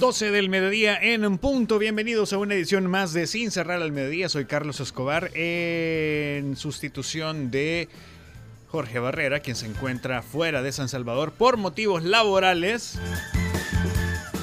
12 0.00 0.30
del 0.30 0.50
mediodía 0.50 0.98
en 1.00 1.24
un 1.24 1.38
punto. 1.38 1.78
Bienvenidos 1.78 2.34
a 2.34 2.38
una 2.38 2.54
edición 2.54 2.86
más 2.86 3.14
de 3.14 3.26
Sin 3.26 3.50
cerrar 3.50 3.80
al 3.80 3.92
mediodía. 3.92 4.28
Soy 4.28 4.44
Carlos 4.44 4.80
Escobar 4.80 5.30
en 5.34 6.54
sustitución 6.56 7.50
de 7.50 7.88
Jorge 8.68 8.98
Barrera, 8.98 9.40
quien 9.40 9.56
se 9.56 9.66
encuentra 9.66 10.22
fuera 10.22 10.60
de 10.60 10.72
San 10.72 10.90
Salvador 10.90 11.32
por 11.32 11.56
motivos 11.56 12.02
laborales 12.02 12.98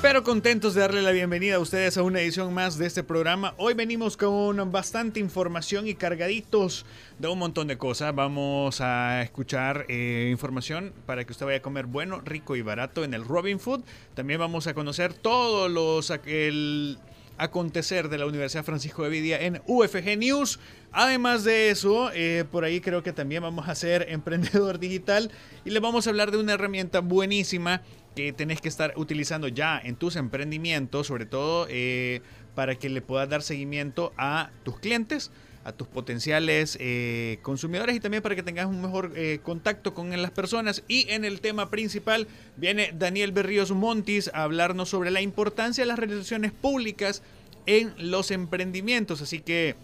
pero 0.04 0.22
contentos 0.22 0.74
de 0.74 0.82
darle 0.82 1.02
la 1.02 1.12
bienvenida 1.12 1.56
a 1.56 1.60
ustedes 1.60 1.96
a 1.96 2.04
una 2.04 2.20
edición 2.20 2.54
más 2.54 2.78
de 2.78 2.88
este 2.88 3.04
programa. 3.04 3.54
Hoy 3.56 3.74
venimos 3.74 4.18
con 4.18 4.70
bastante 4.70 5.22
información 5.22 5.88
y 5.88 5.96
cargaditos 5.96 6.86
de 7.20 7.30
un 7.30 7.40
montón 7.40 7.70
de 7.70 7.78
cosas. 7.78 8.14
Vamos 8.14 8.82
a 8.82 9.22
escuchar 9.22 9.86
eh, 9.88 10.28
información 10.30 10.92
para 11.06 11.24
que 11.24 11.32
usted 11.32 11.46
vaya 11.46 11.60
a 11.60 11.62
comer 11.62 11.86
bueno, 11.86 12.20
rico 12.20 12.58
y 12.58 12.62
barato 12.62 13.06
en 13.06 13.14
el 13.14 13.24
Robin 13.24 13.62
Food. 13.62 13.86
También 14.14 14.42
vamos 14.42 14.68
a 14.68 14.74
conocer 14.74 15.14
todos 15.14 15.72
los 15.72 16.12
el 16.26 17.00
acontecer 17.38 18.10
de 18.10 18.18
la 18.18 18.26
Universidad 18.26 18.64
Francisco 18.64 19.04
de 19.04 19.10
Vidia 19.10 19.42
en 19.42 19.62
UFG 19.68 20.18
News. 20.18 20.60
Además 20.92 21.44
de 21.44 21.70
eso, 21.70 22.12
eh, 22.14 22.46
por 22.52 22.64
ahí 22.66 22.82
creo 22.82 23.04
que 23.04 23.14
también 23.14 23.42
vamos 23.42 23.68
a 23.68 23.76
ser 23.76 24.06
emprendedor 24.10 24.80
digital 24.80 25.32
y 25.64 25.70
le 25.70 25.80
vamos 25.80 26.06
a 26.06 26.10
hablar 26.10 26.32
de 26.32 26.38
una 26.38 26.54
herramienta 26.54 27.00
buenísima 27.00 27.82
que 28.16 28.34
tenés 28.34 28.62
que 28.62 28.70
estar 28.70 28.94
utilizando 28.96 29.48
ya 29.48 29.80
en 29.84 29.96
tus 29.96 30.16
emprendimientos, 30.16 31.08
sobre 31.08 31.26
todo 31.26 31.68
eh, 31.70 32.22
para 32.56 32.76
que 32.76 32.90
le 32.90 33.02
puedas 33.02 33.30
dar 33.30 33.42
seguimiento 33.42 34.14
a 34.18 34.52
tus 34.64 34.80
clientes, 34.80 35.32
a 35.66 35.72
tus 35.72 35.88
potenciales 35.88 36.78
eh, 36.80 37.40
consumidores 37.42 37.96
y 37.96 38.00
también 38.00 38.22
para 38.22 38.36
que 38.36 38.44
tengas 38.44 38.66
un 38.66 38.82
mejor 38.82 39.14
eh, 39.16 39.40
contacto 39.42 39.94
con 39.94 40.10
las 40.22 40.32
personas. 40.32 40.84
Y 40.88 41.10
en 41.10 41.26
el 41.26 41.42
tema 41.42 41.70
principal 41.70 42.28
viene 42.58 42.94
Daniel 42.94 43.32
Berríos 43.32 43.72
Montis 43.72 44.30
a 44.34 44.44
hablarnos 44.44 44.90
sobre 44.90 45.12
la 45.12 45.22
importancia 45.22 45.84
de 45.84 45.88
las 45.88 46.00
relaciones 46.00 46.52
públicas 46.52 47.24
en 47.66 47.94
los 47.98 48.32
emprendimientos. 48.32 49.22
Así 49.22 49.40
que 49.40 49.76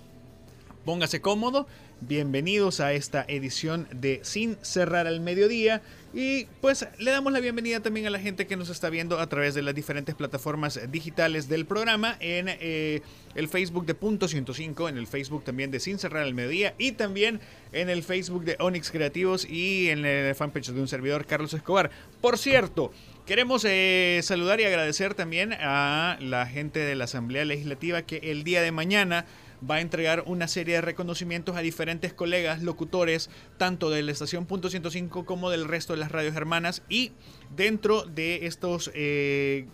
póngase 0.86 1.22
cómodo. 1.22 1.68
Bienvenidos 2.02 2.80
a 2.80 2.94
esta 2.94 3.26
edición 3.28 3.88
de 3.92 4.22
Sin 4.24 4.58
cerrar 4.62 5.06
al 5.08 5.20
mediodía. 5.20 5.82
Y 6.14 6.46
pues 6.60 6.88
le 6.98 7.12
damos 7.12 7.32
la 7.32 7.40
bienvenida 7.40 7.82
también 7.82 8.08
a 8.08 8.10
la 8.10 8.20
gente 8.20 8.48
que 8.48 8.56
nos 8.56 8.70
está 8.70 8.90
viendo 8.90 9.20
a 9.20 9.28
través 9.28 9.54
de 9.54 9.62
las 9.62 9.76
diferentes 9.76 10.16
plataformas 10.16 10.80
digitales 10.92 11.48
del 11.48 11.66
programa, 11.66 12.18
en 12.20 12.48
eh, 12.50 13.02
el 13.36 13.48
Facebook 13.48 13.86
de 13.86 13.94
Punto 13.94 14.28
105, 14.28 14.90
en 14.90 14.98
el 14.98 15.06
Facebook 15.06 15.44
también 15.44 15.70
de 15.70 15.80
Sin 15.80 16.00
Cerrar 16.00 16.26
el 16.26 16.34
Mediodía 16.34 16.74
y 16.80 16.94
también 16.94 17.40
en 17.74 17.90
el 17.90 18.02
Facebook 18.02 18.44
de 18.44 18.56
Onyx 18.60 18.90
Creativos 18.90 19.46
y 19.48 19.90
en 19.90 20.04
el 20.04 20.34
fanpage 20.34 20.70
de 20.70 20.82
un 20.82 20.88
servidor, 20.88 21.26
Carlos 21.28 21.54
Escobar. 21.54 21.92
Por 22.22 22.40
cierto, 22.40 22.92
Queremos 23.30 23.64
eh, 23.64 24.22
saludar 24.24 24.60
y 24.60 24.64
agradecer 24.64 25.14
también 25.14 25.54
a 25.54 26.18
la 26.20 26.48
gente 26.48 26.80
de 26.80 26.96
la 26.96 27.04
Asamblea 27.04 27.46
Legislativa 27.46 28.02
que 28.02 28.18
el 28.32 28.44
día 28.44 28.64
de 28.64 28.72
mañana 28.72 29.28
va 29.68 29.76
a 29.76 29.82
entregar 29.82 30.24
una 30.26 30.48
serie 30.48 30.76
de 30.76 30.82
reconocimientos 30.82 31.56
a 31.56 31.62
diferentes 31.62 32.14
colegas 32.14 32.62
locutores, 32.64 33.30
tanto 33.58 33.90
de 33.90 34.04
la 34.04 34.12
estación 34.12 34.46
Punto 34.46 34.70
105 34.70 35.26
como 35.26 35.50
del 35.50 35.66
resto 35.66 35.94
de 35.94 36.00
las 36.00 36.12
radios 36.12 36.36
hermanas. 36.36 36.82
Y 36.90 37.12
dentro 37.56 38.04
de 38.04 38.46
estos 38.46 38.92
eh, 38.94 39.66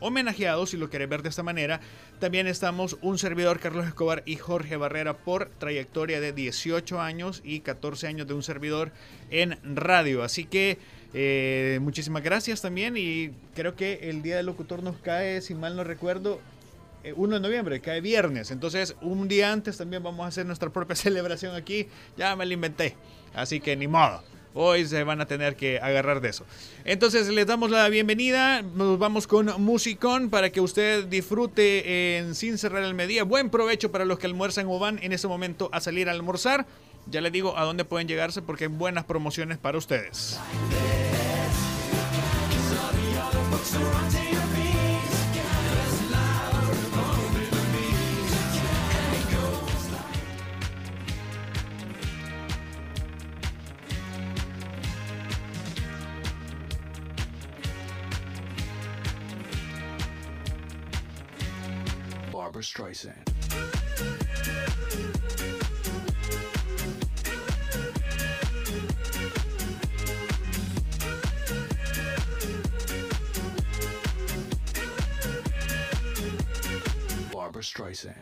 homenajeados, 0.00 0.70
si 0.70 0.76
lo 0.76 0.90
querés 0.90 1.08
ver 1.08 1.22
de 1.22 1.28
esta 1.28 1.42
manera, 1.42 1.80
también 2.20 2.46
estamos 2.46 2.98
un 3.02 3.18
servidor, 3.18 3.60
Carlos 3.60 3.86
Escobar 3.86 4.22
y 4.26 4.36
Jorge 4.36 4.76
Barrera, 4.76 5.18
por 5.18 5.50
trayectoria 5.58 6.20
de 6.20 6.32
18 6.32 7.00
años 7.00 7.42
y 7.44 7.60
14 7.60 8.06
años 8.06 8.26
de 8.26 8.34
un 8.34 8.42
servidor 8.42 8.92
en 9.30 9.58
radio. 9.62 10.22
Así 10.22 10.44
que 10.44 10.78
eh, 11.12 11.78
muchísimas 11.80 12.22
gracias 12.22 12.60
también 12.60 12.96
y 12.96 13.30
creo 13.54 13.76
que 13.76 14.10
el 14.10 14.22
Día 14.22 14.36
del 14.36 14.46
Locutor 14.46 14.82
nos 14.82 14.96
cae, 14.98 15.40
si 15.42 15.54
mal 15.54 15.76
no 15.76 15.84
recuerdo, 15.84 16.40
1 17.12 17.36
eh, 17.36 17.38
de 17.38 17.40
noviembre, 17.40 17.80
cae 17.80 18.00
viernes. 18.00 18.50
Entonces, 18.50 18.96
un 19.00 19.28
día 19.28 19.52
antes 19.52 19.76
también 19.76 20.02
vamos 20.02 20.24
a 20.24 20.28
hacer 20.28 20.46
nuestra 20.46 20.70
propia 20.70 20.96
celebración 20.96 21.54
aquí. 21.54 21.88
Ya 22.16 22.34
me 22.36 22.46
la 22.46 22.54
inventé. 22.54 22.96
Así 23.34 23.60
que 23.60 23.76
ni 23.76 23.88
modo. 23.88 24.22
Hoy 24.56 24.86
se 24.86 25.02
van 25.02 25.20
a 25.20 25.26
tener 25.26 25.56
que 25.56 25.80
agarrar 25.80 26.20
de 26.20 26.28
eso. 26.28 26.46
Entonces 26.84 27.28
les 27.28 27.44
damos 27.44 27.72
la 27.72 27.88
bienvenida. 27.88 28.62
Nos 28.62 29.00
vamos 29.00 29.26
con 29.26 29.50
Musicón 29.60 30.30
para 30.30 30.50
que 30.50 30.60
usted 30.60 31.06
disfrute 31.06 32.18
en 32.18 32.36
Sin 32.36 32.56
Cerrar 32.56 32.84
el 32.84 32.94
Medía. 32.94 33.24
Buen 33.24 33.50
provecho 33.50 33.90
para 33.90 34.04
los 34.04 34.20
que 34.20 34.26
almuerzan 34.26 34.66
o 34.68 34.78
van 34.78 35.00
en 35.02 35.12
ese 35.12 35.26
momento 35.26 35.70
a 35.72 35.80
salir 35.80 36.08
a 36.08 36.12
almorzar. 36.12 36.66
Ya 37.10 37.20
les 37.20 37.32
digo 37.32 37.58
a 37.58 37.64
dónde 37.64 37.84
pueden 37.84 38.06
llegarse 38.06 38.42
porque 38.42 38.64
hay 38.64 38.70
buenas 38.70 39.04
promociones 39.04 39.58
para 39.58 39.76
ustedes. 39.76 40.38
Streisand. 62.64 63.14
Barbara 77.32 77.62
Streisand. 77.62 78.14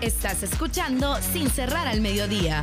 Estás 0.00 0.42
escuchando 0.44 1.16
Sin 1.20 1.50
cerrar 1.50 1.88
al 1.88 2.00
mediodía. 2.00 2.62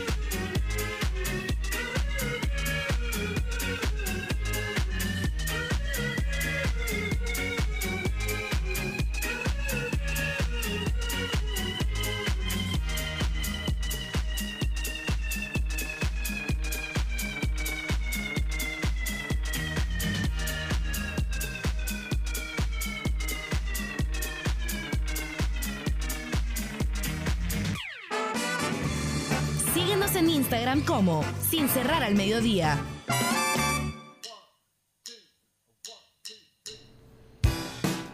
Al 32.01 32.15
Mediodía. 32.15 32.79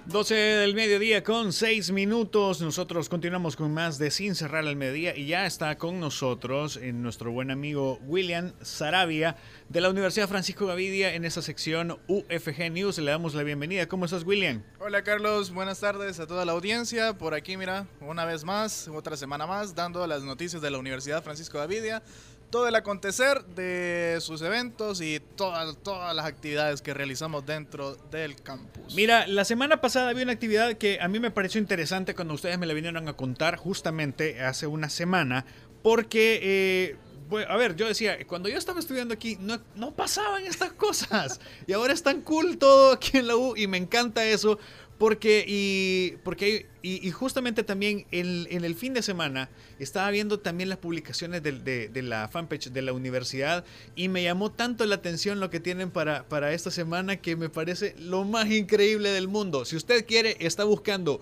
12 0.07 0.33
del 0.33 0.73
mediodía 0.73 1.21
con 1.23 1.51
6 1.51 1.91
minutos. 1.91 2.61
Nosotros 2.61 3.09
continuamos 3.09 3.57
con 3.57 3.73
más 3.73 3.97
de 3.97 4.09
Sin 4.09 4.35
Cerrar 4.35 4.65
al 4.65 4.77
Mediodía 4.77 5.15
y 5.15 5.27
ya 5.27 5.45
está 5.45 5.77
con 5.77 5.99
nosotros 5.99 6.77
en 6.77 7.03
nuestro 7.03 7.31
buen 7.31 7.51
amigo 7.51 7.99
William 8.07 8.53
Sarabia 8.61 9.35
de 9.67 9.81
la 9.81 9.89
Universidad 9.89 10.29
Francisco 10.29 10.65
Gavidia 10.65 11.13
en 11.13 11.25
esa 11.25 11.41
sección 11.41 11.99
UFG 12.07 12.71
News. 12.71 12.97
Le 12.99 13.11
damos 13.11 13.35
la 13.35 13.43
bienvenida. 13.43 13.87
¿Cómo 13.87 14.05
estás, 14.05 14.23
William? 14.23 14.63
Hola 14.79 15.03
Carlos, 15.03 15.51
buenas 15.51 15.81
tardes 15.81 16.21
a 16.21 16.25
toda 16.25 16.45
la 16.45 16.53
audiencia. 16.53 17.17
Por 17.17 17.33
aquí, 17.33 17.57
mira, 17.57 17.85
una 17.99 18.23
vez 18.23 18.45
más, 18.45 18.87
otra 18.87 19.17
semana 19.17 19.45
más, 19.45 19.75
dando 19.75 20.07
las 20.07 20.23
noticias 20.23 20.61
de 20.61 20.71
la 20.71 20.77
Universidad 20.77 21.21
Francisco 21.21 21.57
Gavidia, 21.57 22.01
todo 22.49 22.67
el 22.67 22.75
acontecer 22.75 23.43
de 23.45 24.17
sus 24.21 24.41
eventos 24.41 25.01
y 25.01 25.19
todas, 25.35 25.77
todas 25.83 26.15
las 26.15 26.25
actividades 26.25 26.81
que 26.81 26.93
realizamos 26.93 27.45
dentro 27.45 27.95
del 28.11 28.35
campus. 28.41 28.95
Mira, 28.95 29.27
la 29.27 29.45
semana 29.45 29.81
pasada 29.81 30.09
había 30.09 30.23
una 30.23 30.33
actividad 30.33 30.73
que 30.75 30.99
a 31.01 31.07
mí 31.07 31.19
me 31.19 31.31
pareció 31.31 31.59
interesante 31.59 32.15
cuando 32.15 32.33
ustedes 32.33 32.57
me 32.57 32.65
la 32.65 32.73
vinieron 32.73 33.07
a 33.07 33.13
contar 33.13 33.57
justamente 33.57 34.41
hace 34.41 34.67
una 34.67 34.89
semana, 34.89 35.45
porque, 35.83 36.39
eh, 36.41 37.45
a 37.47 37.57
ver, 37.57 37.75
yo 37.75 37.87
decía, 37.87 38.17
cuando 38.25 38.47
yo 38.47 38.57
estaba 38.57 38.79
estudiando 38.79 39.13
aquí 39.13 39.37
no, 39.39 39.59
no 39.75 39.93
pasaban 39.93 40.45
estas 40.45 40.71
cosas 40.71 41.41
y 41.67 41.73
ahora 41.73 41.93
es 41.93 42.03
tan 42.03 42.21
cool 42.21 42.57
todo 42.57 42.93
aquí 42.93 43.17
en 43.17 43.27
la 43.27 43.35
U 43.35 43.55
y 43.57 43.67
me 43.67 43.77
encanta 43.77 44.25
eso. 44.25 44.57
Porque, 44.97 45.45
y, 45.47 46.17
porque 46.23 46.65
y, 46.81 47.07
y 47.07 47.11
justamente 47.11 47.63
también 47.63 48.05
en, 48.11 48.47
el 48.49 48.75
fin 48.75 48.93
de 48.93 49.01
semana 49.01 49.49
estaba 49.77 50.09
viendo 50.09 50.39
también 50.39 50.69
las 50.69 50.79
publicaciones 50.79 51.43
de, 51.43 51.51
de, 51.51 51.87
de, 51.89 52.01
la 52.01 52.27
fanpage 52.29 52.71
de 52.71 52.81
la 52.81 52.93
universidad 52.93 53.63
y 53.95 54.07
me 54.07 54.23
llamó 54.23 54.51
tanto 54.51 54.85
la 54.85 54.95
atención 54.95 55.39
lo 55.39 55.49
que 55.49 55.59
tienen 55.59 55.91
para, 55.91 56.23
para 56.23 56.53
esta 56.53 56.71
semana 56.71 57.17
que 57.17 57.35
me 57.35 57.49
parece 57.49 57.93
lo 57.99 58.23
más 58.23 58.49
increíble 58.49 59.11
del 59.11 59.27
mundo. 59.27 59.65
Si 59.65 59.75
usted 59.75 60.05
quiere, 60.05 60.37
está 60.39 60.63
buscando 60.63 61.21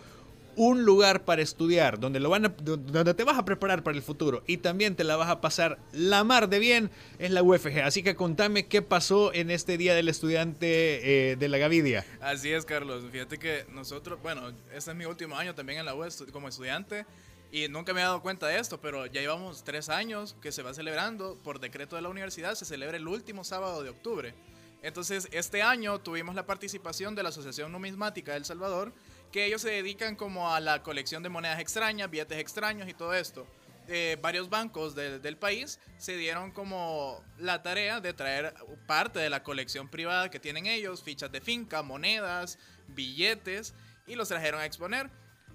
un 0.55 0.85
lugar 0.85 1.25
para 1.25 1.41
estudiar, 1.41 1.99
donde, 1.99 2.19
lo 2.19 2.29
van 2.29 2.45
a, 2.45 2.49
donde 2.49 3.13
te 3.13 3.23
vas 3.23 3.37
a 3.37 3.45
preparar 3.45 3.83
para 3.83 3.97
el 3.97 4.03
futuro 4.03 4.43
y 4.47 4.57
también 4.57 4.95
te 4.95 5.03
la 5.03 5.15
vas 5.15 5.29
a 5.29 5.41
pasar 5.41 5.79
la 5.91 6.23
mar 6.23 6.49
de 6.49 6.59
bien, 6.59 6.91
es 7.19 7.31
la 7.31 7.43
UFG. 7.43 7.81
Así 7.83 8.03
que 8.03 8.15
contame 8.15 8.67
qué 8.67 8.81
pasó 8.81 9.33
en 9.33 9.51
este 9.51 9.77
Día 9.77 9.95
del 9.95 10.09
Estudiante 10.09 11.31
eh, 11.31 11.35
de 11.35 11.49
la 11.49 11.57
Gavidia. 11.57 12.05
Así 12.21 12.51
es, 12.51 12.65
Carlos. 12.65 13.03
Fíjate 13.11 13.37
que 13.37 13.65
nosotros, 13.73 14.19
bueno, 14.21 14.49
este 14.73 14.91
es 14.91 14.97
mi 14.97 15.05
último 15.05 15.35
año 15.35 15.55
también 15.55 15.79
en 15.79 15.85
la 15.85 15.95
U 15.95 16.05
como 16.31 16.47
estudiante 16.47 17.05
y 17.51 17.69
nunca 17.69 17.93
me 17.93 18.01
he 18.01 18.03
dado 18.03 18.21
cuenta 18.21 18.47
de 18.47 18.59
esto, 18.59 18.81
pero 18.81 19.05
ya 19.05 19.21
llevamos 19.21 19.63
tres 19.63 19.89
años 19.89 20.35
que 20.41 20.51
se 20.51 20.61
va 20.61 20.73
celebrando, 20.73 21.37
por 21.43 21.59
decreto 21.59 21.95
de 21.95 22.01
la 22.01 22.09
universidad, 22.09 22.55
se 22.55 22.65
celebra 22.65 22.97
el 22.97 23.07
último 23.07 23.43
sábado 23.43 23.81
de 23.81 23.89
octubre. 23.89 24.33
Entonces, 24.81 25.29
este 25.31 25.61
año 25.63 25.99
tuvimos 25.99 26.35
la 26.35 26.45
participación 26.45 27.15
de 27.15 27.23
la 27.23 27.29
Asociación 27.29 27.71
Numismática 27.71 28.33
de 28.33 28.39
El 28.39 28.45
Salvador, 28.45 28.91
que 29.35 29.45
ellos 29.45 29.63
se 29.63 29.69
dedican 29.69 30.15
como 30.15 30.53
a 30.53 30.61
la 30.61 30.81
colección 30.81 31.21
de 31.21 31.27
monedas 31.27 31.59
extrañas, 31.59 32.09
billetes 32.09 32.37
extraños 32.37 32.87
y 32.87 32.93
todo 32.93 33.13
esto. 33.13 33.45
Eh, 33.89 34.17
varios 34.21 34.49
bancos 34.49 34.95
de, 34.95 35.19
del 35.19 35.35
país 35.35 35.77
se 35.97 36.15
dieron 36.15 36.51
como 36.51 37.21
la 37.37 37.61
tarea 37.61 37.99
de 37.99 38.13
traer 38.13 38.53
parte 38.87 39.19
de 39.19 39.29
la 39.29 39.43
colección 39.43 39.89
privada 39.89 40.29
que 40.29 40.39
tienen 40.39 40.67
ellos, 40.67 41.03
fichas 41.03 41.33
de 41.33 41.41
finca, 41.41 41.83
monedas, 41.83 42.57
billetes, 42.87 43.73
y 44.07 44.15
los 44.15 44.29
trajeron 44.29 44.61
a 44.61 44.65
exponer. 44.65 45.09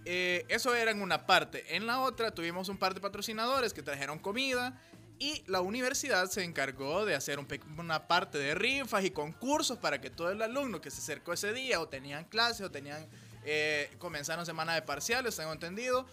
Eh, 0.05 0.44
eso 0.50 0.75
era 0.75 0.91
en 0.91 1.00
una 1.00 1.26
parte. 1.26 1.75
En 1.75 1.87
la 1.87 2.00
otra 2.00 2.35
tuvimos 2.35 2.69
un 2.69 2.76
par 2.76 2.93
de 2.93 3.00
patrocinadores 3.00 3.73
que 3.73 3.83
trajeron 3.83 4.19
comida 4.19 4.79
y 5.19 5.43
la 5.47 5.62
universidad 5.62 6.29
se 6.29 6.44
encargó 6.44 7.06
de 7.06 7.15
hacer 7.15 7.38
un 7.38 7.49
una 7.79 8.06
parte 8.09 8.37
de 8.37 8.55
rifas 8.55 9.06
y 9.06 9.11
concursos 9.11 9.79
para 9.79 10.03
que 10.03 10.11
todo 10.11 10.31
el 10.31 10.43
alumno 10.43 10.83
que 10.83 10.91
se 10.91 10.99
acercó 10.99 11.33
ese 11.33 11.55
día 11.55 11.81
o 11.81 11.88
tenían 11.88 12.26
clases 12.26 12.67
o 12.67 12.71
tenían 12.71 13.09
eh, 13.44 13.90
comenzaron 13.98 14.44
semana 14.44 14.75
de 14.75 14.82
parciales, 14.82 15.37
tengo 15.37 15.52
entendido, 15.52 16.06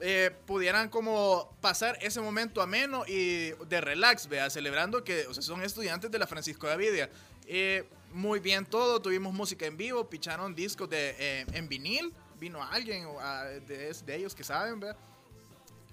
eh, 0.00 0.30
pudieran 0.46 0.88
como 0.88 1.56
pasar 1.60 1.98
ese 2.00 2.20
momento 2.20 2.62
ameno 2.62 3.04
y 3.06 3.50
de 3.66 3.80
relax, 3.80 4.28
vea, 4.28 4.48
celebrando 4.48 5.02
que 5.02 5.26
o 5.26 5.34
sea, 5.34 5.42
son 5.42 5.60
estudiantes 5.62 6.08
de 6.08 6.18
la 6.20 6.26
Francisco 6.26 6.68
de 6.68 6.72
Avidia. 6.74 7.10
Eh, 7.46 7.84
muy 8.12 8.38
bien 8.38 8.64
todo, 8.64 9.02
tuvimos 9.02 9.34
música 9.34 9.66
en 9.66 9.76
vivo, 9.76 10.08
picharon 10.08 10.54
discos 10.54 10.88
de, 10.88 11.16
eh, 11.18 11.46
en 11.52 11.68
vinil, 11.68 12.12
vino 12.38 12.62
alguien 12.62 13.08
a, 13.20 13.44
de, 13.44 13.92
de, 13.92 14.14
ellos 14.14 14.36
que 14.36 14.44
saben, 14.44 14.78
vea. 14.78 14.96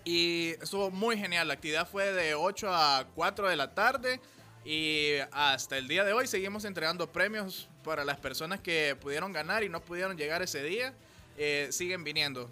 Y 0.03 0.49
estuvo 0.61 0.91
muy 0.91 1.17
genial, 1.17 1.47
la 1.47 1.55
actividad 1.55 1.89
fue 1.89 2.13
de 2.13 2.35
8 2.35 2.67
a 2.71 3.07
4 3.15 3.49
de 3.49 3.55
la 3.55 3.73
tarde. 3.73 4.21
Y 4.63 5.13
hasta 5.31 5.77
el 5.77 5.87
día 5.87 6.03
de 6.03 6.13
hoy 6.13 6.27
seguimos 6.27 6.63
entregando 6.65 7.11
premios 7.11 7.69
para 7.85 8.03
las 8.03 8.17
personas 8.17 8.59
que 8.59 8.97
pudieron 8.99 9.31
ganar 9.31 9.63
y 9.63 9.69
no 9.69 9.81
pudieron 9.81 10.17
llegar 10.17 10.41
ese 10.41 10.63
día. 10.63 10.93
Eh, 11.37 11.67
siguen 11.71 12.03
viniendo. 12.03 12.51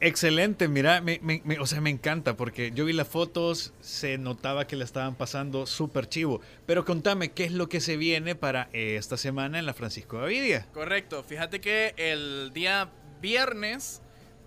Excelente, 0.00 0.68
mira, 0.68 1.00
me, 1.00 1.18
me, 1.22 1.42
me, 1.44 1.58
o 1.58 1.66
sea, 1.66 1.80
me 1.80 1.90
encanta 1.90 2.36
porque 2.36 2.70
yo 2.72 2.84
vi 2.84 2.92
las 2.92 3.08
fotos, 3.08 3.72
se 3.80 4.16
notaba 4.16 4.66
que 4.68 4.76
la 4.76 4.84
estaban 4.84 5.16
pasando 5.16 5.66
súper 5.66 6.08
chivo. 6.08 6.40
Pero 6.66 6.84
contame, 6.84 7.32
¿qué 7.32 7.44
es 7.44 7.52
lo 7.52 7.68
que 7.68 7.80
se 7.80 7.96
viene 7.96 8.36
para 8.36 8.70
esta 8.72 9.16
semana 9.16 9.58
en 9.58 9.66
la 9.66 9.74
Francisco 9.74 10.18
Gavidia? 10.18 10.66
Correcto, 10.72 11.24
fíjate 11.24 11.60
que 11.60 11.94
el 11.96 12.52
día 12.54 12.90
viernes 13.20 14.00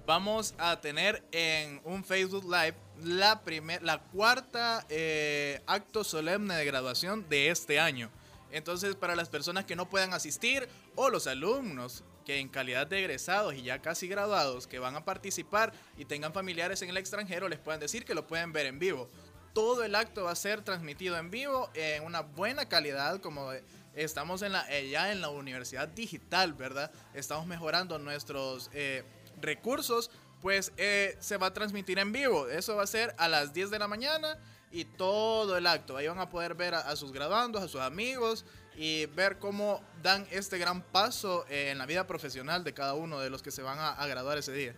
vamos 0.06 0.56
a 0.58 0.80
tener 0.80 1.22
en 1.34 1.82
un 1.84 2.06
Facebook 2.06 2.46
Live 2.46 2.76
la, 3.04 3.42
primer, 3.42 3.84
la 3.84 4.00
cuarta 4.00 4.86
eh, 4.90 5.62
acto 5.66 6.04
solemne 6.04 6.56
de 6.56 6.66
graduación 6.66 7.28
de 7.28 7.50
este 7.50 7.80
año. 7.80 8.10
Entonces, 8.52 8.96
para 8.96 9.16
las 9.16 9.30
personas 9.30 9.66
que 9.66 9.76
no 9.76 9.90
puedan 9.90 10.14
asistir 10.14 10.68
o 10.96 11.10
los 11.10 11.28
alumnos 11.28 12.04
que 12.26 12.40
en 12.40 12.50
calidad 12.50 12.88
de 12.88 13.00
egresados 13.00 13.56
y 13.56 13.64
ya 13.64 13.82
casi 13.82 14.08
graduados 14.08 14.68
que 14.68 14.80
van 14.80 14.96
a 14.96 15.06
participar 15.06 15.74
y 15.98 16.06
tengan 16.06 16.34
familiares 16.34 16.82
en 16.82 16.90
el 16.90 16.98
extranjero, 16.98 17.50
les 17.50 17.60
pueden 17.60 17.80
decir 17.80 18.06
que 18.06 18.14
lo 18.14 18.28
pueden 18.28 18.54
ver 18.54 18.66
en 18.66 18.80
vivo. 18.80 19.10
Todo 19.54 19.84
el 19.84 19.96
acto 19.96 20.24
va 20.24 20.32
a 20.32 20.36
ser 20.36 20.62
transmitido 20.62 21.18
en 21.18 21.30
vivo 21.30 21.70
en 21.74 22.04
una 22.04 22.22
buena 22.22 22.70
calidad, 22.70 23.20
como 23.20 23.52
estamos 23.96 24.42
en 24.42 24.54
la, 24.54 24.66
eh, 24.70 24.90
ya 24.90 25.12
en 25.12 25.22
la 25.22 25.30
universidad 25.30 25.88
digital, 25.88 26.54
¿verdad? 26.54 26.92
Estamos 27.14 27.46
mejorando 27.48 28.00
nuestros 28.00 28.70
eh, 28.74 29.04
recursos, 29.42 30.10
pues 30.42 30.72
eh, 30.78 31.18
se 31.20 31.38
va 31.38 31.48
a 31.48 31.54
transmitir 31.54 32.00
en 32.00 32.12
vivo. 32.12 32.48
Eso 32.48 32.76
va 32.76 32.84
a 32.84 32.88
ser 32.88 33.14
a 33.18 33.28
las 33.28 33.54
10 33.54 33.70
de 33.70 33.80
la 33.80 33.88
mañana 33.88 34.38
y 34.72 34.86
todo 34.86 35.58
el 35.58 35.68
acto. 35.68 35.98
Ahí 35.98 36.08
van 36.08 36.20
a 36.20 36.30
poder 36.30 36.56
ver 36.56 36.76
a, 36.76 36.96
sus 36.96 37.12
graduandos, 37.12 37.62
a 37.62 37.68
sus 37.68 37.82
amigos 37.82 38.46
y 38.76 39.06
ver 39.08 39.38
cómo 39.40 39.82
dan 40.02 40.26
este 40.32 40.58
gran 40.58 40.82
paso 40.82 41.46
en 41.50 41.78
la 41.78 41.86
vida 41.86 42.08
profesional 42.08 42.64
de 42.64 42.74
cada 42.74 42.94
uno 42.94 43.20
de 43.20 43.30
los 43.30 43.42
que 43.42 43.52
se 43.52 43.62
van 43.62 43.78
a 43.80 44.06
graduar 44.08 44.38
ese 44.38 44.52
día. 44.52 44.76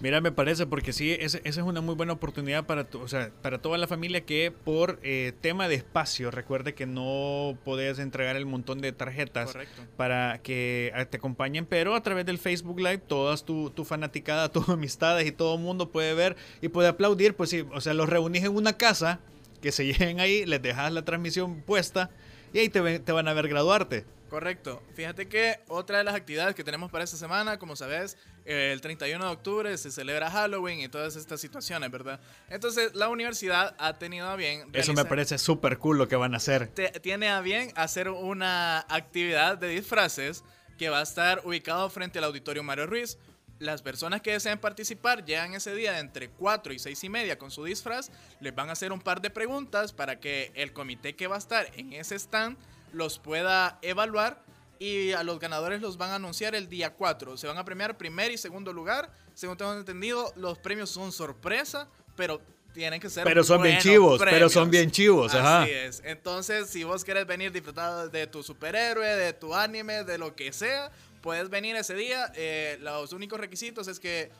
Mira, 0.00 0.20
me 0.20 0.30
parece, 0.30 0.64
porque 0.66 0.92
sí, 0.92 1.16
esa 1.18 1.40
es 1.42 1.56
una 1.58 1.80
muy 1.80 1.96
buena 1.96 2.12
oportunidad 2.12 2.66
para, 2.66 2.84
tu, 2.84 3.00
o 3.00 3.08
sea, 3.08 3.32
para 3.42 3.58
toda 3.58 3.78
la 3.78 3.88
familia 3.88 4.20
que 4.20 4.52
por 4.52 5.00
eh, 5.02 5.32
tema 5.40 5.66
de 5.66 5.74
espacio, 5.74 6.30
recuerde 6.30 6.74
que 6.74 6.86
no 6.86 7.58
podés 7.64 7.98
entregar 7.98 8.36
el 8.36 8.46
montón 8.46 8.80
de 8.80 8.92
tarjetas 8.92 9.52
Correcto. 9.52 9.82
para 9.96 10.38
que 10.40 10.92
eh, 10.94 11.06
te 11.06 11.16
acompañen, 11.16 11.66
pero 11.66 11.96
a 11.96 12.02
través 12.04 12.24
del 12.26 12.38
Facebook 12.38 12.78
Live, 12.78 12.98
todas 12.98 13.44
tu, 13.44 13.70
tu 13.70 13.84
fanaticada, 13.84 14.48
tus 14.52 14.68
amistades 14.68 15.26
y 15.26 15.32
todo 15.32 15.56
el 15.56 15.62
mundo 15.62 15.90
puede 15.90 16.14
ver 16.14 16.36
y 16.62 16.68
puede 16.68 16.88
aplaudir, 16.88 17.34
pues 17.34 17.50
sí, 17.50 17.66
o 17.72 17.80
sea, 17.80 17.92
los 17.92 18.08
reunís 18.08 18.44
en 18.44 18.54
una 18.54 18.74
casa, 18.76 19.18
que 19.60 19.72
se 19.72 19.84
lleguen 19.86 20.20
ahí, 20.20 20.46
les 20.46 20.62
dejas 20.62 20.92
la 20.92 21.04
transmisión 21.04 21.62
puesta 21.62 22.10
y 22.52 22.60
ahí 22.60 22.68
te, 22.68 23.00
te 23.00 23.12
van 23.12 23.26
a 23.26 23.34
ver 23.34 23.48
graduarte. 23.48 24.04
Correcto. 24.28 24.82
Fíjate 24.94 25.26
que 25.26 25.60
otra 25.68 25.98
de 25.98 26.04
las 26.04 26.14
actividades 26.14 26.54
que 26.54 26.62
tenemos 26.62 26.90
para 26.90 27.02
esta 27.02 27.16
semana, 27.16 27.58
como 27.58 27.76
sabes, 27.76 28.18
el 28.48 28.80
31 28.80 29.24
de 29.24 29.30
octubre 29.30 29.76
se 29.78 29.90
celebra 29.90 30.30
Halloween 30.30 30.80
y 30.80 30.88
todas 30.88 31.16
estas 31.16 31.40
situaciones, 31.40 31.90
¿verdad? 31.90 32.18
Entonces, 32.48 32.94
la 32.94 33.08
universidad 33.08 33.74
ha 33.78 33.98
tenido 33.98 34.26
a 34.28 34.36
bien... 34.36 34.60
Eso 34.72 34.92
me 34.92 35.02
realizar- 35.02 35.08
parece 35.08 35.38
súper 35.38 35.78
cool 35.78 35.98
lo 35.98 36.08
que 36.08 36.16
van 36.16 36.32
a 36.34 36.38
hacer. 36.38 36.68
te- 36.68 36.88
tiene 37.00 37.28
a 37.28 37.40
bien 37.42 37.72
hacer 37.76 38.08
una 38.08 38.80
actividad 38.88 39.58
de 39.58 39.68
disfraces 39.68 40.44
que 40.78 40.88
va 40.88 41.00
a 41.00 41.02
estar 41.02 41.42
ubicado 41.44 41.90
frente 41.90 42.18
al 42.18 42.24
auditorio 42.24 42.62
Mario 42.62 42.86
Ruiz. 42.86 43.18
Las 43.58 43.82
personas 43.82 44.22
que 44.22 44.30
deseen 44.32 44.58
participar 44.58 45.24
llegan 45.24 45.52
ese 45.52 45.74
día 45.74 45.98
entre 45.98 46.30
4 46.30 46.72
y 46.72 46.78
6 46.78 47.02
y 47.04 47.08
media 47.08 47.36
con 47.38 47.50
su 47.50 47.64
disfraz. 47.64 48.10
Les 48.40 48.54
van 48.54 48.68
a 48.68 48.72
hacer 48.72 48.92
un 48.92 49.00
par 49.00 49.20
de 49.20 49.30
preguntas 49.30 49.92
para 49.92 50.20
que 50.20 50.52
el 50.54 50.72
comité 50.72 51.16
que 51.16 51.26
va 51.26 51.34
a 51.34 51.38
estar 51.40 51.66
en 51.76 51.92
ese 51.92 52.14
stand 52.14 52.56
los 52.92 53.18
pueda 53.18 53.78
evaluar 53.82 54.42
y 54.78 55.12
a 55.12 55.22
los 55.22 55.38
ganadores 55.38 55.80
los 55.80 55.96
van 55.96 56.10
a 56.10 56.14
anunciar 56.16 56.54
el 56.54 56.68
día 56.68 56.94
4. 56.94 57.36
Se 57.36 57.46
van 57.46 57.58
a 57.58 57.64
premiar 57.64 57.96
primer 57.96 58.30
y 58.30 58.38
segundo 58.38 58.72
lugar. 58.72 59.10
Según 59.34 59.56
tengo 59.56 59.74
entendido, 59.74 60.32
los 60.36 60.58
premios 60.58 60.90
son 60.90 61.12
sorpresa, 61.12 61.88
pero 62.16 62.40
tienen 62.72 63.00
que 63.00 63.10
ser 63.10 63.24
Pero 63.24 63.42
son 63.42 63.62
bien 63.62 63.78
chivos, 63.78 64.20
pero 64.22 64.48
son 64.48 64.70
bien 64.70 64.90
chivos, 64.90 65.34
ajá. 65.34 65.62
Así 65.62 65.72
es. 65.72 66.02
Entonces, 66.04 66.68
si 66.68 66.84
vos 66.84 67.04
querés 67.04 67.26
venir 67.26 67.50
disfrutado 67.50 68.08
de 68.08 68.26
tu 68.26 68.42
superhéroe, 68.42 69.16
de 69.16 69.32
tu 69.32 69.54
anime, 69.54 70.04
de 70.04 70.18
lo 70.18 70.34
que 70.36 70.52
sea, 70.52 70.92
puedes 71.20 71.50
venir 71.50 71.76
ese 71.76 71.94
día. 71.94 72.32
Eh, 72.36 72.78
los 72.80 73.12
únicos 73.12 73.40
requisitos 73.40 73.88
es 73.88 73.98
que 73.98 74.30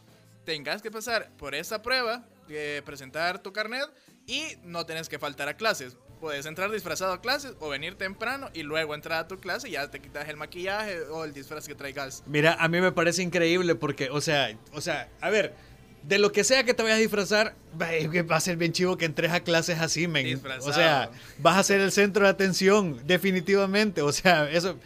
tengas 0.45 0.83
que 0.83 0.91
pasar 0.91 1.31
por 1.37 1.55
esa 1.55 1.83
prueba, 1.83 2.25
eh, 2.49 2.83
presentar 2.85 3.43
tu 3.43 3.53
carnet 3.53 3.89
y 4.27 4.43
no 4.63 4.87
tenés 4.87 5.09
que 5.09 5.19
faltar 5.19 5.49
a 5.49 5.57
clases. 5.57 5.97
Puedes 6.21 6.47
entrar 6.47 6.71
disfrazado 6.71 7.13
a 7.13 7.21
clases 7.21 7.53
o 7.61 7.69
venir 7.69 7.95
temprano 7.97 8.51
y 8.55 8.63
luego 8.63 8.95
entrar 8.95 9.21
a 9.21 9.29
tu 9.29 9.39
clase 9.39 9.69
y 9.69 9.73
ya 9.73 9.91
te 9.91 10.01
quitas 10.01 10.29
el 10.29 10.37
maquillaje 10.37 11.01
o 11.11 11.25
el 11.25 11.33
disfraz 11.33 11.67
que 11.69 11.75
traigas. 11.75 12.23
Mira, 12.27 12.55
a 12.59 12.69
mí 12.69 12.81
me 12.81 12.93
parece 12.93 13.23
increíble 13.23 13.75
porque, 13.75 14.11
o 14.11 14.21
sea, 14.21 14.57
o 14.73 14.81
sea, 14.81 15.09
a 15.21 15.31
ver, 15.31 15.55
de 16.03 16.19
lo 16.19 16.33
que 16.33 16.43
sea 16.45 16.65
que 16.65 16.75
te 16.75 16.83
vayas 16.83 16.99
a 16.99 17.01
disfrazar, 17.01 17.55
va 17.81 18.37
a 18.37 18.41
ser 18.41 18.57
bien 18.57 18.73
chivo 18.73 18.97
que 18.97 19.05
entres 19.05 19.31
a 19.33 19.41
clases 19.41 19.79
así, 19.81 20.09
men. 20.09 20.25
Disfrazado. 20.27 20.71
O 20.71 20.73
sea, 20.73 21.11
vas 21.39 21.57
a 21.59 21.63
ser 21.63 21.81
el 21.81 21.93
centro 21.93 22.25
de 22.25 22.31
atención, 22.31 23.01
definitivamente. 23.07 24.03
O 24.03 24.13
sea, 24.13 24.51
eso, 24.51 24.77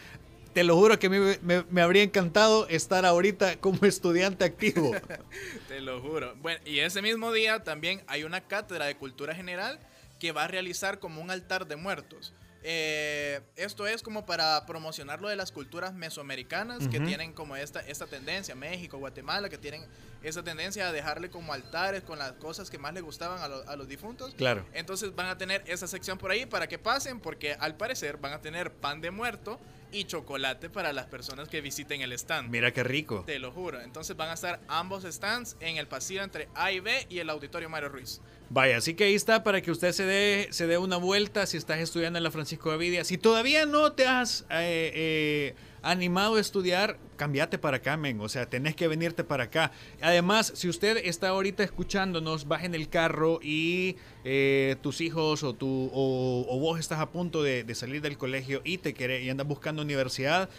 te 0.53 0.65
lo 0.65 0.77
juro 0.77 0.99
que 0.99 1.07
a 1.07 1.11
mí 1.11 1.19
me, 1.19 1.39
me- 1.43 1.65
me 1.71 1.81
habría 1.83 2.03
encantado 2.03 2.67
estar 2.69 3.07
ahorita 3.07 3.57
como 3.57 3.79
estudiante 3.87 4.45
activo. 4.45 4.93
Te 5.69 5.81
lo 5.81 6.01
juro. 6.03 6.35
Bueno, 6.43 6.61
y 6.67 6.81
ese 6.81 7.01
mismo 7.01 7.33
día 7.33 7.63
también 7.63 8.03
hay 8.07 8.25
una 8.25 8.41
cátedra 8.43 8.85
de 8.87 8.97
cultura 8.97 9.35
general 9.35 9.79
que 10.23 10.31
va 10.31 10.45
a 10.45 10.47
realizar 10.47 11.01
como 11.01 11.21
un 11.21 11.33
altar 11.33 11.67
de 11.67 11.75
muertos. 11.75 12.33
Eh, 12.63 13.41
esto 13.57 13.89
es 13.89 14.05
como 14.05 14.25
para 14.25 14.65
promocionar 14.67 15.21
lo 15.21 15.29
de 15.29 15.35
las 15.35 15.51
culturas 15.51 15.95
mesoamericanas 15.95 16.87
que 16.87 16.99
Ujú. 16.99 17.07
tienen 17.09 17.33
como 17.33 17.57
esta, 17.57 17.81
esta 17.81 18.07
tendencia, 18.07 18.55
México, 18.55 18.99
Guatemala, 18.99 19.49
que 19.49 19.59
tienen 19.59 19.85
esa 20.23 20.45
tendencia 20.45 20.87
a 20.87 20.93
dejarle 20.93 21.29
como 21.29 21.53
altares 21.53 22.05
con 22.05 22.21
las 22.21 22.31
cosas 22.35 22.71
que 22.71 22.79
más 22.79 22.95
les 22.95 23.03
gustaban 23.03 23.43
a, 23.43 23.49
lo- 23.49 23.69
a 23.69 23.75
los 23.75 23.89
difuntos. 23.89 24.33
Claro. 24.37 24.65
Entonces 24.75 25.13
van 25.13 25.27
a 25.27 25.37
tener 25.37 25.65
esa 25.67 25.89
sección 25.89 26.19
por 26.19 26.31
ahí 26.31 26.47
para 26.47 26.69
que 26.69 26.79
pasen, 26.79 27.19
porque 27.19 27.55
al 27.59 27.75
parecer 27.77 28.19
van 28.19 28.33
a 28.33 28.41
tener 28.41 28.73
pan 28.73 29.01
de 29.01 29.11
muerto 29.11 29.59
y 29.91 30.05
chocolate 30.05 30.71
para 30.71 30.93
las 30.93 31.07
personas 31.07 31.49
que 31.49 31.61
visiten 31.61 32.01
el 32.01 32.13
stand. 32.13 32.49
Mira 32.49 32.73
qué 32.73 32.85
rico. 32.85 33.25
Te 33.27 33.41
lo 33.41 33.51
juro. 33.51 33.81
Entonces 33.81 34.17
van 34.17 34.31
a 34.31 34.35
estar 34.35 34.61
ambos 34.69 35.03
stands 35.03 35.57
en 35.59 35.79
el 35.79 35.89
pasillo 35.89 36.23
entre 36.23 36.49
A 36.55 36.71
y 36.71 36.79
B 36.79 37.07
y 37.11 37.19
el 37.19 37.29
auditorio 37.29 37.69
Mario 37.69 37.89
Ruiz. 37.89 38.21
Vaya, 38.55 38.77
así 38.77 38.93
que 38.93 39.05
ahí 39.05 39.15
está 39.15 39.43
para 39.45 39.63
que 39.63 39.71
usted 39.71 39.93
se 39.93 40.05
dé, 40.05 40.49
se 40.51 40.67
dé 40.67 40.77
una 40.77 40.99
vuelta 40.99 41.47
si 41.47 41.57
estás 41.57 41.79
estudiando 41.79 42.19
en 42.19 42.23
la 42.23 42.31
Francisco 42.31 42.71
de 42.71 42.77
Vidia. 42.77 43.03
Si 43.03 43.17
todavía 43.17 43.65
no 43.65 43.93
te 43.93 44.07
has 44.07 44.43
eh, 44.51 44.93
eh, 44.95 45.55
animado 45.81 46.35
a 46.35 46.41
estudiar, 46.41 46.99
cambiate 47.17 47.57
para 47.57 47.79
acá, 47.79 47.97
men. 47.97 48.21
O 48.21 48.29
sea, 48.29 48.45
tenés 48.45 48.77
que 48.77 48.89
venirte 48.89 49.25
para 49.25 49.45
acá. 49.45 49.73
Además, 50.03 50.53
si 50.55 50.69
usted 50.69 50.99
está 50.99 51.31
ahorita 51.31 51.63
escuchándonos, 51.63 52.47
baja 52.47 52.67
en 52.67 52.75
el 52.75 52.91
carro 52.91 53.41
y 53.43 53.97
eh, 54.23 54.77
tus 54.83 55.01
hijos 55.01 55.45
o, 55.45 55.55
tu, 55.55 55.91
o, 55.91 56.59
vos 56.61 56.79
estás 56.79 57.01
a 57.01 57.09
punto 57.11 57.43
de, 57.43 57.65
de 57.65 57.75
salir 57.75 58.03
del 58.03 58.19
colegio 58.19 58.61
y, 58.65 58.77
te 58.77 58.93
querés, 58.93 59.25
y 59.25 59.31
andas 59.31 59.47
buscando 59.47 59.81
universidad, 59.81 60.51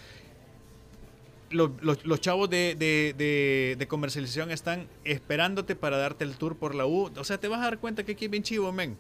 los, 1.53 2.21
chavos 2.21 2.49
de, 2.49 3.85
comercialización 3.89 4.51
están 4.51 4.87
esperándote 5.03 5.75
para 5.75 5.97
darte 5.97 6.23
el 6.23 6.35
tour 6.37 6.57
por 6.57 6.75
la 6.75 6.85
U. 6.85 7.11
O 7.15 7.23
sea, 7.23 7.37
te 7.37 7.47
vas 7.47 7.59
a 7.59 7.63
dar 7.63 7.79
cuenta 7.79 8.03
que 8.03 8.13
aquí 8.13 8.25
es 8.25 8.31
bien 8.31 8.43
chivo, 8.43 8.71
men. 8.71 8.97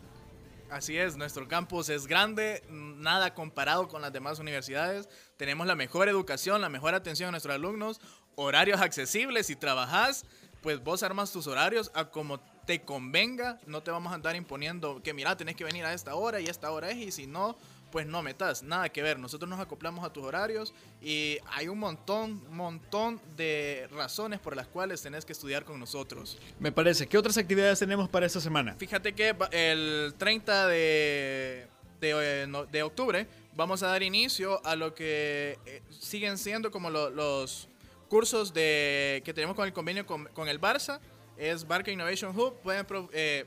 Así 0.69 0.97
es, 0.97 1.17
nuestro 1.17 1.47
campus 1.47 1.89
es 1.89 2.07
grande, 2.07 2.63
nada 2.69 3.35
comparado 3.35 3.87
con 3.87 4.01
las 4.01 4.11
demás 4.11 4.39
universidades. 4.39 5.07
Tenemos 5.37 5.67
la 5.67 5.75
mejor 5.75 6.09
educación, 6.09 6.61
la 6.61 6.69
mejor 6.69 6.95
atención 6.95 7.27
a 7.27 7.31
nuestros 7.31 7.53
alumnos, 7.53 8.01
horarios 8.35 8.81
accesibles. 8.81 9.45
Si 9.47 9.55
trabajás, 9.55 10.25
pues 10.63 10.83
vos 10.83 11.03
armas 11.03 11.31
tus 11.31 11.45
horarios 11.45 11.91
a 11.93 12.09
como 12.09 12.39
te 12.65 12.81
convenga. 12.81 13.59
No 13.67 13.83
te 13.83 13.91
vamos 13.91 14.11
a 14.11 14.15
andar 14.15 14.35
imponiendo 14.35 15.03
que 15.03 15.13
mira, 15.13 15.37
tenés 15.37 15.55
que 15.55 15.63
venir 15.63 15.85
a 15.85 15.93
esta 15.93 16.15
hora 16.15 16.39
y 16.39 16.47
esta 16.47 16.71
hora 16.71 16.89
es, 16.89 16.97
y 16.97 17.11
si 17.11 17.27
no, 17.27 17.55
pues 17.93 18.07
no 18.07 18.23
metas. 18.23 18.63
Nada 18.63 18.89
que 18.89 19.03
ver. 19.03 19.19
Nosotros 19.19 19.47
nos 19.47 19.59
acoplamos 19.59 20.03
a 20.03 20.11
tus 20.11 20.23
horarios 20.23 20.73
y 20.99 21.37
hay 21.51 21.67
un 21.67 21.77
montón, 21.77 22.41
montón 22.49 23.21
de 23.37 23.87
razones 23.91 24.39
por 24.39 24.55
las 24.55 24.65
cuales 24.67 24.99
tenés 25.03 25.25
que 25.25 25.31
estudiar 25.31 25.63
con 25.63 25.79
nosotros. 25.79 26.39
Me 26.59 26.71
parece. 26.71 27.05
¿Qué 27.07 27.19
otras 27.19 27.37
actividades 27.37 27.77
tenemos 27.77 28.09
para 28.09 28.25
esta 28.25 28.41
semana? 28.41 28.73
Fíjate 28.79 29.13
que 29.13 29.35
el 29.51 30.15
30 30.17 30.67
de, 30.69 31.67
de, 32.01 32.43
eh, 32.43 32.47
de 32.71 32.81
octubre 32.83 33.27
vamos 33.55 33.83
a 33.83 33.87
dar 33.89 34.01
inicio 34.01 34.59
a 34.65 34.75
lo 34.75 34.95
que 34.95 35.59
eh, 35.67 35.83
siguen 35.91 36.39
siendo 36.39 36.71
como 36.71 36.89
lo- 36.89 37.11
los 37.11 37.69
cursos 38.09 38.55
de, 38.55 39.21
que 39.23 39.35
tenemos 39.35 39.55
con 39.55 39.67
el 39.67 39.73
convenio 39.73 40.03
con, 40.07 40.25
con 40.33 40.49
el 40.49 40.59
Barça. 40.59 40.99
Es 41.37 41.67
Barca 41.67 41.91
Innovation 41.91 42.35
Hub. 42.35 42.55
Pueden 42.63 42.87
eh, 43.11 43.45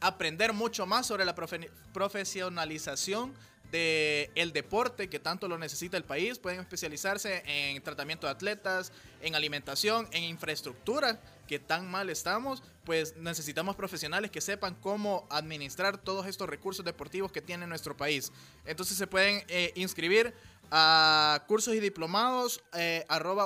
aprender 0.00 0.52
mucho 0.52 0.86
más 0.86 1.06
sobre 1.08 1.24
la 1.24 1.34
profe- 1.34 1.70
profesionalización 1.92 3.34
de 3.70 4.30
el 4.34 4.52
deporte 4.52 5.08
que 5.08 5.18
tanto 5.18 5.48
lo 5.48 5.58
necesita 5.58 5.96
el 5.96 6.04
país. 6.04 6.38
Pueden 6.38 6.60
especializarse 6.60 7.42
en 7.46 7.82
tratamiento 7.82 8.26
de 8.26 8.32
atletas, 8.32 8.92
en 9.20 9.34
alimentación, 9.34 10.08
en 10.12 10.24
infraestructura, 10.24 11.20
que 11.48 11.58
tan 11.58 11.90
mal 11.90 12.10
estamos. 12.10 12.62
Pues 12.84 13.16
necesitamos 13.16 13.76
profesionales 13.76 14.30
que 14.30 14.40
sepan 14.40 14.74
cómo 14.74 15.26
administrar 15.30 15.98
todos 15.98 16.26
estos 16.26 16.48
recursos 16.48 16.84
deportivos 16.84 17.32
que 17.32 17.42
tiene 17.42 17.66
nuestro 17.66 17.96
país. 17.96 18.32
Entonces 18.64 18.96
se 18.96 19.06
pueden 19.06 19.42
eh, 19.48 19.72
inscribir 19.74 20.34
a 20.70 21.44
cursos 21.46 21.74
y 21.74 21.80
diplomados 21.80 22.62
eh, 22.72 23.04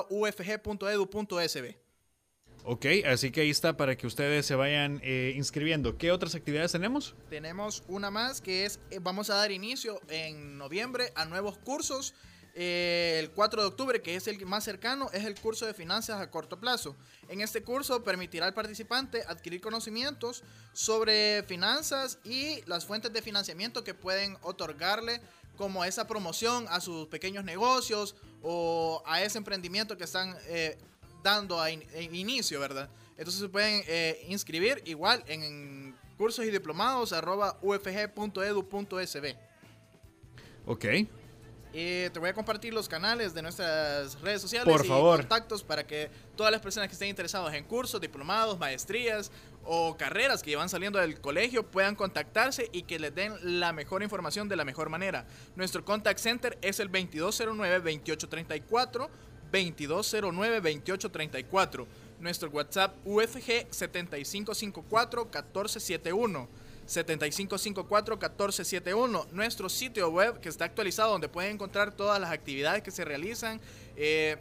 ufg.edu.sb. 0.09 1.88
Ok, 2.63 2.85
así 3.07 3.31
que 3.31 3.41
ahí 3.41 3.49
está 3.49 3.77
para 3.77 3.97
que 3.97 4.05
ustedes 4.05 4.45
se 4.45 4.55
vayan 4.55 4.99
eh, 5.03 5.33
inscribiendo. 5.35 5.97
¿Qué 5.97 6.11
otras 6.11 6.35
actividades 6.35 6.71
tenemos? 6.71 7.15
Tenemos 7.29 7.83
una 7.87 8.11
más 8.11 8.41
que 8.41 8.65
es, 8.65 8.79
eh, 8.91 8.99
vamos 9.01 9.29
a 9.29 9.35
dar 9.35 9.51
inicio 9.51 9.99
en 10.09 10.57
noviembre 10.57 11.11
a 11.15 11.25
nuevos 11.25 11.57
cursos. 11.57 12.13
Eh, 12.55 13.17
el 13.19 13.31
4 13.31 13.61
de 13.61 13.67
octubre, 13.67 14.01
que 14.01 14.15
es 14.15 14.27
el 14.27 14.45
más 14.45 14.65
cercano, 14.65 15.09
es 15.13 15.23
el 15.23 15.35
curso 15.39 15.65
de 15.65 15.73
finanzas 15.73 16.19
a 16.19 16.29
corto 16.29 16.59
plazo. 16.59 16.95
En 17.29 17.41
este 17.41 17.63
curso 17.63 18.03
permitirá 18.03 18.45
al 18.45 18.53
participante 18.53 19.23
adquirir 19.27 19.61
conocimientos 19.61 20.43
sobre 20.73 21.43
finanzas 21.43 22.19
y 22.25 22.61
las 22.65 22.85
fuentes 22.85 23.13
de 23.13 23.21
financiamiento 23.21 23.83
que 23.83 23.93
pueden 23.93 24.37
otorgarle 24.41 25.21
como 25.57 25.85
esa 25.85 26.07
promoción 26.07 26.65
a 26.69 26.81
sus 26.81 27.07
pequeños 27.07 27.45
negocios 27.45 28.15
o 28.41 29.01
a 29.05 29.21
ese 29.21 29.37
emprendimiento 29.37 29.97
que 29.97 30.05
están 30.05 30.35
dando 31.23 31.59
a 31.59 31.71
in- 31.71 31.83
en 31.93 32.13
inicio, 32.15 32.59
¿verdad? 32.59 32.89
Entonces 33.17 33.41
se 33.41 33.49
pueden 33.49 33.83
eh, 33.87 34.23
inscribir 34.29 34.81
igual 34.85 35.23
en 35.27 35.95
cursos 36.17 36.45
y 36.45 36.51
diplomados 36.51 37.11
arroba 37.13 37.57
ufg.edu.sb. 37.61 39.35
Ok. 40.65 40.85
Eh, 41.71 42.09
te 42.11 42.17
voy 42.19 42.29
a 42.29 42.33
compartir 42.33 42.73
los 42.73 42.89
canales 42.89 43.35
de 43.35 43.43
nuestras 43.43 44.19
redes 44.21 44.41
sociales 44.41 44.67
Por 44.73 44.83
y 44.83 44.87
favor. 44.87 45.19
contactos 45.19 45.63
para 45.63 45.85
que 45.85 46.09
todas 46.35 46.51
las 46.51 46.61
personas 46.61 46.89
que 46.89 46.93
estén 46.93 47.09
interesadas 47.09 47.53
en 47.53 47.63
cursos, 47.63 48.01
diplomados, 48.01 48.57
maestrías 48.57 49.31
o 49.63 49.95
carreras 49.95 50.41
que 50.41 50.55
van 50.55 50.67
saliendo 50.67 50.97
del 50.97 51.21
colegio 51.21 51.63
puedan 51.69 51.93
contactarse 51.95 52.69
y 52.71 52.81
que 52.83 52.97
les 52.97 53.13
den 53.13 53.35
la 53.59 53.71
mejor 53.71 54.01
información 54.01 54.49
de 54.49 54.55
la 54.55 54.65
mejor 54.65 54.89
manera. 54.89 55.27
Nuestro 55.55 55.85
contact 55.85 56.17
center 56.19 56.57
es 56.63 56.79
el 56.79 56.91
2209-2834, 56.91 59.07
2209-2834. 59.51 61.85
nuestro 62.19 62.49
WhatsApp 62.49 62.95
UFG 63.05 63.67
7554 63.71 65.25
1471. 65.25 66.47
7554-1471, 66.89 69.27
nuestro 69.31 69.69
sitio 69.69 70.09
web 70.09 70.39
que 70.39 70.49
está 70.49 70.65
actualizado 70.65 71.11
donde 71.11 71.29
pueden 71.29 71.53
encontrar 71.53 71.91
todas 71.91 72.19
las 72.19 72.31
actividades 72.31 72.81
que 72.81 72.89
se 72.91 73.05
realizan. 73.05 73.61
Eh, 73.95 74.37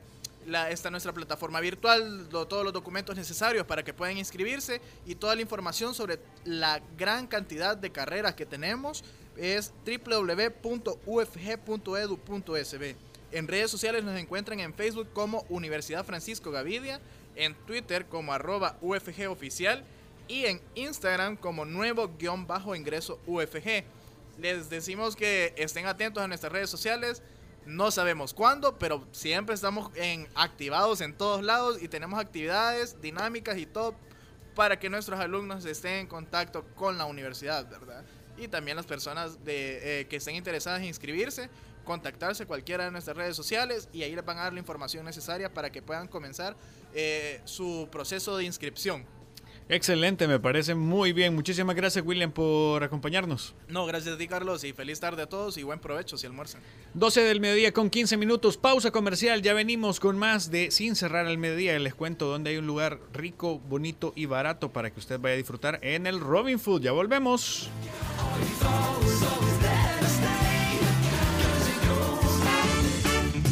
la, 0.47 0.71
está 0.71 0.91
nuestra 0.91 1.12
plataforma 1.12 1.61
virtual, 1.61 2.27
todos 2.31 2.65
los 2.65 2.73
documentos 2.73 3.15
necesarios 3.15 3.67
para 3.67 3.83
que 3.83 3.93
puedan 3.93 4.17
inscribirse 4.17 4.81
y 5.05 5.15
toda 5.15 5.35
la 5.35 5.43
información 5.43 5.95
sobre 5.95 6.19
la 6.45 6.81
gran 6.97 7.27
cantidad 7.27 7.77
de 7.77 7.93
carreras 7.93 8.35
que 8.35 8.47
tenemos 8.47 9.05
es 9.37 9.75
www.ufg.edu.sb. 9.85 10.97
En 13.31 13.47
redes 13.47 13.71
sociales 13.71 14.05
nos 14.05 14.19
encuentran 14.19 14.61
en 14.61 14.73
Facebook 14.73 15.09
como 15.13 15.45
Universidad 15.51 16.05
Francisco 16.05 16.51
Gavidia, 16.51 17.01
en 17.37 17.55
Twitter 17.67 18.07
como 18.07 18.33
arroba 18.33 18.79
UFG 18.81 19.29
Oficial 19.31 19.85
y 20.29 20.47
en 20.47 20.61
Instagram 20.75 21.37
como 21.37 21.65
nuevo-ingreso 21.65 23.21
UFG. 23.27 23.85
Les 24.39 24.71
decimos 24.71 25.15
que 25.15 25.53
estén 25.57 25.87
atentos 25.87 26.23
a 26.23 26.29
nuestras 26.29 26.53
redes 26.53 26.71
sociales. 26.71 27.23
No 27.67 27.91
sabemos 27.91 28.33
cuándo, 28.33 28.79
pero 28.79 29.07
siempre 29.13 29.55
estamos 29.55 29.91
en, 29.95 30.27
activados 30.35 31.01
en 31.03 31.13
todos 31.13 31.43
lados 31.43 31.83
y 31.83 31.89
tenemos 31.89 32.19
actividades 32.19 33.01
dinámicas 33.03 33.59
y 33.59 33.67
todo 33.67 33.95
para 34.55 34.79
que 34.79 34.89
nuestros 34.89 35.21
alumnos 35.21 35.65
estén 35.67 35.95
en 35.95 36.07
contacto 36.07 36.65
con 36.75 36.97
la 36.97 37.05
universidad, 37.05 37.69
¿verdad? 37.69 38.05
Y 38.39 38.49
también 38.49 38.77
las 38.77 38.87
personas 38.87 39.45
de, 39.45 40.01
eh, 40.01 40.07
que 40.07 40.17
estén 40.17 40.35
interesadas 40.35 40.81
en 40.81 40.87
inscribirse, 40.87 41.51
contactarse 41.88 42.45
cualquiera 42.45 42.85
de 42.85 42.90
nuestras 42.90 43.16
redes 43.16 43.35
sociales 43.35 43.88
y 43.95 44.02
ahí 44.02 44.14
les 44.14 44.25
van 44.25 44.37
a 44.37 44.42
dar 44.42 44.52
la 44.52 44.61
información 44.61 45.07
necesaria 45.07 45.52
para 45.54 45.71
que 45.71 45.80
puedan 45.80 46.07
comenzar 46.07 46.54
eh, 46.95 47.40
su 47.45 47.88
proceso 47.90 48.37
de 48.37 48.45
inscripción. 48.45 49.07
Excelente, 49.71 50.28
me 50.28 50.38
parece 50.38 50.75
muy 50.75 51.12
bien. 51.12 51.35
Muchísimas 51.35 51.75
gracias, 51.76 52.04
William, 52.04 52.30
por 52.30 52.83
acompañarnos. 52.85 53.54
No, 53.68 53.87
gracias 53.87 54.14
a 54.14 54.18
ti, 54.18 54.26
Carlos, 54.26 54.64
y 54.64 54.73
feliz 54.73 55.00
tarde 55.00 55.23
a 55.23 55.26
todos 55.26 55.57
y 55.57 55.62
buen 55.62 55.78
provecho 55.78 56.16
si 56.18 56.26
almuerzan. 56.26 56.61
12 56.95 57.23
del 57.23 57.40
mediodía 57.40 57.73
con 57.73 57.88
15 57.88 58.16
minutos, 58.18 58.59
pausa 58.59 58.90
comercial. 58.90 59.40
Ya 59.42 59.54
venimos 59.54 60.00
con 60.00 60.18
más 60.18 60.50
de 60.50 60.71
Sin 60.71 60.95
cerrar 60.95 61.26
al 61.26 61.38
mediodía. 61.38 61.78
Les 61.78 61.95
cuento 61.95 62.26
dónde 62.26 62.50
hay 62.50 62.57
un 62.59 62.66
lugar 62.66 62.99
rico, 63.14 63.59
bonito 63.59 64.12
y 64.14 64.26
barato 64.26 64.71
para 64.73 64.90
que 64.90 65.00
usted 65.00 65.21
vaya 65.21 65.35
a 65.35 65.38
disfrutar 65.38 65.78
en 65.83 66.07
el 66.07 66.21
Robin 66.21 66.59
Food. 66.59 66.83
Ya 66.83 66.92
volvemos. 66.92 67.71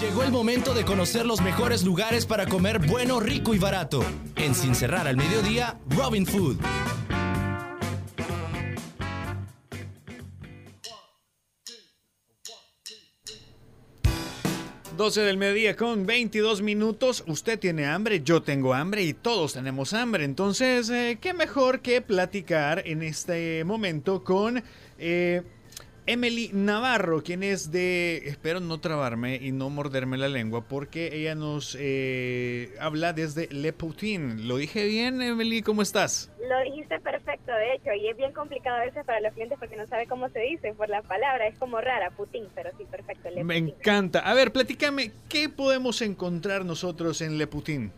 Llegó 0.00 0.22
el 0.22 0.30
momento 0.30 0.74
de 0.74 0.84
conocer 0.84 1.26
los 1.26 1.40
mejores 1.40 1.82
lugares 1.82 2.24
para 2.24 2.46
comer 2.46 2.78
bueno, 2.86 3.18
rico 3.18 3.52
y 3.52 3.58
barato. 3.58 4.04
En 4.36 4.54
Sin 4.54 4.76
Cerrar 4.76 5.08
al 5.08 5.16
Mediodía, 5.16 5.76
Robin 5.88 6.24
Food. 6.24 6.58
12 14.96 15.20
del 15.20 15.36
mediodía 15.36 15.76
con 15.76 16.06
22 16.06 16.60
minutos. 16.62 17.24
Usted 17.26 17.58
tiene 17.58 17.86
hambre, 17.86 18.20
yo 18.22 18.42
tengo 18.42 18.74
hambre 18.74 19.02
y 19.02 19.14
todos 19.14 19.52
tenemos 19.52 19.94
hambre. 19.94 20.24
Entonces, 20.24 20.90
eh, 20.90 21.18
¿qué 21.20 21.34
mejor 21.34 21.80
que 21.82 22.02
platicar 22.02 22.82
en 22.84 23.02
este 23.02 23.64
momento 23.64 24.22
con 24.22 24.62
eh, 24.98 25.42
Emily 26.08 26.48
Navarro, 26.54 27.22
quien 27.22 27.42
es 27.42 27.70
de, 27.70 28.16
espero 28.28 28.60
no 28.60 28.80
trabarme 28.80 29.36
y 29.36 29.52
no 29.52 29.68
morderme 29.68 30.16
la 30.16 30.28
lengua, 30.28 30.62
porque 30.62 31.10
ella 31.12 31.34
nos 31.34 31.76
eh, 31.78 32.74
habla 32.80 33.12
desde 33.12 33.46
Le 33.48 33.74
Poutin. 33.74 34.48
¿Lo 34.48 34.56
dije 34.56 34.86
bien, 34.86 35.20
Emily? 35.20 35.60
¿Cómo 35.60 35.82
estás? 35.82 36.32
Lo 36.48 36.62
dijiste 36.62 36.98
perfecto, 37.00 37.52
de 37.52 37.74
hecho, 37.74 37.92
y 37.92 38.08
es 38.08 38.16
bien 38.16 38.32
complicado 38.32 38.78
a 38.78 38.86
veces 38.86 39.04
para 39.04 39.20
los 39.20 39.34
clientes 39.34 39.58
porque 39.58 39.76
no 39.76 39.86
sabe 39.86 40.06
cómo 40.06 40.30
se 40.30 40.40
dice 40.40 40.72
por 40.72 40.88
la 40.88 41.02
palabra, 41.02 41.46
es 41.46 41.58
como 41.58 41.78
rara, 41.78 42.10
Putin, 42.12 42.46
pero 42.54 42.70
sí, 42.78 42.86
perfecto. 42.90 43.28
Le 43.28 43.44
Me 43.44 43.58
encanta. 43.58 44.20
A 44.20 44.32
ver, 44.32 44.50
platícame, 44.50 45.12
¿qué 45.28 45.50
podemos 45.50 46.00
encontrar 46.00 46.64
nosotros 46.64 47.20
en 47.20 47.36
Le 47.36 47.46
Poutin? 47.46 47.92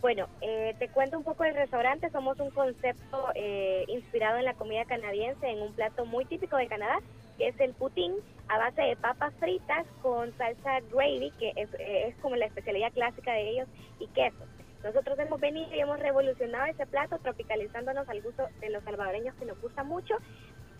Bueno, 0.00 0.28
eh, 0.40 0.74
te 0.78 0.88
cuento 0.88 1.16
un 1.16 1.24
poco 1.24 1.44
del 1.44 1.54
restaurante. 1.54 2.10
Somos 2.10 2.38
un 2.40 2.50
concepto 2.50 3.28
eh, 3.36 3.84
inspirado 3.86 4.38
en 4.38 4.44
la 4.44 4.54
comida 4.54 4.84
canadiense, 4.84 5.48
en 5.48 5.62
un 5.62 5.72
plato 5.72 6.06
muy 6.06 6.24
típico 6.24 6.56
de 6.56 6.66
Canadá, 6.66 6.98
que 7.42 7.48
es 7.48 7.58
el 7.58 7.74
poutine 7.74 8.14
a 8.46 8.58
base 8.58 8.82
de 8.82 8.94
papas 8.94 9.34
fritas 9.40 9.84
con 10.00 10.32
salsa 10.38 10.78
gravy, 10.92 11.32
que 11.40 11.52
es, 11.56 12.14
como 12.22 12.36
la 12.36 12.46
especialidad 12.46 12.92
clásica 12.92 13.32
de 13.32 13.50
ellos, 13.50 13.68
y 13.98 14.06
queso. 14.08 14.44
Nosotros 14.84 15.18
hemos 15.18 15.40
venido 15.40 15.74
y 15.74 15.80
hemos 15.80 15.98
revolucionado 15.98 16.66
ese 16.66 16.86
plato, 16.86 17.18
tropicalizándonos 17.18 18.08
al 18.08 18.22
gusto 18.22 18.46
de 18.60 18.70
los 18.70 18.84
salvadoreños 18.84 19.34
que 19.34 19.44
nos 19.44 19.60
gusta 19.60 19.82
mucho 19.82 20.14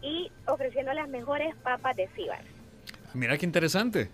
y 0.03 0.31
ofreciendo 0.46 0.92
las 0.92 1.09
mejores 1.09 1.53
papas 1.64 1.96
de 1.96 2.07
Cibar. 2.14 2.44
Mira 3.12 3.37
qué 3.37 3.46
interesante. 3.46 4.09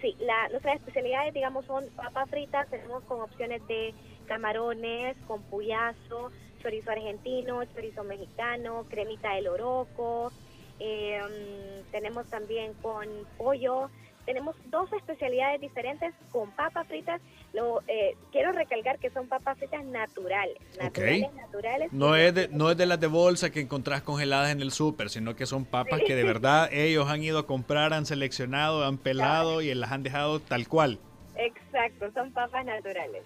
Sí, 0.00 0.16
la, 0.20 0.48
nuestras 0.48 0.76
especialidades, 0.76 1.34
digamos, 1.34 1.66
son 1.66 1.84
papas 1.96 2.30
fritas, 2.30 2.66
tenemos 2.70 3.02
con 3.04 3.20
opciones 3.20 3.66
de 3.66 3.92
camarones, 4.26 5.18
con 5.26 5.42
puyazo, 5.42 6.32
chorizo 6.62 6.90
argentino, 6.90 7.62
chorizo 7.74 8.04
mexicano, 8.04 8.86
cremita 8.88 9.34
del 9.34 9.48
oroco, 9.48 10.32
Em, 10.80 11.82
tenemos 11.92 12.26
también 12.28 12.74
con 12.82 13.06
pollo, 13.38 13.90
tenemos 14.26 14.56
dos 14.70 14.92
especialidades 14.92 15.60
diferentes 15.60 16.14
con 16.32 16.50
papas 16.52 16.86
fritas. 16.88 17.20
Lo, 17.52 17.82
eh, 17.86 18.16
quiero 18.32 18.52
recalcar 18.52 18.98
que 18.98 19.10
son 19.10 19.28
papas 19.28 19.58
fritas 19.58 19.84
naturales. 19.84 20.56
Naturales, 20.80 21.32
naturales. 21.34 21.92
No 21.92 22.16
es, 22.16 22.34
de, 22.34 22.48
no 22.48 22.70
es 22.70 22.76
de 22.76 22.86
las 22.86 22.98
de 22.98 23.06
bolsa 23.06 23.50
que 23.50 23.60
encontrás 23.60 24.02
congeladas 24.02 24.50
en 24.50 24.60
el 24.60 24.72
súper, 24.72 25.10
sino 25.10 25.36
que 25.36 25.46
son 25.46 25.64
papas 25.64 26.00
que 26.06 26.16
de 26.16 26.24
verdad 26.24 26.68
ellos 26.72 27.08
han 27.08 27.22
ido 27.22 27.38
a 27.38 27.46
comprar, 27.46 27.92
han 27.92 28.06
seleccionado, 28.06 28.84
han 28.84 28.98
pelado 28.98 29.60
y 29.60 29.72
las 29.74 29.92
han 29.92 30.02
dejado 30.02 30.40
tal 30.40 30.66
cual, 30.68 30.98
Exacto, 31.36 32.10
son 32.14 32.32
papas 32.32 32.64
naturales. 32.64 33.22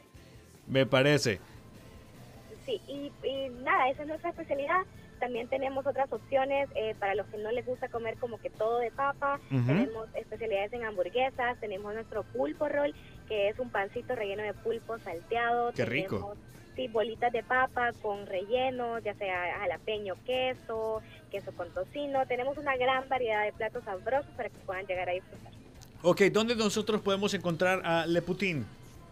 me 0.67 0.85
parece. 0.85 1.41
Sí, 2.67 2.81
y, 2.89 3.13
y 3.27 3.49
nada, 3.63 3.89
esa 3.89 4.03
es 4.03 4.09
nuestra 4.09 4.31
especialidad. 4.31 4.83
También 5.18 5.48
tenemos 5.48 5.87
otras 5.87 6.12
opciones 6.12 6.68
eh, 6.74 6.94
para 6.98 7.14
los 7.14 7.26
que 7.26 7.38
no 7.38 7.50
les 7.50 7.66
gusta 7.66 7.88
comer 7.88 8.16
como 8.18 8.38
que 8.38 8.50
todo 8.50 8.78
de 8.78 8.90
papa. 8.90 9.40
Tenemos 9.48 10.09
especialidades 10.14 10.72
en 10.72 10.85
hamburguesas, 10.85 11.59
tenemos 11.61 11.94
nuestro 11.94 12.22
pulpo 12.22 12.68
roll, 12.68 12.94
que 13.26 13.48
es 13.48 13.59
un 13.59 13.70
pancito 13.70 14.14
relleno 14.14 14.42
de 14.42 14.54
pulpo 14.54 14.98
salteado. 14.98 15.72
Qué 15.72 15.85
rico. 15.85 16.16
Tenemos, 16.16 16.38
Sí, 16.78 16.87
bolitas 16.87 17.33
de 17.33 17.42
papa 17.42 17.90
con 18.00 18.24
relleno, 18.26 19.00
ya 19.00 19.12
sea 19.14 19.59
jalapeño, 19.59 20.14
queso, 20.24 21.02
queso 21.28 21.50
con 21.57 21.68
tocino. 21.74 22.24
Tenemos 22.28 22.57
una 22.57 22.76
gran 22.76 23.09
variedad 23.09 23.44
de 23.44 23.52
platos 23.52 23.83
sabrosos 23.83 24.31
para 24.37 24.48
que 24.48 24.59
puedan 24.64 24.87
llegar 24.87 25.09
a 25.09 25.12
disfrutar. 25.12 25.52
Ok, 26.02 26.20
¿dónde 26.31 26.54
nosotros 26.54 27.00
podemos 27.00 27.35
encontrar 27.35 27.83
a 27.85 28.07
Le 28.07 28.22
Putin? 28.22 28.64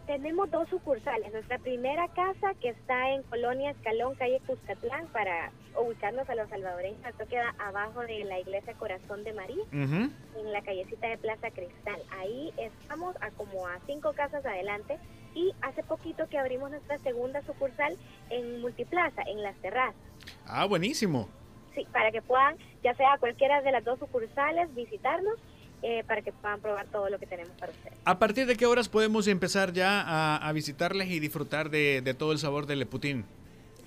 Tenemos 0.07 0.49
dos 0.49 0.69
sucursales. 0.69 1.33
Nuestra 1.33 1.59
primera 1.59 2.07
casa, 2.07 2.53
que 2.61 2.69
está 2.69 3.11
en 3.11 3.23
Colonia 3.23 3.71
Escalón, 3.71 4.15
calle 4.15 4.39
Cuscatlán, 4.47 5.07
para 5.07 5.51
ubicarnos 5.77 6.29
a 6.29 6.35
los 6.35 6.49
salvadoreños. 6.49 7.05
Esto 7.05 7.27
queda 7.27 7.53
abajo 7.59 7.99
de 8.01 8.23
la 8.23 8.39
iglesia 8.39 8.73
Corazón 8.75 9.25
de 9.25 9.33
María, 9.33 9.63
en 9.73 10.13
la 10.53 10.61
callecita 10.61 11.09
de 11.09 11.17
Plaza 11.17 11.51
Cristal. 11.51 12.01
Ahí 12.11 12.53
estamos 12.57 13.17
a 13.21 13.31
como 13.31 13.67
a 13.67 13.79
cinco 13.85 14.13
casas 14.13 14.45
adelante. 14.45 14.97
Y 15.35 15.53
hace 15.61 15.83
poquito 15.83 16.27
que 16.29 16.39
abrimos 16.39 16.71
nuestra 16.71 16.97
segunda 16.99 17.41
sucursal 17.41 17.97
en 18.29 18.61
Multiplaza, 18.61 19.23
en 19.23 19.43
Las 19.43 19.57
Terrazas. 19.57 20.01
Ah, 20.47 20.65
buenísimo. 20.65 21.27
Sí, 21.75 21.85
para 21.91 22.11
que 22.11 22.21
puedan, 22.21 22.55
ya 22.81 22.95
sea 22.95 23.17
cualquiera 23.19 23.61
de 23.61 23.73
las 23.73 23.83
dos 23.83 23.99
sucursales, 23.99 24.73
visitarnos, 24.73 25.37
eh, 25.83 26.03
para 26.07 26.21
que 26.21 26.31
puedan 26.31 26.59
probar 26.59 26.87
todo 26.87 27.09
lo 27.09 27.19
que 27.19 27.27
tenemos 27.27 27.53
para 27.57 27.71
ustedes. 27.71 27.97
¿A 28.05 28.19
partir 28.19 28.47
de 28.47 28.55
qué 28.55 28.65
horas 28.65 28.89
podemos 28.89 29.27
empezar 29.27 29.73
ya 29.73 30.01
a, 30.01 30.37
a 30.37 30.51
visitarles 30.53 31.09
y 31.09 31.19
disfrutar 31.19 31.69
de, 31.69 32.01
de 32.01 32.13
todo 32.13 32.31
el 32.31 32.39
sabor 32.39 32.65
de 32.65 32.75
Le 32.75 32.85
Putin? 32.85 33.25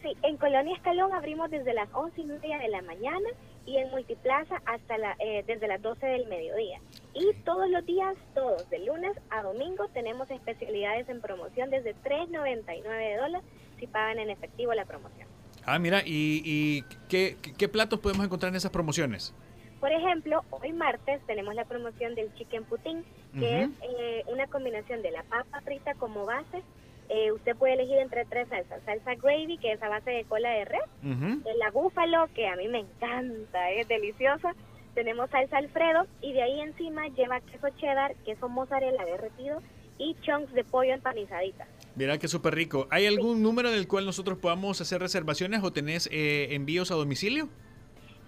Sí, 0.03 0.17
en 0.23 0.37
Colonia 0.39 0.75
Escalón 0.75 1.13
abrimos 1.13 1.51
desde 1.51 1.75
las 1.75 1.89
11 1.93 2.21
y 2.23 2.25
media 2.25 2.59
de 2.59 2.69
la 2.69 2.81
mañana 2.83 3.29
y 3.67 3.77
en 3.77 3.91
Multiplaza 3.91 4.63
hasta 4.65 4.97
la, 4.97 5.15
eh, 5.19 5.45
desde 5.47 5.69
las 5.69 5.83
12 5.83 6.07
del 6.07 6.27
mediodía. 6.27 6.81
Y 7.13 7.35
todos 7.45 7.69
los 7.69 7.85
días, 7.85 8.17
todos, 8.35 8.69
de 8.71 8.79
lunes 8.79 9.13
a 9.29 9.43
domingo, 9.43 9.89
tenemos 9.93 10.31
especialidades 10.31 11.09
en 11.09 11.21
promoción 11.21 11.71
desde 11.71 11.95
3.99 11.97 13.21
dólares 13.21 13.47
si 13.79 13.87
pagan 13.87 14.19
en 14.19 14.31
efectivo 14.31 14.73
la 14.73 14.87
promoción. 14.87 15.29
Ah, 15.67 15.79
mira, 15.79 16.01
¿y, 16.05 16.43
y 16.45 16.85
qué 17.09 17.69
platos 17.69 18.01
podemos 18.01 18.25
encontrar 18.25 18.51
en 18.51 18.57
esas 18.57 18.71
promociones? 18.71 19.35
Por 19.81 19.93
ejemplo, 19.93 20.45
hoy 20.51 20.73
martes 20.73 21.21
tenemos 21.27 21.55
la 21.55 21.65
promoción 21.65 22.15
del 22.15 22.33
chicken 22.35 22.65
pudding, 22.65 23.03
que 23.33 23.39
Ujú. 23.39 23.47
es 23.47 23.71
eh, 23.99 24.25
una 24.27 24.47
combinación 24.47 25.01
de 25.03 25.11
la 25.11 25.23
papa 25.23 25.61
frita 25.63 25.95
como 25.95 26.27
base. 26.27 26.63
Eh, 27.09 27.33
usted 27.33 27.57
puede 27.57 27.75
elegir 27.75 27.97
entre 27.99 28.25
tres 28.27 28.49
salsas. 28.49 28.83
Salsa 28.85 29.15
gravy, 29.17 29.59
que 29.59 29.73
es 29.73 29.83
a 29.83 29.89
base 29.89 30.11
de 30.11 30.25
cola 30.25 30.51
de 30.51 30.65
res. 30.67 30.83
de 31.03 31.55
la 31.55 31.71
búfalo, 31.71 32.29
que 32.35 32.47
a 32.47 32.57
mí 32.57 32.69
me 32.69 32.81
encanta, 32.81 33.71
es 33.71 33.89
deliciosa. 33.89 34.55
Tenemos 34.95 35.31
salsa 35.31 35.57
alfredo 35.57 36.07
y 36.21 36.33
de 36.35 36.43
ahí 36.43 36.61
encima 36.61 37.09
lleva 37.09 37.41
queso 37.41 37.69
cheddar, 37.79 38.15
queso 38.25 38.49
mozzarella 38.49 39.05
derretido 39.05 39.63
y 39.99 40.15
chunks 40.21 40.53
de 40.53 40.65
pollo 40.65 40.93
empanizadita. 40.95 41.67
Mira 41.97 42.19
que 42.19 42.29
súper 42.29 42.55
rico. 42.55 42.87
¿Hay 42.91 43.07
algún 43.07 43.43
número 43.43 43.71
del 43.71 43.89
cual 43.89 44.05
nosotros 44.07 44.39
podamos 44.39 44.81
hacer 44.81 45.01
reservaciones 45.01 45.63
o 45.63 45.73
tenés 45.73 46.09
eh, 46.13 46.55
envíos 46.55 46.91
a 46.91 46.95
domicilio? 46.95 47.49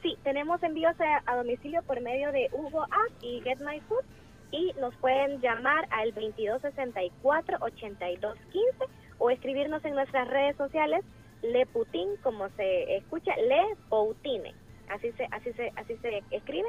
Sí, 0.02 0.18
tenemos 0.24 0.60
envíos 0.64 0.96
a, 1.26 1.36
domicilio 1.36 1.82
por 1.84 2.00
medio 2.00 2.32
de 2.32 2.50
Hugo 2.52 2.82
App 2.82 3.12
y 3.20 3.40
Get 3.42 3.60
My 3.60 3.78
Food 3.82 4.02
y 4.50 4.72
nos 4.80 4.96
pueden 4.96 5.40
llamar 5.40 5.86
al 5.90 6.12
2264-8215 6.14 8.34
o 9.18 9.30
escribirnos 9.30 9.84
en 9.84 9.94
nuestras 9.94 10.26
redes 10.26 10.56
sociales 10.56 11.04
Le 11.42 11.66
Putin, 11.66 12.16
como 12.22 12.48
se 12.56 12.96
escucha, 12.96 13.36
Le 13.36 13.76
Poutine. 13.88 14.56
Así 14.88 15.12
se, 15.12 15.28
así 15.30 15.52
se, 15.52 15.72
así 15.76 15.96
se 15.98 16.24
escribe. 16.32 16.66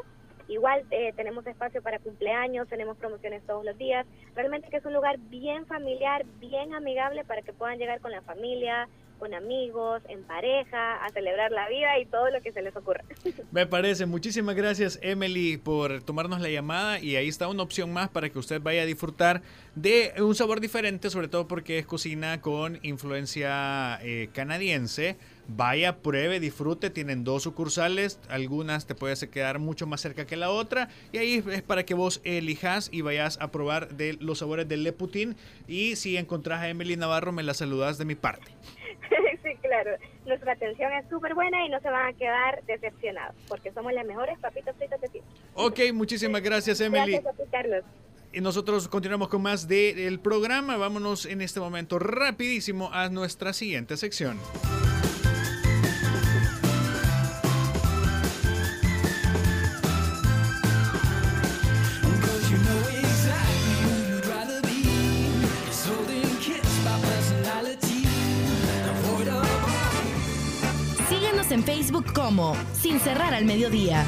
Igual 0.47 0.85
eh, 0.91 1.11
tenemos 1.15 1.47
espacio 1.47 1.81
para 1.81 1.97
cumpleaños, 1.97 2.67
tenemos 2.67 2.97
promociones 2.97 3.41
todos 3.47 3.65
los 3.65 3.75
días. 3.79 4.05
Realmente 4.35 4.69
que 4.69 4.77
es 4.77 4.85
un 4.85 4.93
lugar 4.93 5.17
bien 5.17 5.65
familiar, 5.65 6.23
bien 6.39 6.75
amigable 6.75 7.23
para 7.23 7.41
que 7.41 7.53
puedan 7.53 7.79
llegar 7.79 7.99
con 7.99 8.11
la 8.11 8.21
familia, 8.21 8.87
con 9.23 9.33
amigos, 9.33 10.01
en 10.09 10.21
pareja, 10.23 10.95
a 10.95 11.09
celebrar 11.11 11.49
la 11.53 11.69
vida 11.69 11.97
y 11.97 12.05
todo 12.05 12.29
lo 12.29 12.41
que 12.41 12.51
se 12.51 12.61
les 12.61 12.75
ocurra. 12.75 13.05
Me 13.53 13.65
parece. 13.65 14.05
Muchísimas 14.05 14.53
gracias, 14.53 14.99
Emily, 15.01 15.55
por 15.55 16.03
tomarnos 16.03 16.41
la 16.41 16.49
llamada. 16.49 16.99
Y 16.99 17.15
ahí 17.15 17.29
está 17.29 17.47
una 17.47 17.63
opción 17.63 17.93
más 17.93 18.09
para 18.09 18.27
que 18.27 18.37
usted 18.37 18.61
vaya 18.61 18.81
a 18.81 18.85
disfrutar 18.85 19.41
de 19.75 20.11
un 20.19 20.35
sabor 20.35 20.59
diferente, 20.59 21.09
sobre 21.09 21.29
todo 21.29 21.47
porque 21.47 21.79
es 21.79 21.85
cocina 21.85 22.41
con 22.41 22.79
influencia 22.83 23.97
eh, 24.03 24.27
canadiense. 24.33 25.15
Vaya, 25.47 25.97
pruebe, 26.01 26.41
disfrute. 26.41 26.89
Tienen 26.89 27.23
dos 27.23 27.43
sucursales. 27.43 28.19
Algunas 28.27 28.87
te 28.87 28.95
puedes 28.95 29.23
quedar 29.27 29.59
mucho 29.59 29.87
más 29.87 30.01
cerca 30.01 30.25
que 30.25 30.35
la 30.35 30.49
otra. 30.49 30.89
Y 31.13 31.17
ahí 31.17 31.43
es 31.49 31.61
para 31.61 31.85
que 31.85 31.93
vos 31.93 32.19
elijas 32.25 32.89
y 32.91 33.01
vayas 33.01 33.37
a 33.39 33.51
probar 33.51 33.95
de 33.95 34.17
los 34.19 34.39
sabores 34.39 34.67
del 34.67 34.83
Le 34.83 34.91
Putin. 34.91 35.37
Y 35.65 35.95
si 35.95 36.17
encontrás 36.17 36.61
a 36.61 36.67
Emily 36.67 36.97
Navarro, 36.97 37.31
me 37.31 37.43
la 37.43 37.53
saludas 37.53 37.97
de 37.97 38.03
mi 38.03 38.15
parte. 38.15 38.51
Claro. 39.81 39.97
Nuestra 40.25 40.53
atención 40.53 40.91
es 40.93 41.09
súper 41.09 41.33
buena 41.33 41.65
y 41.65 41.69
no 41.69 41.79
se 41.79 41.89
van 41.89 42.07
a 42.07 42.13
quedar 42.13 42.63
decepcionados 42.65 43.35
porque 43.47 43.71
somos 43.71 43.93
las 43.93 44.05
mejores 44.05 44.37
papitas 44.39 44.75
fritas 44.77 45.01
de 45.01 45.07
siempre. 45.07 45.33
Ok, 45.55 45.79
muchísimas 45.93 46.41
gracias, 46.41 46.79
Emily. 46.81 47.13
Gracias 47.13 47.33
a 47.33 47.37
ti, 47.37 47.43
Carlos. 47.51 47.83
Y 48.31 48.41
nosotros 48.41 48.87
continuamos 48.87 49.27
con 49.27 49.41
más 49.43 49.67
del 49.67 50.19
programa. 50.19 50.77
Vámonos 50.77 51.25
en 51.25 51.41
este 51.41 51.59
momento 51.59 51.99
rapidísimo 51.99 52.89
a 52.91 53.09
nuestra 53.09 53.53
siguiente 53.53 53.95
sección. 53.97 54.39
En 71.63 71.75
Facebook 71.75 72.13
como 72.13 72.55
Sin 72.73 72.99
Cerrar 72.99 73.33
al 73.33 73.45
Mediodía. 73.45 74.05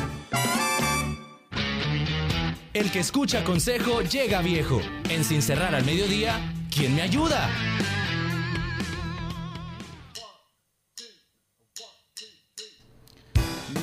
El 2.73 2.91
que 2.91 2.99
escucha 2.99 3.43
consejo 3.43 4.01
llega 4.01 4.41
viejo. 4.41 4.81
En 5.09 5.23
Sin 5.23 5.41
Cerrar 5.41 5.73
al 5.75 5.85
Mediodía, 5.85 6.53
¿quién 6.73 6.95
me 6.95 7.01
ayuda? 7.01 7.49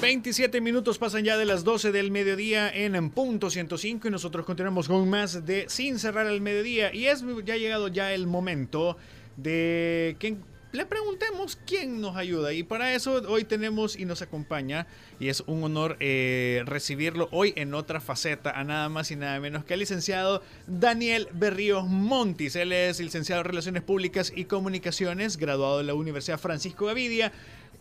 27 0.00 0.60
minutos 0.60 0.98
pasan 0.98 1.24
ya 1.24 1.36
de 1.36 1.44
las 1.44 1.62
12 1.62 1.92
del 1.92 2.10
mediodía 2.10 2.68
en, 2.68 2.96
en 2.96 3.10
punto 3.10 3.50
105 3.50 4.08
y 4.08 4.10
nosotros 4.10 4.44
continuamos 4.44 4.88
con 4.88 5.08
más 5.08 5.46
de 5.46 5.66
Sin 5.68 5.98
cerrar 5.98 6.26
el 6.26 6.40
mediodía. 6.40 6.92
Y 6.92 7.06
es 7.06 7.24
ya 7.44 7.56
llegado 7.56 7.86
ya 7.88 8.12
el 8.12 8.26
momento 8.26 8.96
de 9.36 10.16
que 10.18 10.38
le 10.72 10.86
preguntemos 10.86 11.58
quién 11.66 12.00
nos 12.00 12.16
ayuda. 12.16 12.52
Y 12.52 12.62
para 12.62 12.94
eso 12.94 13.22
hoy 13.28 13.44
tenemos 13.44 13.96
y 13.96 14.04
nos 14.04 14.22
acompaña, 14.22 14.86
y 15.20 15.28
es 15.28 15.42
un 15.46 15.62
honor 15.62 15.96
eh, 16.00 16.62
recibirlo 16.64 17.28
hoy 17.30 17.52
en 17.56 17.74
otra 17.74 18.00
faceta, 18.00 18.50
a 18.50 18.64
nada 18.64 18.88
más 18.88 19.10
y 19.10 19.16
nada 19.16 19.38
menos 19.38 19.64
que 19.64 19.74
al 19.74 19.80
licenciado 19.80 20.42
Daniel 20.66 21.28
Berríos 21.32 21.86
Montis. 21.86 22.56
Él 22.56 22.72
es 22.72 22.98
licenciado 23.00 23.42
en 23.42 23.48
Relaciones 23.48 23.82
Públicas 23.82 24.32
y 24.34 24.46
Comunicaciones, 24.46 25.36
graduado 25.36 25.78
de 25.78 25.84
la 25.84 25.94
Universidad 25.94 26.40
Francisco 26.40 26.86
Gavidia. 26.86 27.32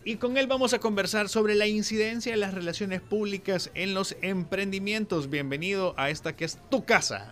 Y 0.04 0.16
con 0.16 0.36
él 0.36 0.48
vamos 0.48 0.74
a 0.74 0.80
conversar 0.80 1.28
sobre 1.28 1.54
la 1.54 1.68
incidencia 1.68 2.32
de 2.32 2.38
las 2.38 2.54
relaciones 2.54 3.00
públicas 3.00 3.70
en 3.74 3.94
los 3.94 4.16
emprendimientos. 4.20 5.30
Bienvenido 5.30 5.94
a 5.96 6.10
esta 6.10 6.34
que 6.34 6.44
es 6.44 6.58
tu 6.70 6.84
casa. 6.84 7.30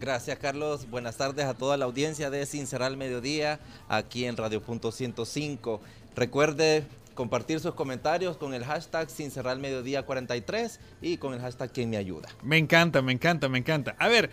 Gracias 0.00 0.38
Carlos, 0.38 0.88
buenas 0.88 1.18
tardes 1.18 1.44
a 1.44 1.52
toda 1.52 1.76
la 1.76 1.84
audiencia 1.84 2.30
de 2.30 2.46
Sin 2.46 2.66
Cerrar 2.66 2.86
al 2.86 2.96
Mediodía, 2.96 3.60
aquí 3.86 4.24
en 4.24 4.38
Radio 4.38 4.62
Punto 4.62 4.92
105. 4.92 5.82
Recuerde 6.16 6.84
compartir 7.12 7.60
sus 7.60 7.74
comentarios 7.74 8.38
con 8.38 8.54
el 8.54 8.64
hashtag 8.64 9.10
Sin 9.10 9.30
Cerrar 9.30 9.58
Mediodía 9.58 10.04
43 10.04 10.80
y 11.02 11.18
con 11.18 11.34
el 11.34 11.40
hashtag 11.40 11.70
Quien 11.70 11.90
me 11.90 11.98
ayuda. 11.98 12.30
Me 12.42 12.56
encanta, 12.56 13.02
me 13.02 13.12
encanta, 13.12 13.50
me 13.50 13.58
encanta. 13.58 13.94
A 13.98 14.08
ver, 14.08 14.30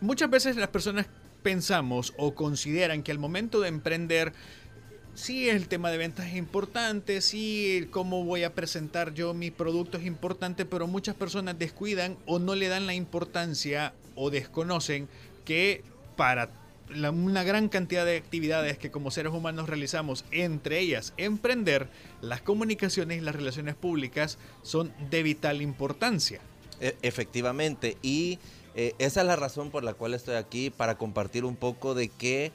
muchas 0.00 0.30
veces 0.30 0.56
las 0.56 0.68
personas 0.68 1.04
pensamos 1.42 2.14
o 2.16 2.34
consideran 2.34 3.02
que 3.02 3.12
al 3.12 3.18
momento 3.18 3.60
de 3.60 3.68
emprender 3.68 4.32
sí, 5.12 5.50
el 5.50 5.68
tema 5.68 5.90
de 5.90 5.98
ventas 5.98 6.28
es 6.28 6.36
importante, 6.36 7.20
sí, 7.20 7.88
cómo 7.90 8.24
voy 8.24 8.42
a 8.42 8.54
presentar 8.54 9.12
yo 9.12 9.34
mi 9.34 9.50
producto 9.50 9.98
es 9.98 10.06
importante, 10.06 10.64
pero 10.64 10.86
muchas 10.86 11.14
personas 11.14 11.58
descuidan 11.58 12.16
o 12.24 12.38
no 12.38 12.54
le 12.54 12.68
dan 12.68 12.86
la 12.86 12.94
importancia 12.94 13.92
o 14.14 14.30
desconocen 14.30 15.08
que 15.44 15.82
para 16.16 16.50
una 16.90 17.42
gran 17.42 17.68
cantidad 17.68 18.04
de 18.04 18.16
actividades 18.16 18.78
que 18.78 18.90
como 18.90 19.10
seres 19.10 19.32
humanos 19.32 19.68
realizamos, 19.68 20.24
entre 20.30 20.80
ellas 20.80 21.14
emprender, 21.16 21.88
las 22.20 22.42
comunicaciones 22.42 23.18
y 23.18 23.20
las 23.20 23.34
relaciones 23.34 23.74
públicas 23.74 24.38
son 24.62 24.92
de 25.10 25.22
vital 25.22 25.62
importancia. 25.62 26.40
E- 26.80 26.96
efectivamente, 27.02 27.96
y 28.02 28.38
eh, 28.74 28.94
esa 28.98 29.22
es 29.22 29.26
la 29.26 29.36
razón 29.36 29.70
por 29.70 29.84
la 29.84 29.94
cual 29.94 30.14
estoy 30.14 30.34
aquí, 30.34 30.70
para 30.70 30.96
compartir 30.96 31.44
un 31.44 31.56
poco 31.56 31.94
de 31.94 32.08
qué 32.08 32.52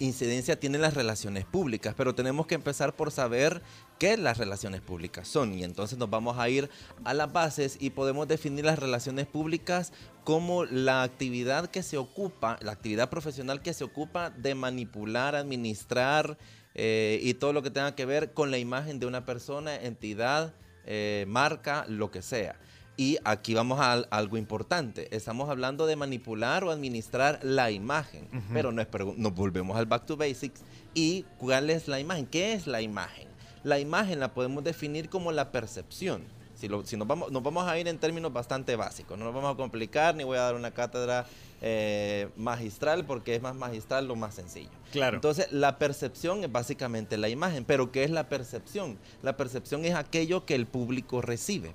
incidencia 0.00 0.58
tienen 0.58 0.80
las 0.80 0.94
relaciones 0.94 1.44
públicas, 1.44 1.94
pero 1.96 2.14
tenemos 2.14 2.46
que 2.46 2.56
empezar 2.56 2.96
por 2.96 3.12
saber 3.12 3.62
qué 3.98 4.16
las 4.16 4.38
relaciones 4.38 4.80
públicas 4.80 5.28
son, 5.28 5.54
y 5.54 5.62
entonces 5.62 5.98
nos 5.98 6.10
vamos 6.10 6.38
a 6.38 6.48
ir 6.48 6.68
a 7.04 7.14
las 7.14 7.32
bases 7.32 7.76
y 7.78 7.90
podemos 7.90 8.26
definir 8.26 8.64
las 8.64 8.78
relaciones 8.78 9.26
públicas 9.26 9.92
como 10.24 10.64
la 10.64 11.02
actividad 11.02 11.70
que 11.70 11.82
se 11.82 11.98
ocupa, 11.98 12.58
la 12.62 12.72
actividad 12.72 13.10
profesional 13.10 13.62
que 13.62 13.74
se 13.74 13.84
ocupa 13.84 14.30
de 14.30 14.54
manipular, 14.54 15.36
administrar 15.36 16.38
eh, 16.74 17.20
y 17.22 17.34
todo 17.34 17.52
lo 17.52 17.62
que 17.62 17.70
tenga 17.70 17.94
que 17.94 18.06
ver 18.06 18.32
con 18.32 18.50
la 18.50 18.58
imagen 18.58 18.98
de 18.98 19.06
una 19.06 19.26
persona, 19.26 19.76
entidad, 19.76 20.54
eh, 20.86 21.24
marca, 21.28 21.84
lo 21.88 22.10
que 22.10 22.22
sea. 22.22 22.56
Y 23.00 23.16
aquí 23.24 23.54
vamos 23.54 23.80
a 23.80 23.92
al- 23.92 24.08
algo 24.10 24.36
importante. 24.36 25.08
Estamos 25.16 25.48
hablando 25.48 25.86
de 25.86 25.96
manipular 25.96 26.64
o 26.64 26.70
administrar 26.70 27.40
la 27.42 27.70
imagen. 27.70 28.24
Ujú. 28.30 28.52
Pero 28.52 28.72
nos, 28.72 28.86
nos 29.16 29.34
volvemos 29.34 29.78
al 29.78 29.86
back 29.86 30.04
to 30.04 30.18
basics. 30.18 30.60
¿Y 30.92 31.22
cuál 31.38 31.70
es 31.70 31.88
la 31.88 31.98
imagen? 31.98 32.26
¿Qué 32.26 32.52
es 32.52 32.66
la 32.66 32.82
imagen? 32.82 33.26
La 33.64 33.78
imagen 33.78 34.20
la 34.20 34.34
podemos 34.34 34.62
definir 34.64 35.08
como 35.08 35.32
la 35.32 35.50
percepción. 35.50 36.24
Si, 36.54 36.68
lo- 36.68 36.84
si 36.84 36.98
nos, 36.98 37.08
vamos, 37.08 37.32
nos 37.32 37.42
vamos 37.42 37.66
a 37.66 37.78
ir 37.78 37.88
en 37.88 37.96
términos 37.96 38.34
bastante 38.34 38.76
básicos. 38.76 39.16
No 39.18 39.24
nos 39.24 39.34
vamos 39.34 39.54
a 39.54 39.56
complicar 39.56 40.14
ni 40.14 40.24
voy 40.24 40.36
a 40.36 40.42
dar 40.42 40.54
una 40.54 40.72
cátedra 40.72 41.24
eh, 41.62 42.28
magistral 42.36 43.06
porque 43.06 43.34
es 43.34 43.40
más 43.40 43.54
magistral 43.56 44.08
lo 44.08 44.14
más 44.14 44.34
sencillo. 44.34 44.68
Claro. 44.92 45.14
Entonces, 45.16 45.50
la 45.52 45.78
percepción 45.78 46.44
es 46.44 46.52
básicamente 46.52 47.16
la 47.16 47.30
imagen. 47.30 47.64
Pero 47.64 47.92
¿qué 47.92 48.04
es 48.04 48.10
la 48.10 48.28
percepción? 48.28 48.98
La 49.22 49.38
percepción 49.38 49.86
es 49.86 49.94
aquello 49.94 50.44
que 50.44 50.54
el 50.54 50.66
público 50.66 51.22
recibe. 51.22 51.72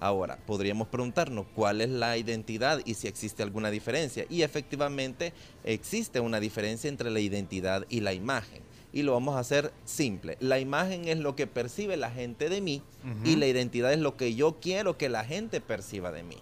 Ahora, 0.00 0.38
podríamos 0.46 0.88
preguntarnos 0.88 1.46
cuál 1.54 1.80
es 1.80 1.88
la 1.90 2.16
identidad 2.16 2.80
y 2.84 2.94
si 2.94 3.08
existe 3.08 3.42
alguna 3.42 3.70
diferencia. 3.70 4.24
Y 4.30 4.42
efectivamente 4.42 5.32
existe 5.64 6.20
una 6.20 6.38
diferencia 6.40 6.88
entre 6.88 7.10
la 7.10 7.20
identidad 7.20 7.84
y 7.88 8.00
la 8.00 8.12
imagen. 8.12 8.62
Y 8.92 9.02
lo 9.02 9.12
vamos 9.12 9.36
a 9.36 9.40
hacer 9.40 9.72
simple. 9.84 10.36
La 10.40 10.60
imagen 10.60 11.08
es 11.08 11.18
lo 11.18 11.34
que 11.36 11.46
percibe 11.46 11.96
la 11.96 12.10
gente 12.10 12.48
de 12.48 12.60
mí 12.60 12.82
y 13.24 13.36
la 13.36 13.46
identidad 13.46 13.92
es 13.92 13.98
lo 13.98 14.16
que 14.16 14.34
yo 14.34 14.56
quiero 14.60 14.96
que 14.96 15.08
la 15.08 15.24
gente 15.24 15.60
perciba 15.60 16.10
de 16.12 16.22
mí. 16.22 16.36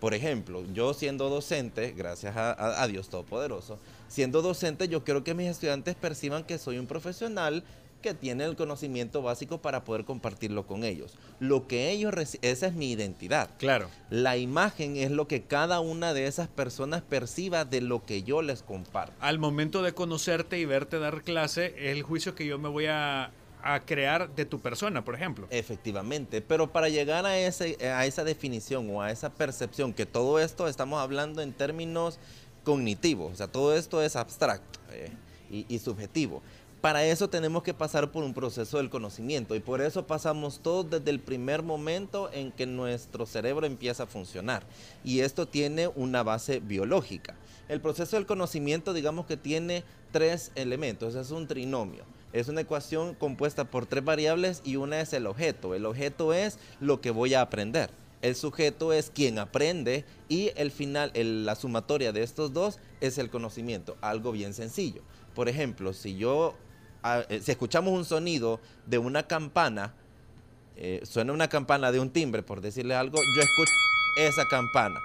Por 0.00 0.14
ejemplo, 0.14 0.62
yo 0.72 0.94
siendo 0.94 1.28
docente, 1.28 1.92
gracias 1.96 2.36
a, 2.36 2.52
a- 2.52 2.82
a 2.82 2.86
Dios 2.86 3.08
Todopoderoso, 3.08 3.78
siendo 4.06 4.42
docente 4.42 4.86
yo 4.86 5.02
quiero 5.02 5.24
que 5.24 5.34
mis 5.34 5.48
estudiantes 5.48 5.96
perciban 5.96 6.44
que 6.44 6.58
soy 6.58 6.78
un 6.78 6.86
profesional 6.86 7.64
que 8.00 8.14
tiene 8.14 8.44
el 8.44 8.56
conocimiento 8.56 9.22
básico 9.22 9.58
para 9.58 9.84
poder 9.84 10.04
compartirlo 10.04 10.66
con 10.66 10.84
ellos. 10.84 11.16
Lo 11.40 11.66
que 11.66 11.90
ellos 11.90 12.14
esa 12.42 12.66
es 12.66 12.72
mi 12.74 12.90
identidad. 12.90 13.50
Claro. 13.58 13.88
La 14.10 14.36
imagen 14.36 14.96
es 14.96 15.10
lo 15.10 15.28
que 15.28 15.42
cada 15.42 15.80
una 15.80 16.14
de 16.14 16.26
esas 16.26 16.48
personas 16.48 17.02
perciba 17.02 17.64
de 17.64 17.80
lo 17.80 18.04
que 18.04 18.22
yo 18.22 18.42
les 18.42 18.62
comparto. 18.62 19.14
Al 19.20 19.38
momento 19.38 19.82
de 19.82 19.92
conocerte 19.92 20.58
y 20.58 20.64
verte 20.64 20.98
dar 20.98 21.22
clase, 21.22 21.74
es 21.76 21.96
el 21.96 22.02
juicio 22.02 22.34
que 22.34 22.46
yo 22.46 22.58
me 22.58 22.68
voy 22.68 22.86
a, 22.86 23.32
a 23.62 23.80
crear 23.80 24.34
de 24.34 24.44
tu 24.44 24.60
persona, 24.60 25.04
por 25.04 25.14
ejemplo. 25.14 25.46
Efectivamente, 25.50 26.40
pero 26.40 26.72
para 26.72 26.88
llegar 26.88 27.26
a, 27.26 27.38
ese, 27.38 27.76
a 27.88 28.06
esa 28.06 28.24
definición 28.24 28.88
o 28.90 29.02
a 29.02 29.10
esa 29.10 29.30
percepción, 29.30 29.92
que 29.92 30.06
todo 30.06 30.38
esto 30.38 30.68
estamos 30.68 31.00
hablando 31.00 31.42
en 31.42 31.52
términos 31.52 32.18
cognitivos, 32.64 33.32
o 33.32 33.36
sea, 33.36 33.48
todo 33.48 33.74
esto 33.74 34.02
es 34.02 34.16
abstracto 34.16 34.78
eh, 34.92 35.10
y, 35.50 35.66
y 35.68 35.78
subjetivo. 35.78 36.42
Para 36.80 37.04
eso 37.04 37.28
tenemos 37.28 37.64
que 37.64 37.74
pasar 37.74 38.12
por 38.12 38.22
un 38.22 38.34
proceso 38.34 38.76
del 38.76 38.88
conocimiento 38.88 39.56
y 39.56 39.60
por 39.60 39.80
eso 39.80 40.06
pasamos 40.06 40.60
todos 40.60 40.88
desde 40.88 41.10
el 41.10 41.18
primer 41.18 41.64
momento 41.64 42.30
en 42.32 42.52
que 42.52 42.66
nuestro 42.66 43.26
cerebro 43.26 43.66
empieza 43.66 44.04
a 44.04 44.06
funcionar. 44.06 44.62
Y 45.02 45.20
esto 45.20 45.46
tiene 45.48 45.88
una 45.88 46.22
base 46.22 46.60
biológica. 46.60 47.34
El 47.68 47.80
proceso 47.80 48.14
del 48.14 48.26
conocimiento, 48.26 48.92
digamos 48.92 49.26
que 49.26 49.36
tiene 49.36 49.82
tres 50.12 50.52
elementos, 50.54 51.16
es 51.16 51.32
un 51.32 51.48
trinomio. 51.48 52.04
Es 52.32 52.46
una 52.46 52.60
ecuación 52.60 53.14
compuesta 53.14 53.64
por 53.64 53.86
tres 53.86 54.04
variables 54.04 54.62
y 54.64 54.76
una 54.76 55.00
es 55.00 55.12
el 55.14 55.26
objeto. 55.26 55.74
El 55.74 55.84
objeto 55.84 56.32
es 56.32 56.58
lo 56.78 57.00
que 57.00 57.10
voy 57.10 57.34
a 57.34 57.40
aprender. 57.40 57.90
El 58.22 58.36
sujeto 58.36 58.92
es 58.92 59.10
quien 59.10 59.40
aprende 59.40 60.04
y 60.28 60.52
el 60.54 60.70
final, 60.70 61.10
el- 61.14 61.44
la 61.44 61.56
sumatoria 61.56 62.12
de 62.12 62.22
estos 62.22 62.52
dos 62.52 62.78
es 63.00 63.18
el 63.18 63.30
conocimiento. 63.30 63.96
Algo 64.00 64.30
bien 64.30 64.54
sencillo. 64.54 65.02
Por 65.34 65.48
ejemplo, 65.48 65.92
si 65.92 66.16
yo, 66.16 66.54
eh, 67.28 67.40
si 67.42 67.50
escuchamos 67.50 67.92
un 67.92 68.04
sonido 68.04 68.60
de 68.86 68.98
una 68.98 69.22
campana, 69.24 69.94
eh, 70.76 71.00
suena 71.04 71.32
una 71.32 71.48
campana 71.48 71.90
de 71.92 72.00
un 72.00 72.10
timbre, 72.10 72.42
por 72.42 72.60
decirle 72.60 72.94
algo, 72.94 73.18
yo 73.36 73.42
escucho 73.42 73.72
esa 74.18 74.46
campana. 74.48 75.00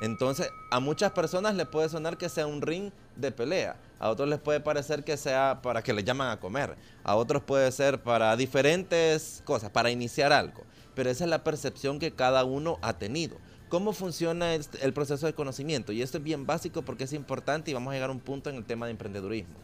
Entonces, 0.00 0.50
a 0.70 0.80
muchas 0.80 1.12
personas 1.12 1.54
les 1.54 1.66
puede 1.68 1.88
sonar 1.88 2.18
que 2.18 2.28
sea 2.28 2.46
un 2.46 2.60
ring 2.60 2.90
de 3.14 3.30
pelea, 3.30 3.76
a 4.00 4.10
otros 4.10 4.28
les 4.28 4.40
puede 4.40 4.58
parecer 4.58 5.04
que 5.04 5.16
sea 5.16 5.60
para 5.62 5.82
que 5.82 5.92
les 5.92 6.04
llaman 6.04 6.30
a 6.30 6.40
comer, 6.40 6.76
a 7.04 7.14
otros 7.14 7.42
puede 7.42 7.70
ser 7.70 8.02
para 8.02 8.36
diferentes 8.36 9.42
cosas, 9.44 9.70
para 9.70 9.90
iniciar 9.92 10.32
algo. 10.32 10.64
Pero 10.96 11.08
esa 11.08 11.24
es 11.24 11.30
la 11.30 11.44
percepción 11.44 12.00
que 12.00 12.12
cada 12.12 12.44
uno 12.44 12.78
ha 12.82 12.98
tenido. 12.98 13.36
¿Cómo 13.68 13.92
funciona 13.92 14.54
este- 14.54 14.84
el 14.84 14.92
proceso 14.92 15.24
de 15.26 15.34
conocimiento? 15.34 15.92
Y 15.92 16.02
esto 16.02 16.18
es 16.18 16.24
bien 16.24 16.46
básico 16.46 16.82
porque 16.82 17.04
es 17.04 17.12
importante 17.12 17.70
y 17.70 17.74
vamos 17.74 17.92
a 17.92 17.94
llegar 17.94 18.10
a 18.10 18.12
un 18.12 18.20
punto 18.20 18.50
en 18.50 18.56
el 18.56 18.64
tema 18.64 18.86
de 18.86 18.90
emprendedurismo. 18.90 19.54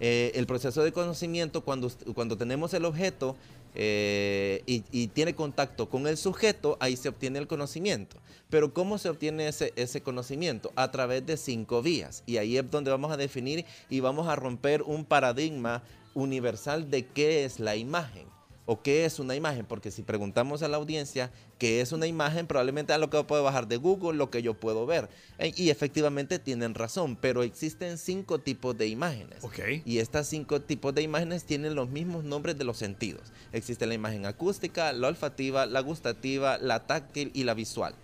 Eh, 0.00 0.32
el 0.34 0.46
proceso 0.46 0.82
de 0.82 0.92
conocimiento, 0.92 1.62
cuando, 1.62 1.90
cuando 2.14 2.36
tenemos 2.36 2.74
el 2.74 2.84
objeto 2.84 3.36
eh, 3.74 4.62
y, 4.66 4.84
y 4.90 5.06
tiene 5.08 5.34
contacto 5.34 5.88
con 5.88 6.06
el 6.06 6.16
sujeto, 6.16 6.76
ahí 6.80 6.96
se 6.96 7.08
obtiene 7.08 7.38
el 7.38 7.46
conocimiento. 7.46 8.16
Pero 8.50 8.74
¿cómo 8.74 8.98
se 8.98 9.08
obtiene 9.08 9.48
ese, 9.48 9.72
ese 9.76 10.00
conocimiento? 10.02 10.72
A 10.76 10.90
través 10.90 11.24
de 11.26 11.36
cinco 11.36 11.82
vías. 11.82 12.22
Y 12.26 12.36
ahí 12.36 12.56
es 12.56 12.70
donde 12.70 12.90
vamos 12.90 13.12
a 13.12 13.16
definir 13.16 13.64
y 13.88 14.00
vamos 14.00 14.28
a 14.28 14.36
romper 14.36 14.82
un 14.82 15.04
paradigma 15.04 15.82
universal 16.14 16.90
de 16.90 17.06
qué 17.06 17.44
es 17.44 17.58
la 17.58 17.76
imagen 17.76 18.33
o 18.66 18.80
qué 18.82 19.04
es 19.04 19.18
una 19.18 19.34
imagen, 19.34 19.66
porque 19.66 19.90
si 19.90 20.02
preguntamos 20.02 20.62
a 20.62 20.68
la 20.68 20.78
audiencia 20.78 21.30
qué 21.58 21.80
es 21.80 21.92
una 21.92 22.06
imagen, 22.06 22.46
probablemente 22.46 22.92
a 22.92 22.98
lo 22.98 23.10
que 23.10 23.22
puedo 23.24 23.42
bajar 23.42 23.68
de 23.68 23.76
Google, 23.76 24.16
lo 24.16 24.30
que 24.30 24.42
yo 24.42 24.54
puedo 24.54 24.86
ver. 24.86 25.08
E- 25.38 25.52
Y 25.56 25.70
efectivamente 25.70 26.38
tienen 26.38 26.74
razón, 26.74 27.16
pero 27.16 27.42
existen 27.42 27.98
cinco 27.98 28.38
tipos 28.38 28.76
de 28.78 28.86
imágenes. 28.88 29.44
Y 29.84 29.98
estas 29.98 30.28
cinco 30.28 30.60
tipos 30.62 30.94
de 30.94 31.02
imágenes 31.02 31.44
tienen 31.44 31.74
los 31.74 31.90
mismos 31.90 32.24
nombres 32.24 32.56
de 32.56 32.64
los 32.64 32.78
sentidos. 32.78 33.32
Existe 33.52 33.86
la 33.86 33.94
imagen 33.94 34.24
acústica, 34.24 34.92
la 34.92 35.08
olfativa, 35.08 35.66
la 35.66 35.80
gustativa, 35.80 36.56
la 36.58 36.86
táctil 36.86 37.30
y 37.34 37.44
la 37.44 37.54
visual. 37.54 37.94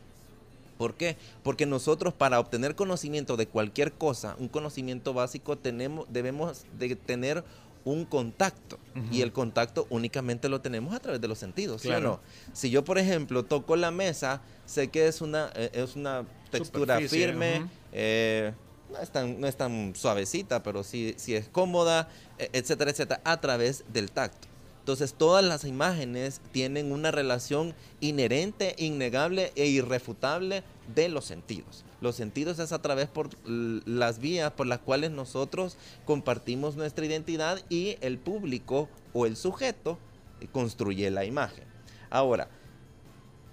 ¿Por 0.77 0.95
qué? 0.95 1.17
Porque 1.43 1.67
nosotros 1.67 2.15
para 2.15 2.41
obtener 2.41 2.75
conocimiento 2.75 3.37
de 3.37 3.47
cualquier 3.47 3.93
cosa, 3.93 4.35
un 4.39 4.49
conocimiento 4.49 5.13
básico, 5.13 5.57
tenemos, 5.57 6.07
debemos 6.11 6.65
de 6.79 6.97
tener 6.97 7.45
un 7.85 8.05
contacto. 8.07 8.79
Ujú. 8.95 9.15
Y 9.15 9.23
el 9.23 9.33
contacto 9.33 9.87
únicamente 9.91 10.49
lo 10.49 10.61
tenemos 10.61 10.95
a 10.95 11.01
través 11.01 11.21
de 11.21 11.29
los 11.29 11.39
sentidos, 11.39 11.83
¿sí 11.83 11.89
o 11.89 11.91
Claro. 11.93 12.21
no? 12.49 12.55
Si 12.55 12.71
yo, 12.71 12.83
por 12.85 12.99
ejemplo, 12.99 13.45
toco 13.45 13.77
la 13.77 13.91
mesa, 13.91 14.41
sé 14.67 14.89
que 14.89 15.07
es 15.07 15.21
una, 15.21 15.51
eh, 15.55 15.71
es 15.73 15.95
una 15.97 16.25
textura 16.51 16.97
Superficie, 16.97 17.27
firme, 17.27 17.59
ujú. 17.61 17.69
eh, 17.93 18.53
no, 18.93 18.99
es 18.99 19.11
tan, 19.11 19.41
no 19.41 19.47
es 19.47 19.57
tan 19.57 19.95
suavecita, 19.95 20.63
pero 20.65 20.83
sí, 20.83 21.15
sí 21.17 21.35
es 21.37 21.49
cómoda, 21.49 22.09
e- 22.39 22.51
etcétera, 22.53 22.91
etcétera, 22.91 23.21
a 23.25 23.41
través 23.41 23.85
del 23.93 24.11
tacto. 24.11 24.49
Entonces 24.81 25.15
todas 25.15 25.45
las 25.45 25.65
imágenes 25.65 26.41
tienen 26.53 26.91
una 26.91 27.13
relación 27.13 27.75
inherente, 28.01 28.75
innegable 28.79 29.53
e 29.55 29.67
irrefutable 29.67 30.65
de 30.95 31.09
los 31.09 31.27
sentidos. 31.27 31.85
Los 32.01 32.17
sentidos 32.17 32.59
es 32.59 32.73
a 32.73 32.81
través 32.81 33.09
por 33.09 33.29
las 33.47 34.19
vías 34.21 34.53
por 34.53 34.67
las 34.67 34.79
cuales 34.79 35.11
nosotros 35.11 35.77
compartimos 36.07 36.77
nuestra 36.77 37.05
identidad 37.05 37.61
y 37.69 37.97
el 38.01 38.19
público 38.19 38.89
o 39.13 39.27
el 39.27 39.37
sujeto 39.37 39.99
construye 40.53 41.11
la 41.11 41.25
imagen. 41.25 41.65
Ahora, 42.09 42.49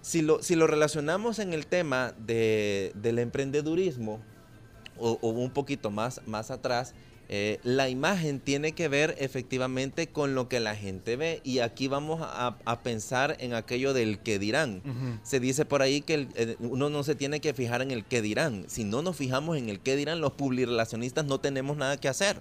si 0.02 0.22
lo, 0.22 0.42
si 0.42 0.56
lo 0.56 0.68
relacionamos 0.68 1.40
en 1.40 1.54
el 1.54 1.68
tema 1.68 2.14
de- 2.18 2.94
del 2.96 3.20
emprendedurismo, 3.20 4.22
o, 4.98 5.20
o 5.22 5.30
un 5.30 5.52
poquito 5.52 5.92
más, 5.92 6.22
más 6.26 6.50
atrás, 6.50 6.94
eh, 7.30 7.60
la 7.64 7.90
imagen 7.90 8.40
tiene 8.40 8.72
que 8.72 8.88
ver 8.88 9.16
efectivamente 9.20 10.08
con 10.08 10.34
lo 10.36 10.48
que 10.48 10.60
la 10.60 10.76
gente 10.76 11.16
ve. 11.16 11.42
Y 11.44 11.60
aquí 11.60 11.88
vamos 11.88 12.22
a, 12.22 12.58
a 12.66 12.80
pensar 12.82 13.36
en 13.40 13.54
aquello 13.54 13.94
del 13.94 14.20
que 14.20 14.40
dirán. 14.40 14.82
Se 15.24 15.40
dice 15.40 15.66
por 15.66 15.82
ahí 15.82 16.02
que 16.02 16.14
el- 16.14 16.28
eh, 16.36 16.56
uno 16.60 16.90
no 16.90 17.04
se 17.04 17.16
tiene 17.16 17.40
que 17.42 17.54
fijar 17.54 17.82
en 17.82 17.92
el 17.92 18.06
que 18.06 18.22
dirán. 18.22 18.66
Si 18.68 18.84
no 18.84 19.02
nos 19.02 19.16
fijamos 19.18 19.58
en 19.58 19.70
el 19.70 19.80
que 19.80 19.96
dirán, 19.96 20.22
los 20.22 20.34
publirelacionistas 20.34 21.26
no 21.26 21.40
tenemos 21.40 21.78
nada 21.78 21.98
que 21.98 22.08
hacer. 22.08 22.40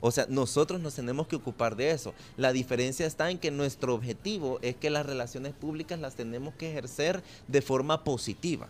O 0.00 0.10
sea, 0.10 0.26
nosotros 0.28 0.80
nos 0.82 0.94
tenemos 0.94 1.26
que 1.28 1.36
ocupar 1.36 1.76
de 1.76 1.90
eso. 1.92 2.12
La 2.36 2.52
diferencia 2.52 3.06
está 3.06 3.30
en 3.30 3.38
que 3.38 3.50
nuestro 3.50 3.94
objetivo 3.94 4.58
es 4.60 4.76
que 4.76 4.90
las 4.90 5.06
relaciones 5.06 5.54
públicas 5.54 5.98
las 5.98 6.14
tenemos 6.14 6.54
que 6.56 6.68
ejercer 6.70 7.22
de 7.48 7.62
forma 7.62 8.04
positiva. 8.04 8.68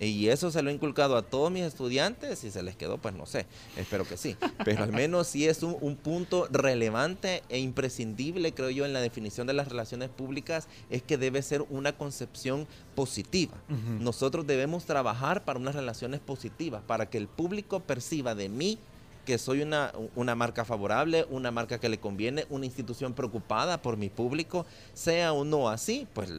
Y 0.00 0.28
eso 0.28 0.50
se 0.50 0.62
lo 0.62 0.70
he 0.70 0.72
inculcado 0.72 1.16
a 1.16 1.22
todos 1.22 1.50
mis 1.50 1.64
estudiantes. 1.64 2.38
Si 2.38 2.50
se 2.50 2.62
les 2.62 2.76
quedó, 2.76 2.98
pues 2.98 3.14
no 3.14 3.26
sé. 3.26 3.46
Espero 3.76 4.04
que 4.04 4.16
sí. 4.16 4.36
Pero 4.64 4.84
al 4.84 4.92
menos 4.92 5.26
sí 5.26 5.46
es 5.46 5.62
un, 5.62 5.76
un 5.80 5.96
punto 5.96 6.46
relevante 6.50 7.42
e 7.48 7.58
imprescindible, 7.58 8.52
creo 8.52 8.70
yo, 8.70 8.84
en 8.84 8.92
la 8.92 9.00
definición 9.00 9.46
de 9.46 9.54
las 9.54 9.68
relaciones 9.68 10.08
públicas, 10.08 10.68
es 10.90 11.02
que 11.02 11.18
debe 11.18 11.42
ser 11.42 11.62
una 11.70 11.92
concepción 11.92 12.66
positiva. 12.94 13.56
Nosotros 14.00 14.46
debemos 14.46 14.84
trabajar 14.84 15.44
para 15.44 15.58
unas 15.58 15.74
relaciones 15.74 16.20
positivas, 16.20 16.82
para 16.86 17.06
que 17.06 17.18
el 17.18 17.28
público 17.28 17.80
perciba 17.80 18.34
de 18.34 18.48
mí 18.48 18.78
que 19.24 19.36
soy 19.36 19.60
una, 19.60 19.92
una 20.16 20.34
marca 20.34 20.64
favorable, 20.64 21.26
una 21.28 21.50
marca 21.50 21.78
que 21.78 21.90
le 21.90 22.00
conviene, 22.00 22.46
una 22.48 22.64
institución 22.64 23.12
preocupada 23.12 23.82
por 23.82 23.98
mi 23.98 24.08
público, 24.08 24.64
sea 24.94 25.34
o 25.34 25.44
no 25.44 25.68
así, 25.68 26.06
pues 26.14 26.32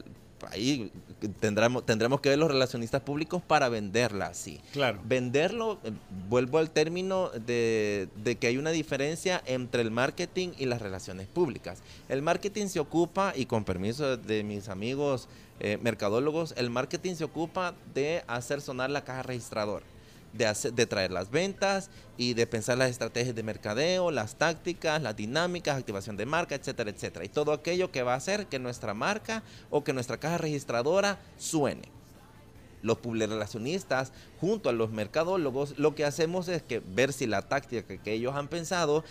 ahí 0.50 0.90
tendremos, 1.40 1.84
tendremos 1.84 2.20
que 2.20 2.30
ver 2.30 2.38
los 2.38 2.50
relacionistas 2.50 3.02
públicos 3.02 3.42
para 3.46 3.68
venderla 3.68 4.26
así. 4.26 4.60
Claro. 4.72 5.00
Venderlo, 5.04 5.78
eh, 5.84 5.92
vuelvo 6.28 6.58
al 6.58 6.70
término 6.70 7.30
de, 7.30 8.08
de 8.22 8.36
que 8.36 8.46
hay 8.46 8.56
una 8.56 8.70
diferencia 8.70 9.42
entre 9.46 9.82
el 9.82 9.90
marketing 9.90 10.50
y 10.58 10.66
las 10.66 10.80
relaciones 10.82 11.26
públicas. 11.26 11.82
El 12.08 12.22
marketing 12.22 12.66
se 12.66 12.80
ocupa, 12.80 13.32
y 13.36 13.46
con 13.46 13.64
permiso 13.64 14.16
de 14.16 14.42
mis 14.44 14.68
amigos 14.68 15.28
eh, 15.60 15.78
mercadólogos, 15.82 16.54
el 16.56 16.70
marketing 16.70 17.14
se 17.14 17.24
ocupa 17.24 17.74
de 17.94 18.24
hacer 18.26 18.60
sonar 18.60 18.90
la 18.90 19.04
caja 19.04 19.22
registradora. 19.22 19.84
De, 20.32 20.46
hacer- 20.46 20.72
de 20.74 20.86
traer 20.86 21.10
las 21.10 21.30
ventas 21.30 21.90
y 22.16 22.34
de 22.34 22.46
pensar 22.46 22.78
las 22.78 22.90
estrategias 22.90 23.34
de 23.34 23.42
mercadeo, 23.42 24.10
las 24.10 24.36
tácticas, 24.36 25.02
las 25.02 25.16
dinámicas, 25.16 25.76
activación 25.76 26.16
de 26.16 26.26
marca, 26.26 26.54
etcétera, 26.54 26.90
etcétera. 26.90 27.24
Y 27.24 27.28
todo 27.28 27.52
aquello 27.52 27.90
que 27.90 28.02
va 28.02 28.14
a 28.14 28.16
hacer 28.16 28.46
que 28.46 28.58
nuestra 28.58 28.94
marca 28.94 29.42
o 29.70 29.82
que 29.82 29.92
nuestra 29.92 30.18
caja 30.18 30.38
registradora 30.38 31.18
suene 31.36 31.82
los 32.82 32.98
publirelacionistas 32.98 34.12
junto 34.40 34.68
a 34.68 34.72
los 34.72 34.90
mercadólogos, 34.90 35.78
lo 35.78 35.94
que 35.94 36.04
hacemos 36.04 36.48
es 36.48 36.62
que 36.62 36.80
ver 36.80 37.12
si 37.12 37.26
la 37.26 37.42
táctica 37.42 37.98
que, 37.98 38.12
ellos 38.12 38.34
han 38.34 38.48
pensado, 38.48 39.04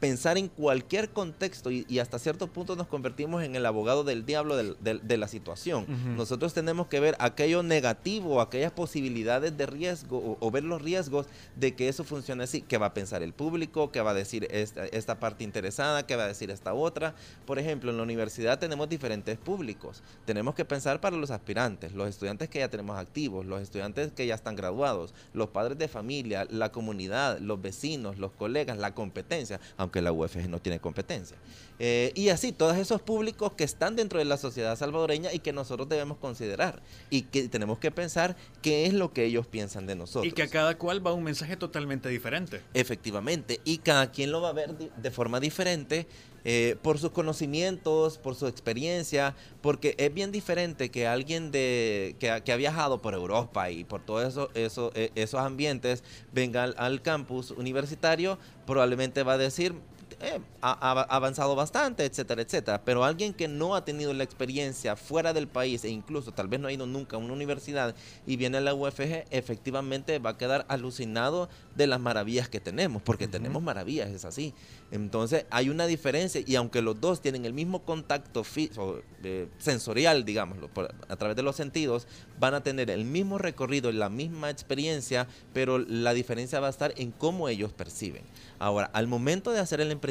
pensar 0.00 0.36
en 0.38 0.48
cualquier 0.48 1.10
contexto 1.10 1.70
y, 1.70 1.86
y 1.88 1.98
hasta 2.00 2.18
cierto 2.18 2.46
punto 2.48 2.76
nos 2.76 2.86
convertimos 2.86 3.42
en 3.42 3.56
el 3.56 3.64
abogado 3.64 4.04
del 4.04 4.26
diablo 4.26 4.56
del- 4.56 4.76
del- 4.80 5.06
de 5.06 5.16
la 5.16 5.28
situación. 5.28 5.86
Nosotros 6.16 6.52
tenemos 6.54 6.86
que 6.88 7.00
ver 7.00 7.16
aquello 7.18 7.62
negativo, 7.62 8.40
aquellas 8.40 8.72
posibilidades 8.72 9.56
de 9.56 9.66
riesgo 9.66 10.18
o, 10.18 10.36
o 10.40 10.50
ver 10.50 10.64
los 10.64 10.82
riesgos 10.82 11.26
de 11.56 11.74
que 11.74 11.88
eso 11.88 12.04
funcione 12.04 12.44
así. 12.44 12.62
¿Qué 12.62 12.78
va 12.78 12.86
a 12.86 12.94
pensar 12.94 13.22
el 13.22 13.32
público? 13.32 13.90
¿Qué 13.92 14.00
va 14.00 14.10
a 14.10 14.14
decir 14.14 14.46
esta, 14.50 14.86
esta 14.86 15.18
parte 15.18 15.44
interesada? 15.44 16.06
¿Qué 16.06 16.16
va 16.16 16.24
a 16.24 16.28
decir 16.28 16.50
esta 16.50 16.74
otra? 16.74 17.14
Por 17.46 17.58
ejemplo, 17.58 17.90
en 17.90 17.96
la 17.96 18.02
universidad 18.02 18.58
tenemos 18.58 18.88
diferentes 18.88 19.38
públicos. 19.38 20.02
Tenemos 20.24 20.54
que 20.54 20.64
pensar 20.64 21.00
para 21.00 21.16
los 21.16 21.30
aspirantes, 21.30 21.92
los 21.92 22.08
estudiantes 22.08 22.48
que 22.48 22.58
ya 22.58 22.68
tenemos 22.68 22.98
activos, 22.98 23.46
los 23.46 23.62
estudiantes 23.62 24.12
que 24.12 24.26
ya 24.26 24.34
están 24.34 24.56
graduados, 24.56 25.14
los 25.32 25.48
padres 25.48 25.78
de 25.78 25.88
familia, 25.88 26.46
la 26.50 26.70
comunidad, 26.72 27.38
los 27.40 27.60
vecinos, 27.62 28.18
los 28.18 28.32
colegas, 28.32 28.78
la 28.78 28.94
competencia, 28.94 29.60
aunque 29.86 30.02
la 30.02 30.12
UFG 30.12 30.48
no 30.48 30.60
tiene 30.60 30.80
competencia. 30.80 31.36
Eh, 31.78 32.12
y 32.14 32.30
así, 32.30 32.52
todos 32.52 32.76
esos 32.76 33.00
públicos 33.02 33.52
que 33.52 33.64
están 33.64 33.96
dentro 33.96 34.18
de 34.18 34.24
la 34.24 34.36
sociedad 34.36 34.76
salvadoreña 34.76 35.32
y 35.32 35.38
que 35.38 35.52
nosotros 35.52 35.88
debemos 35.88 36.18
considerar 36.18 36.82
y 37.08 37.22
que 37.22 37.48
tenemos 37.48 37.78
que 37.78 37.90
pensar 37.90 38.36
qué 38.62 38.86
es 38.86 38.94
lo 38.94 39.12
que 39.12 39.24
ellos 39.24 39.46
piensan 39.46 39.86
de 39.86 39.94
nosotros. 39.94 40.26
Y 40.26 40.32
que 40.32 40.42
a 40.42 40.48
cada 40.48 40.76
cual 40.76 41.06
va 41.06 41.12
un 41.12 41.22
mensaje 41.22 41.56
totalmente 41.56 42.08
diferente. 42.08 42.62
Efectivamente, 42.74 43.60
y 43.64 43.78
cada 43.78 44.10
quien 44.10 44.32
lo 44.32 44.40
va 44.40 44.48
a 44.48 44.52
ver 44.52 44.76
de 44.76 45.10
forma 45.10 45.38
diferente 45.38 46.06
eh, 46.48 46.76
por 46.80 47.00
sus 47.00 47.10
conocimientos, 47.10 48.18
por 48.18 48.36
su 48.36 48.46
experiencia, 48.46 49.34
porque 49.62 49.96
es 49.98 50.14
bien 50.14 50.30
diferente 50.30 50.92
que 50.92 51.08
alguien 51.08 51.50
de, 51.50 52.14
que, 52.20 52.40
que 52.44 52.52
ha 52.52 52.56
viajado 52.56 53.02
por 53.02 53.14
Europa 53.14 53.68
y 53.72 53.82
por 53.82 54.00
todos 54.00 54.28
eso, 54.28 54.50
eso, 54.54 54.92
eh, 54.94 55.10
esos 55.16 55.40
ambientes 55.40 56.04
venga 56.32 56.62
al 56.62 57.02
campus 57.02 57.50
universitario, 57.50 58.38
probablemente 58.64 59.24
va 59.24 59.32
a 59.32 59.38
decir, 59.38 59.74
eh, 60.20 60.40
ha, 60.62 60.72
ha 60.72 61.02
avanzado 61.02 61.54
bastante, 61.54 62.04
etcétera, 62.04 62.42
etcétera. 62.42 62.82
Pero 62.84 63.04
alguien 63.04 63.34
que 63.34 63.48
no 63.48 63.74
ha 63.74 63.84
tenido 63.84 64.12
la 64.14 64.24
experiencia 64.24 64.96
fuera 64.96 65.32
del 65.32 65.48
país 65.48 65.84
e 65.84 65.88
incluso 65.88 66.32
tal 66.32 66.48
vez 66.48 66.60
no 66.60 66.68
ha 66.68 66.72
ido 66.72 66.86
nunca 66.86 67.16
a 67.16 67.18
una 67.18 67.32
universidad 67.32 67.94
y 68.26 68.36
viene 68.36 68.58
a 68.58 68.60
la 68.60 68.74
UFG, 68.74 69.24
efectivamente 69.30 70.18
va 70.18 70.30
a 70.30 70.38
quedar 70.38 70.64
alucinado 70.68 71.48
de 71.74 71.86
las 71.86 72.00
maravillas 72.00 72.48
que 72.48 72.60
tenemos, 72.60 73.02
porque 73.02 73.28
tenemos 73.28 73.62
maravillas, 73.62 74.10
es 74.10 74.24
así. 74.24 74.54
Entonces 74.90 75.46
hay 75.50 75.68
una 75.68 75.86
diferencia 75.86 76.40
y 76.46 76.54
aunque 76.56 76.80
los 76.82 77.00
dos 77.00 77.20
tienen 77.20 77.44
el 77.44 77.52
mismo 77.52 77.82
contacto 77.82 78.42
o, 78.78 79.00
eh, 79.24 79.48
sensorial, 79.58 80.24
digámoslo, 80.24 80.68
por- 80.68 80.94
a 81.08 81.16
través 81.16 81.36
de 81.36 81.42
los 81.42 81.56
sentidos, 81.56 82.06
van 82.38 82.54
a 82.54 82.62
tener 82.62 82.90
el 82.90 83.04
mismo 83.04 83.38
recorrido, 83.38 83.90
la 83.92 84.08
misma 84.08 84.50
experiencia, 84.50 85.26
pero 85.52 85.78
la 85.78 86.14
diferencia 86.14 86.60
va 86.60 86.68
a 86.68 86.70
estar 86.70 86.92
en 86.96 87.10
cómo 87.12 87.48
ellos 87.48 87.72
perciben. 87.72 88.22
Ahora, 88.58 88.90
al 88.92 89.06
momento 89.06 89.50
de 89.50 89.58
hacer 89.60 89.80
el 89.80 89.90
emprendimiento, 89.90 90.05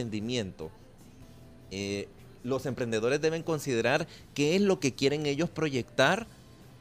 eh, 1.71 2.08
los 2.43 2.65
emprendedores 2.67 3.21
deben 3.21 3.41
considerar 3.43 4.08
qué 4.36 4.55
es 4.55 4.62
lo 4.62 4.79
que 4.79 4.93
quieren 4.93 5.25
ellos 5.25 5.49
proyectar 5.49 6.27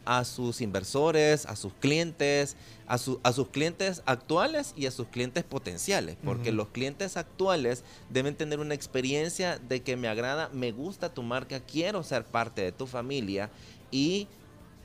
a 0.05 0.24
sus 0.27 0.61
inversores, 0.61 1.46
a 1.46 1.57
sus 1.57 1.72
clientes, 1.81 2.57
a, 2.87 2.98
su- 2.98 3.18
a 3.22 3.33
sus 3.33 3.48
clientes 3.48 4.03
actuales 4.05 4.74
y 4.77 4.85
a 4.85 4.90
sus 4.90 5.07
clientes 5.09 5.42
potenciales, 5.44 6.18
porque 6.22 6.53
los 6.53 6.68
clientes 6.68 7.16
actuales 7.16 7.83
deben 8.11 8.35
tener 8.35 8.61
una 8.61 8.74
experiencia 8.74 9.59
de 9.59 9.81
que 9.83 9.96
me 9.96 10.07
agrada, 10.09 10.50
me 10.53 10.72
gusta 10.72 11.14
tu 11.14 11.22
marca, 11.22 11.61
quiero 11.61 12.03
ser 12.03 12.24
parte 12.24 12.61
de 12.61 12.72
tu 12.72 12.87
familia 12.87 13.48
y, 13.90 14.29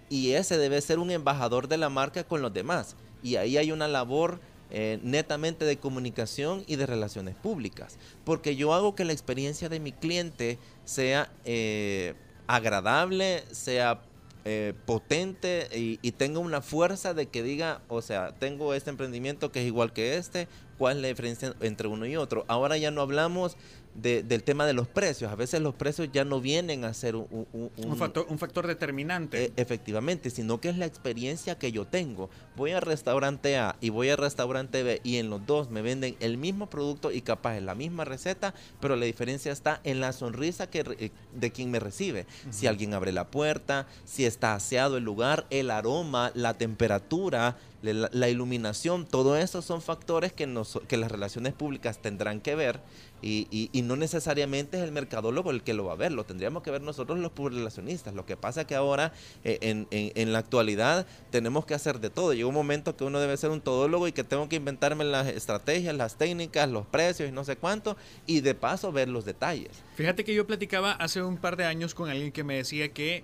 y 0.10 0.32
ese 0.32 0.58
debe 0.58 0.80
ser 0.80 1.00
un 1.00 1.12
embajador 1.12 1.68
de 1.68 1.76
la 1.78 1.90
marca 1.90 2.24
con 2.24 2.42
los 2.42 2.54
demás. 2.54 2.96
Y 3.22 3.36
ahí 3.36 3.58
hay 3.58 3.74
una 3.74 3.90
labor 3.90 4.40
eh, 4.72 5.00
netamente 5.04 5.66
de 5.66 5.78
comunicación 5.78 6.64
y 6.68 6.76
de 6.76 6.86
relaciones 6.86 7.36
públicas, 7.36 7.98
porque 8.24 8.56
yo 8.56 8.74
hago 8.74 8.96
que 8.96 9.06
la 9.06 9.14
experiencia 9.14 9.70
de 9.70 9.80
mi 9.80 9.92
cliente 9.92 10.60
sea 10.86 11.32
eh, 11.46 12.14
agradable, 12.48 13.44
sea 13.52 14.02
eh, 14.46 14.74
potente 14.86 15.68
y, 15.76 16.00
y 16.02 16.12
tenga 16.14 16.40
una 16.40 16.62
fuerza 16.62 17.14
de 17.14 17.26
que 17.26 17.44
diga, 17.44 17.82
o 17.88 18.02
sea, 18.02 18.32
tengo 18.40 18.74
este 18.74 18.90
emprendimiento 18.90 19.52
que 19.52 19.62
es 19.62 19.68
igual 19.68 19.92
que 19.92 20.18
este, 20.18 20.48
¿cuál 20.78 20.98
es 20.98 21.02
la 21.02 21.08
diferencia 21.10 21.54
entre 21.62 21.88
uno 21.88 22.06
y 22.06 22.16
otro? 22.16 22.46
Ahora 22.48 22.78
ya 22.78 22.90
no 22.90 23.02
hablamos 23.02 23.58
de- 24.02 24.24
del 24.24 24.44
tema 24.44 24.66
de 24.66 24.74
los 24.74 24.88
precios, 24.88 25.32
a 25.32 25.36
veces 25.36 25.62
los 25.62 25.76
precios 25.76 26.10
ya 26.12 26.24
no 26.26 26.40
vienen 26.42 26.86
a 26.86 26.94
ser 26.94 27.16
un, 27.16 27.28
un- 27.32 27.72
Un 27.78 27.92
un- 27.92 27.98
factor, 27.98 28.26
un 28.30 28.38
factor 28.40 28.68
determinante. 28.68 29.46
eh, 29.46 29.52
efectivamente, 29.58 30.30
sino 30.30 30.60
que 30.62 30.70
es 30.70 30.78
la 30.78 30.86
experiencia 30.86 31.58
que 31.58 31.72
yo 31.72 31.86
tengo. 31.86 32.30
Voy 32.56 32.72
al 32.72 32.82
restaurante 32.82 33.58
A 33.58 33.76
y 33.82 33.90
voy 33.90 34.10
al 34.10 34.18
restaurante 34.18 34.84
B 34.84 35.02
y 35.04 35.18
en 35.18 35.30
los 35.30 35.46
dos 35.46 35.70
me 35.70 35.82
venden 35.82 36.16
el 36.20 36.38
mismo 36.38 36.70
producto 36.70 37.12
y 37.12 37.22
capaz 37.22 37.58
es 37.58 37.64
la 37.64 37.76
misma 37.76 38.06
receta, 38.06 38.54
pero 38.80 38.96
la 38.96 39.06
diferencia 39.06 39.52
está 39.52 39.82
en 39.84 40.00
la 40.00 40.14
sonrisa 40.14 40.70
que, 40.70 40.80
eh, 41.00 41.12
de 41.34 41.52
quien 41.52 41.72
me 41.72 41.80
recibe. 41.80 42.26
Si 42.50 42.68
alguien 42.68 42.94
abre 42.94 43.12
la 43.12 43.28
puerta, 43.30 43.88
si 44.06 44.26
está 44.26 44.54
aseado 44.56 44.98
el 44.98 45.04
lugar, 45.04 45.46
el 45.50 45.72
aroma, 45.72 46.32
la 46.36 46.54
temperatura, 46.58 47.58
la, 47.82 48.10
la 48.12 48.30
iluminación, 48.30 49.06
todo 49.06 49.38
eso 49.38 49.62
son 49.62 49.82
factores 49.82 50.34
que, 50.34 50.48
nos, 50.48 50.80
que 50.88 50.98
las 50.98 51.12
relaciones 51.12 51.54
públicas 51.54 52.00
tendrán 52.02 52.42
que 52.42 52.56
ver 52.56 52.82
y, 53.22 53.48
y- 53.52 53.70
y 53.74 53.82
no 53.82 53.96
necesariamente 53.96 54.78
es 54.78 54.84
el 54.84 54.92
mercadólogo 54.92 55.52
el 55.52 55.64
que 55.64 55.74
lo 55.74 55.86
va 55.86 55.94
a 55.94 55.96
ver, 55.96 56.12
lo 56.12 56.24
tendríamos 56.26 56.64
que 56.64 56.72
ver 56.72 56.82
nosotros 56.82 57.20
los 57.20 57.32
relacionistas. 57.36 58.14
Lo 58.14 58.26
que 58.26 58.38
pasa 58.38 58.66
que 58.66 58.76
ahora, 58.76 59.12
eh, 59.44 59.58
en, 59.62 59.88
en- 59.92 60.12
en 60.16 60.34
la 60.34 60.40
actualidad, 60.40 61.06
tenemos 61.32 61.66
que 61.66 61.74
hacer 61.74 62.00
de 62.00 62.10
todo. 62.10 62.34
Llega 62.34 62.48
un 62.48 62.54
momento 62.54 62.96
que 62.96 63.04
uno 63.04 63.20
debe 63.20 63.36
ser 63.38 63.50
un 63.50 63.62
todólogo 63.62 64.08
y 64.08 64.12
que 64.12 64.24
tengo 64.24 64.48
que 64.50 64.56
inventarme 64.58 65.04
las 65.06 65.28
estrategias, 65.28 65.96
las 65.96 66.18
técnicas, 66.18 66.70
los 66.70 66.86
precios 66.88 67.28
y 67.30 67.32
no 67.32 67.44
sé 67.44 67.56
cuánto, 67.56 67.98
y 68.26 68.42
de 68.42 68.56
paso 68.56 68.92
ver 68.92 69.10
los 69.10 69.26
detalles. 69.26 69.72
Fíjate 69.96 70.24
que 70.24 70.34
yo 70.34 70.48
platicaba 70.48 70.92
hace 70.94 71.22
un 71.22 71.38
par 71.38 71.58
de 71.58 71.66
años 71.66 71.94
con 71.96 72.10
alguien 72.10 72.32
que 72.32 72.44
me 72.44 72.56
decía 72.56 72.90
que 72.94 73.24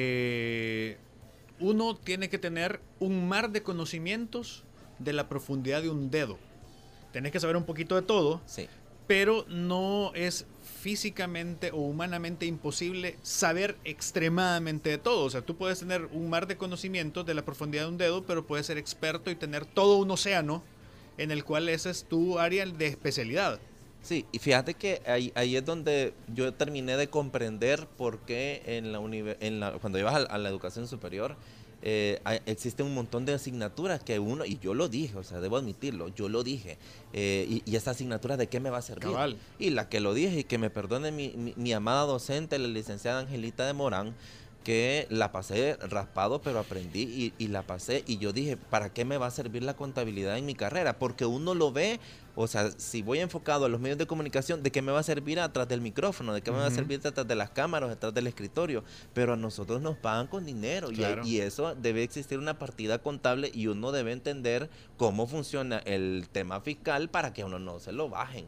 eh, 0.00 0.96
uno 1.60 1.96
tiene 1.96 2.28
que 2.28 2.38
tener 2.38 2.80
un 3.00 3.28
mar 3.28 3.50
de 3.50 3.62
conocimientos 3.62 4.64
de 4.98 5.12
la 5.12 5.28
profundidad 5.28 5.82
de 5.82 5.90
un 5.90 6.10
dedo. 6.10 6.38
Tenés 7.12 7.32
que 7.32 7.40
saber 7.40 7.56
un 7.56 7.64
poquito 7.64 7.94
de 7.94 8.02
todo, 8.02 8.40
Sí. 8.46 8.68
Pero 9.06 9.44
no 9.48 10.12
es 10.14 10.46
físicamente 10.80 11.70
o 11.72 11.78
humanamente 11.78 12.46
imposible 12.46 13.16
saber 13.22 13.76
extremadamente 13.84 14.90
de 14.90 14.98
todo. 14.98 15.24
O 15.24 15.30
sea, 15.30 15.42
tú 15.42 15.56
puedes 15.56 15.80
tener 15.80 16.06
un 16.12 16.30
mar 16.30 16.46
de 16.46 16.56
conocimientos 16.56 17.26
de 17.26 17.34
la 17.34 17.44
profundidad 17.44 17.84
de 17.84 17.88
un 17.88 17.98
dedo, 17.98 18.24
pero 18.24 18.46
puedes 18.46 18.66
ser 18.66 18.78
experto 18.78 19.30
y 19.30 19.36
tener 19.36 19.64
todo 19.64 19.96
un 19.96 20.10
océano 20.10 20.62
en 21.18 21.30
el 21.30 21.44
cual 21.44 21.68
esa 21.68 21.90
es 21.90 22.04
tu 22.04 22.38
área 22.38 22.66
de 22.66 22.86
especialidad. 22.86 23.58
Sí, 24.02 24.24
y 24.30 24.38
fíjate 24.38 24.74
que 24.74 25.02
ahí, 25.06 25.32
ahí 25.34 25.56
es 25.56 25.64
donde 25.64 26.14
yo 26.32 26.54
terminé 26.54 26.96
de 26.96 27.08
comprender 27.08 27.88
por 27.88 28.20
qué 28.20 28.62
en 28.66 28.92
la, 28.92 29.00
en 29.00 29.78
cuando 29.80 29.98
ibas 29.98 30.26
a 30.28 30.38
la 30.38 30.48
educación 30.48 30.86
superior 30.86 31.36
eh, 31.82 32.20
existe 32.46 32.82
un 32.82 32.94
montón 32.94 33.24
de 33.26 33.34
asignaturas 33.34 34.02
que 34.02 34.18
uno, 34.18 34.44
y 34.44 34.58
yo 34.58 34.74
lo 34.74 34.88
dije, 34.88 35.16
o 35.16 35.22
sea, 35.24 35.40
debo 35.40 35.56
admitirlo, 35.56 36.08
yo 36.08 36.28
lo 36.28 36.42
dije, 36.42 36.78
eh, 37.12 37.46
y, 37.48 37.62
y 37.70 37.76
esta 37.76 37.92
asignatura 37.92 38.36
de 38.36 38.48
qué 38.48 38.60
me 38.60 38.70
va 38.70 38.78
a 38.78 38.82
servir. 38.82 39.10
Cabal. 39.12 39.36
Y 39.58 39.70
la 39.70 39.88
que 39.88 40.00
lo 40.00 40.14
dije, 40.14 40.40
y 40.40 40.44
que 40.44 40.58
me 40.58 40.70
perdone 40.70 41.12
mi, 41.12 41.30
mi- 41.36 41.54
mi 41.56 41.72
amada 41.72 42.02
docente, 42.06 42.58
la 42.58 42.68
licenciada 42.68 43.20
Angelita 43.20 43.66
de 43.66 43.72
Morán, 43.72 44.14
que 44.64 45.06
la 45.10 45.30
pasé 45.30 45.76
raspado, 45.76 46.40
pero 46.42 46.58
aprendí 46.58 47.02
y, 47.02 47.32
y 47.38 47.48
la 47.48 47.62
pasé. 47.62 48.02
Y 48.08 48.18
yo 48.18 48.32
dije, 48.32 48.56
¿para 48.56 48.92
qué 48.92 49.04
me 49.04 49.16
va 49.16 49.28
a 49.28 49.30
servir 49.30 49.62
la 49.62 49.76
contabilidad 49.76 50.36
en 50.38 50.44
mi 50.46 50.56
carrera? 50.56 50.98
Porque 50.98 51.24
uno 51.24 51.54
lo 51.54 51.70
ve, 51.70 52.00
o 52.38 52.46
sea, 52.46 52.70
si 52.76 53.02
voy 53.02 53.18
enfocado 53.20 53.64
a 53.64 53.68
los 53.68 53.80
medios 53.80 53.98
de 53.98 54.06
comunicación, 54.06 54.62
¿de 54.62 54.70
qué 54.70 54.82
me 54.82 54.92
va 54.92 55.00
a 55.00 55.02
servir 55.02 55.40
atrás 55.40 55.66
del 55.66 55.80
micrófono? 55.80 56.34
¿De 56.34 56.42
qué 56.42 56.50
me 56.52 56.58
va 56.58 56.66
a 56.66 56.70
servir 56.70 57.00
detrás 57.00 57.26
de 57.26 57.34
las 57.34 57.50
cámaras, 57.50 57.88
detrás 57.88 58.12
del 58.14 58.26
escritorio? 58.26 58.84
Pero 59.14 59.32
a 59.32 59.36
nosotros 59.36 59.80
nos 59.80 59.96
pagan 59.96 60.26
con 60.26 60.44
dinero 60.46 60.90
y- 60.92 60.96
y, 61.26 61.40
eso 61.40 61.74
debe 61.74 62.02
existir 62.02 62.38
una 62.38 62.58
partida 62.58 62.98
contable 62.98 63.50
y 63.52 63.66
uno 63.68 63.90
debe 63.90 64.12
entender 64.12 64.68
cómo 64.98 65.26
funciona 65.26 65.78
el 65.78 66.28
tema 66.30 66.60
fiscal 66.60 67.08
para 67.08 67.32
que 67.32 67.42
a 67.42 67.46
uno 67.46 67.58
no 67.58 67.80
se 67.80 67.92
lo 67.92 68.08
bajen. 68.10 68.46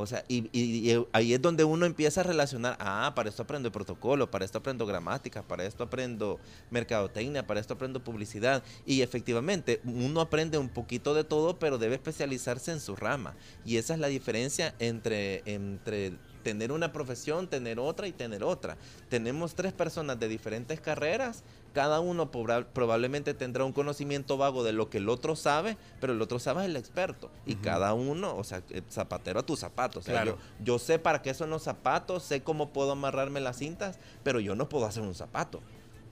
O 0.00 0.06
sea, 0.06 0.24
y, 0.28 0.48
y- 0.52 0.90
y 0.92 1.06
ahí 1.12 1.34
es 1.34 1.42
donde 1.42 1.64
uno 1.64 1.84
empieza 1.84 2.20
a 2.20 2.24
relacionar, 2.24 2.76
ah, 2.78 3.12
para 3.16 3.28
esto 3.28 3.42
aprendo 3.42 3.72
protocolo, 3.72 4.30
para 4.30 4.44
esto 4.44 4.58
aprendo 4.58 4.86
gramática, 4.86 5.42
para 5.42 5.64
esto 5.64 5.82
aprendo 5.82 6.38
mercadotecnia, 6.70 7.46
para 7.46 7.58
esto 7.58 7.74
aprendo 7.74 8.04
publicidad. 8.04 8.62
Y 8.86 9.02
efectivamente, 9.02 9.80
uno 9.84 10.20
aprende 10.20 10.56
un 10.56 10.68
poquito 10.68 11.14
de 11.14 11.24
todo, 11.24 11.58
pero 11.58 11.78
debe 11.78 11.96
especializarse 11.96 12.70
en 12.70 12.80
su 12.80 12.94
rama. 12.94 13.34
Y 13.64 13.76
esa 13.76 13.94
es 13.94 14.00
la 14.00 14.06
diferencia 14.06 14.74
entre, 14.78 15.42
entre 15.46 16.12
tener 16.42 16.72
una 16.72 16.92
profesión, 16.92 17.48
tener 17.48 17.78
otra 17.78 18.06
y 18.08 18.12
tener 18.12 18.42
otra. 18.44 18.76
Tenemos 19.08 19.54
tres 19.54 19.72
personas 19.72 20.18
de 20.18 20.28
diferentes 20.28 20.80
carreras, 20.80 21.42
cada 21.74 22.00
uno 22.00 22.30
probablemente 22.30 23.34
tendrá 23.34 23.64
un 23.64 23.72
conocimiento 23.72 24.36
vago 24.36 24.64
de 24.64 24.72
lo 24.72 24.88
que 24.90 24.98
el 24.98 25.08
otro 25.08 25.36
sabe, 25.36 25.76
pero 26.00 26.12
el 26.12 26.20
otro 26.22 26.38
sabe 26.38 26.62
es 26.62 26.66
el 26.70 26.76
experto. 26.76 27.30
Y 27.46 27.56
cada 27.56 27.92
uno, 27.94 28.34
o 28.36 28.42
sea, 28.42 28.62
eh, 28.70 28.82
zapatero 28.90 29.40
a 29.40 29.42
tus 29.44 29.60
zapatos. 29.60 30.02
O 30.02 30.04
sea, 30.04 30.22
Claro. 30.22 30.38
yo, 30.58 30.64
yo 30.64 30.78
sé 30.78 30.98
para 30.98 31.22
qué 31.22 31.34
son 31.34 31.50
los 31.50 31.62
zapatos, 31.62 32.22
sé 32.24 32.42
cómo 32.42 32.70
puedo 32.70 32.92
amarrarme 32.92 33.40
las 33.40 33.58
cintas, 33.58 33.98
pero 34.24 34.40
yo 34.40 34.54
no 34.56 34.68
puedo 34.68 34.86
hacer 34.86 35.02
un 35.02 35.14
zapato. 35.14 35.60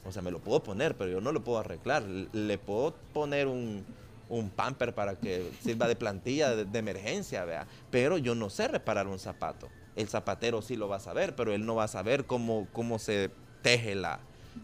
O 0.04 0.12
sea, 0.12 0.22
me 0.22 0.30
lo 0.30 0.38
puedo 0.38 0.62
poner, 0.62 0.96
pero 0.96 1.10
yo 1.10 1.20
no 1.20 1.32
lo 1.32 1.42
puedo 1.42 1.58
arreglar. 1.58 2.04
Le 2.04 2.58
puedo 2.58 2.94
poner 3.12 3.48
un, 3.48 3.84
un 4.28 4.50
pamper 4.50 4.94
para 4.94 5.16
que 5.18 5.50
sirva 5.62 5.88
de 5.88 5.96
plantilla 5.96 6.54
de, 6.54 6.64
de 6.64 6.78
emergencia, 6.78 7.44
vea. 7.44 7.66
Pero 7.90 8.18
yo 8.18 8.36
no 8.36 8.48
sé 8.50 8.68
reparar 8.68 9.08
un 9.08 9.18
zapato. 9.18 9.68
El 9.96 10.08
zapatero 10.08 10.62
sí 10.62 10.76
lo 10.76 10.88
va 10.88 10.96
a 10.96 11.00
saber, 11.00 11.34
pero 11.34 11.52
él 11.54 11.64
no 11.66 11.74
va 11.74 11.84
a 11.84 11.88
saber 11.88 12.26
cómo, 12.26 12.68
cómo 12.72 12.98
se 12.98 13.30
teje 13.62 13.94
la, 13.94 14.20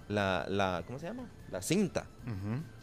la, 0.08 0.46
la, 0.48 0.84
¿cómo 0.86 0.98
se 0.98 1.06
llama? 1.06 1.28
La 1.50 1.62
cinta. 1.62 2.06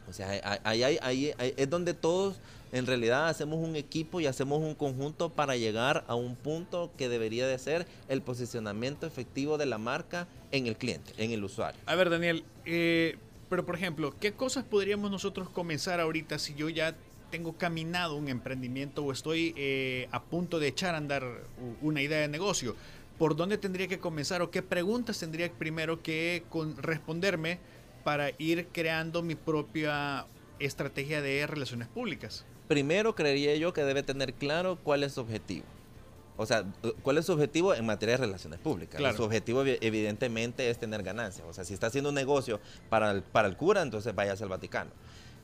O 0.07 0.13
sea, 0.13 0.29
ahí, 0.29 0.39
ahí- 0.63 0.83
ahí- 0.83 0.99
ahí- 1.03 1.33
ahí 1.37 1.53
es 1.55 1.69
donde 1.69 1.93
todos 1.93 2.39
en 2.71 2.87
realidad 2.87 3.27
hacemos 3.29 3.59
un 3.59 3.75
equipo 3.75 4.19
y 4.19 4.25
hacemos 4.25 4.59
un 4.59 4.73
conjunto 4.73 5.29
para 5.29 5.55
llegar 5.55 6.03
a 6.07 6.15
un 6.15 6.35
punto 6.35 6.91
que 6.97 7.09
debería 7.09 7.45
de 7.47 7.57
ser 7.59 7.85
el 8.07 8.21
posicionamiento 8.23 9.05
efectivo 9.05 9.57
de 9.59 9.67
la 9.67 9.77
marca 9.77 10.27
en 10.51 10.65
el 10.65 10.77
cliente, 10.77 11.13
en 11.17 11.31
el 11.31 11.43
usuario. 11.43 11.79
A 11.85 11.93
ver, 11.95 12.09
Daniel, 12.09 12.43
eh, 12.65 13.17
pero 13.49 13.65
por 13.67 13.75
ejemplo, 13.75 14.15
¿qué 14.19 14.33
cosas 14.33 14.63
podríamos 14.63 15.11
nosotros 15.11 15.47
comenzar 15.49 15.99
ahorita 15.99 16.39
si 16.39 16.55
yo 16.55 16.69
ya 16.69 16.95
tengo 17.29 17.53
caminado 17.53 18.15
un 18.15 18.27
emprendimiento 18.27 19.03
o 19.03 19.11
estoy 19.11 19.53
eh, 19.57 20.07
a 20.11 20.21
punto 20.21 20.59
de 20.59 20.67
echar 20.67 20.95
a 20.95 20.97
andar 20.97 21.23
una 21.81 22.01
idea 22.01 22.19
de 22.19 22.27
negocio? 22.27 22.75
¿Por 23.17 23.35
dónde 23.35 23.57
tendría 23.57 23.87
que 23.87 23.99
comenzar 23.99 24.41
o 24.41 24.49
qué 24.49 24.61
preguntas 24.61 25.19
tendría 25.19 25.51
primero 25.51 26.01
que 26.01 26.43
con- 26.49 26.77
responderme 26.77 27.59
para 28.03 28.31
ir 28.37 28.67
creando 28.71 29.21
mi 29.21 29.35
propia 29.35 30.25
estrategia 30.59 31.21
de 31.21 31.45
relaciones 31.45 31.87
públicas? 31.87 32.45
Primero 32.67 33.15
creería 33.15 33.55
yo 33.55 33.73
que 33.73 33.83
debe 33.83 34.03
tener 34.03 34.33
claro 34.33 34.77
cuál 34.83 35.03
es 35.03 35.13
su 35.13 35.21
objetivo. 35.21 35.65
O 36.37 36.45
sea, 36.45 36.63
cuál 37.01 37.17
es 37.17 37.25
su 37.25 37.33
objetivo 37.33 37.73
en 37.75 37.85
materia 37.85 38.13
de 38.15 38.25
relaciones 38.25 38.59
públicas. 38.59 38.97
Claro. 38.97 39.17
Su 39.17 39.23
objetivo 39.23 39.63
evi- 39.65 39.77
evidentemente 39.81 40.69
es 40.69 40.79
tener 40.79 41.03
ganancias. 41.03 41.45
O 41.49 41.51
sea, 41.51 41.65
si 41.65 41.73
está 41.73 41.87
haciendo 41.87 42.09
un 42.11 42.15
negocio 42.15 42.61
para 42.89 43.11
el, 43.11 43.21
para 43.23 43.49
el 43.49 43.57
cura, 43.57 43.81
entonces 43.81 44.15
váyase 44.15 44.43
al 44.43 44.49
Vaticano. 44.49 44.91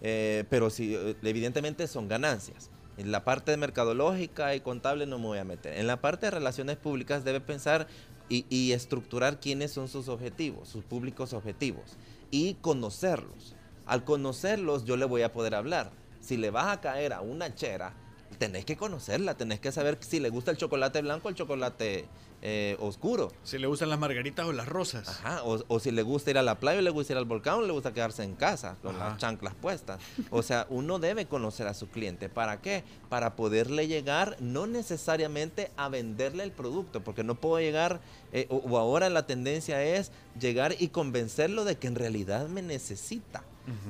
Eh, 0.01 0.43
pero 0.49 0.69
si 0.69 0.95
eh, 0.95 1.15
evidentemente 1.23 1.87
son 1.87 2.07
ganancias. 2.07 2.69
En 2.97 3.11
la 3.11 3.25
parte 3.25 3.51
de 3.51 3.57
mercadológica 3.57 4.55
y 4.55 4.61
contable 4.61 5.05
no 5.05 5.19
me 5.19 5.25
voy 5.25 5.37
a 5.39 5.43
meter. 5.43 5.77
En 5.77 5.87
la 5.87 6.01
parte 6.01 6.27
de 6.27 6.31
relaciones 6.31 6.77
públicas 6.77 7.23
debe 7.23 7.41
pensar 7.41 7.87
y, 8.29 8.45
y 8.49 8.71
estructurar 8.71 9.39
quiénes 9.39 9.71
son 9.71 9.87
sus 9.87 10.07
objetivos, 10.07 10.69
sus 10.69 10.83
públicos 10.83 11.33
objetivos 11.33 11.97
y 12.31 12.55
conocerlos. 12.55 13.55
Al 13.85 14.03
conocerlos 14.03 14.85
yo 14.85 14.97
le 14.97 15.05
voy 15.05 15.23
a 15.23 15.33
poder 15.33 15.55
hablar. 15.55 15.91
Si 16.21 16.37
le 16.37 16.49
vas 16.49 16.67
a 16.67 16.81
caer 16.81 17.13
a 17.13 17.21
una 17.21 17.53
chera, 17.53 17.93
tenés 18.37 18.65
que 18.65 18.75
conocerla, 18.75 19.35
tenés 19.35 19.59
que 19.59 19.71
saber 19.71 19.97
si 20.01 20.19
le 20.19 20.29
gusta 20.29 20.51
el 20.51 20.57
chocolate 20.57 21.01
blanco 21.01 21.27
o 21.27 21.29
el 21.29 21.35
chocolate 21.35 22.05
eh, 22.41 22.75
oscuro. 22.79 23.31
Si 23.43 23.57
le 23.57 23.65
gustan 23.65 23.89
las 23.89 23.97
margaritas 23.97 24.45
o 24.45 24.51
las 24.51 24.67
rosas. 24.67 25.07
Ajá, 25.07 25.43
o, 25.43 25.63
o 25.67 25.79
si 25.79 25.91
le 25.91 26.03
gusta 26.03 26.31
ir 26.31 26.37
a 26.37 26.43
la 26.43 26.59
playa 26.59 26.79
o 26.79 26.81
le 26.81 26.89
gusta 26.89 27.13
ir 27.13 27.17
al 27.17 27.25
volcán 27.25 27.55
o 27.55 27.61
le 27.61 27.71
gusta 27.71 27.93
quedarse 27.93 28.23
en 28.23 28.35
casa 28.35 28.75
con 28.81 28.95
Ajá. 28.95 29.09
las 29.09 29.17
chanclas 29.19 29.55
puestas. 29.55 29.99
O 30.29 30.43
sea, 30.43 30.67
uno 30.69 30.99
debe 30.99 31.25
conocer 31.25 31.65
a 31.67 31.73
su 31.73 31.87
cliente. 31.87 32.29
¿Para 32.29 32.61
qué? 32.61 32.83
Para 33.09 33.35
poderle 33.35 33.87
llegar, 33.87 34.35
no 34.41 34.67
necesariamente 34.67 35.71
a 35.77 35.89
venderle 35.89 36.43
el 36.43 36.51
producto, 36.51 37.03
porque 37.03 37.23
no 37.23 37.35
puedo 37.35 37.59
llegar, 37.59 38.01
eh, 38.33 38.47
o, 38.49 38.57
o 38.57 38.77
ahora 38.77 39.09
la 39.09 39.25
tendencia 39.25 39.81
es 39.83 40.11
llegar 40.39 40.75
y 40.77 40.89
convencerlo 40.89 41.63
de 41.63 41.77
que 41.77 41.87
en 41.87 41.95
realidad 41.95 42.47
me 42.47 42.61
necesita. 42.61 43.43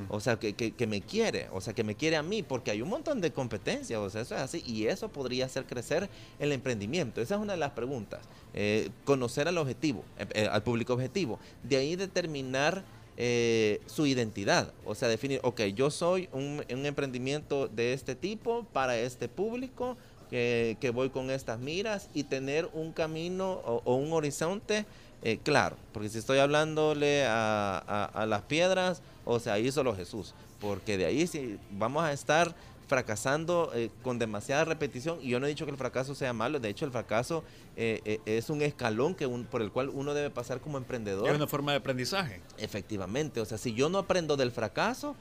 O 0.10 0.20
sea, 0.20 0.38
que, 0.38 0.54
que- 0.54 0.88
me 0.88 1.02
quiere, 1.02 1.48
o 1.52 1.62
sea, 1.62 1.74
que 1.74 1.84
me 1.84 1.96
quiere 1.96 2.16
a 2.16 2.24
mí, 2.24 2.44
porque 2.44 2.72
hay 2.72 2.82
un 2.82 2.90
montón 2.90 3.22
de 3.22 3.32
competencias, 3.32 4.00
o 4.00 4.10
sea, 4.10 4.22
eso 4.22 4.36
es 4.36 4.42
así, 4.42 4.64
y 4.66 4.86
eso 4.88 5.10
podría 5.10 5.46
hacer 5.46 5.66
crecer 5.66 6.10
el 6.40 6.52
emprendimiento. 6.52 7.22
Esa 7.22 7.36
es 7.36 7.42
una 7.42 7.54
de 7.54 7.60
las 7.60 7.72
preguntas. 7.72 8.22
Eh, 8.54 8.90
conocer 9.04 9.48
al 9.48 9.58
objetivo, 9.58 10.04
eh, 10.18 10.28
eh, 10.34 10.50
al 10.50 10.64
público 10.64 10.94
objetivo. 10.94 11.40
De 11.64 11.78
ahí 11.78 11.96
determinar 11.96 12.84
eh, 13.18 13.82
su 13.86 14.06
identidad, 14.06 14.74
o 14.86 14.94
sea, 14.94 15.08
definir, 15.08 15.40
ok, 15.44 15.62
yo 15.74 15.90
soy 15.90 16.30
un, 16.32 16.64
emprendimiento 16.68 17.68
de 17.68 17.94
este 17.94 18.16
tipo 18.16 18.66
para 18.74 18.98
este 18.98 19.28
público. 19.28 19.98
Que, 20.30 20.76
que 20.82 20.90
voy 20.90 21.12
con 21.12 21.30
estas 21.30 21.60
miras 21.60 22.10
y 22.16 22.24
tener 22.24 22.68
un 22.74 22.94
camino 22.94 23.62
o, 23.64 23.96
un 23.96 24.12
horizonte 24.12 24.84
eh, 25.22 25.40
claro, 25.44 25.76
porque 25.92 26.10
si 26.10 26.18
estoy 26.18 26.40
hablándole 26.40 27.26
a 27.28 28.26
las 28.28 28.42
piedras, 28.42 29.04
o 29.26 29.40
sea, 29.40 29.54
ahí 29.54 29.72
solo 29.72 29.96
Jesús, 29.96 30.34
porque 30.62 30.98
de 30.98 31.06
ahí 31.06 31.28
sí 31.28 31.58
vamos 31.72 32.04
a 32.04 32.14
estar 32.14 32.56
fracasando 32.88 33.72
eh, 33.74 33.90
con 34.04 34.20
demasiada 34.20 34.64
repetición 34.64 35.18
y 35.22 35.30
yo 35.30 35.40
no 35.40 35.48
he 35.48 35.50
dicho 35.50 35.66
que 35.66 35.72
el 35.72 35.78
fracaso 35.78 36.14
sea 36.14 36.34
malo, 36.34 36.60
de 36.60 36.70
hecho 36.70 36.86
el 36.86 36.92
fracaso 36.92 37.44
eh, 37.76 38.00
eh, 38.06 38.20
es 38.26 38.50
un 38.52 38.62
escalón 38.62 39.16
que 39.16 39.26
un- 39.26 39.46
por 39.46 39.62
el 39.64 39.72
cual 39.72 39.90
uno 39.90 40.14
debe 40.14 40.30
pasar 40.30 40.62
como 40.62 40.78
emprendedor. 40.78 41.28
Es 41.28 41.36
una 41.36 41.48
forma 41.48 41.72
de 41.72 41.80
aprendizaje. 41.80 42.42
Efectivamente, 42.60 43.42
o 43.42 43.46
sea, 43.46 43.58
si 43.58 43.74
yo 43.74 43.90
no 43.90 43.98
aprendo 43.98 44.38
del 44.38 44.52
fracaso, 44.52 45.16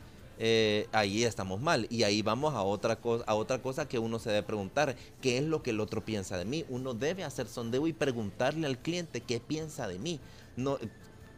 ahí 0.92 1.24
estamos 1.24 1.60
mal. 1.60 1.86
Y 1.90 2.02
ahí 2.02 2.20
vamos 2.22 2.54
a 2.54 2.62
otra, 2.62 2.96
cosa, 2.96 3.24
a 3.26 3.34
otra 3.34 3.62
cosa 3.62 3.88
que 3.88 3.98
uno 3.98 4.18
se 4.18 4.30
debe 4.30 4.42
preguntar, 4.42 4.96
¿qué 5.22 5.38
es 5.38 5.44
lo 5.44 5.62
que 5.62 5.70
el 5.70 5.80
otro 5.80 6.04
piensa 6.04 6.36
de 6.36 6.44
mí? 6.44 6.64
Uno 6.68 6.92
debe 6.92 7.24
hacer 7.24 7.46
sondeo 7.48 7.86
y 7.86 7.92
preguntarle 7.92 8.66
al 8.66 8.78
cliente 8.78 9.20
qué 9.20 9.40
piensa 9.40 9.88
de 9.88 9.98
mí. 9.98 10.20
No, 10.56 10.78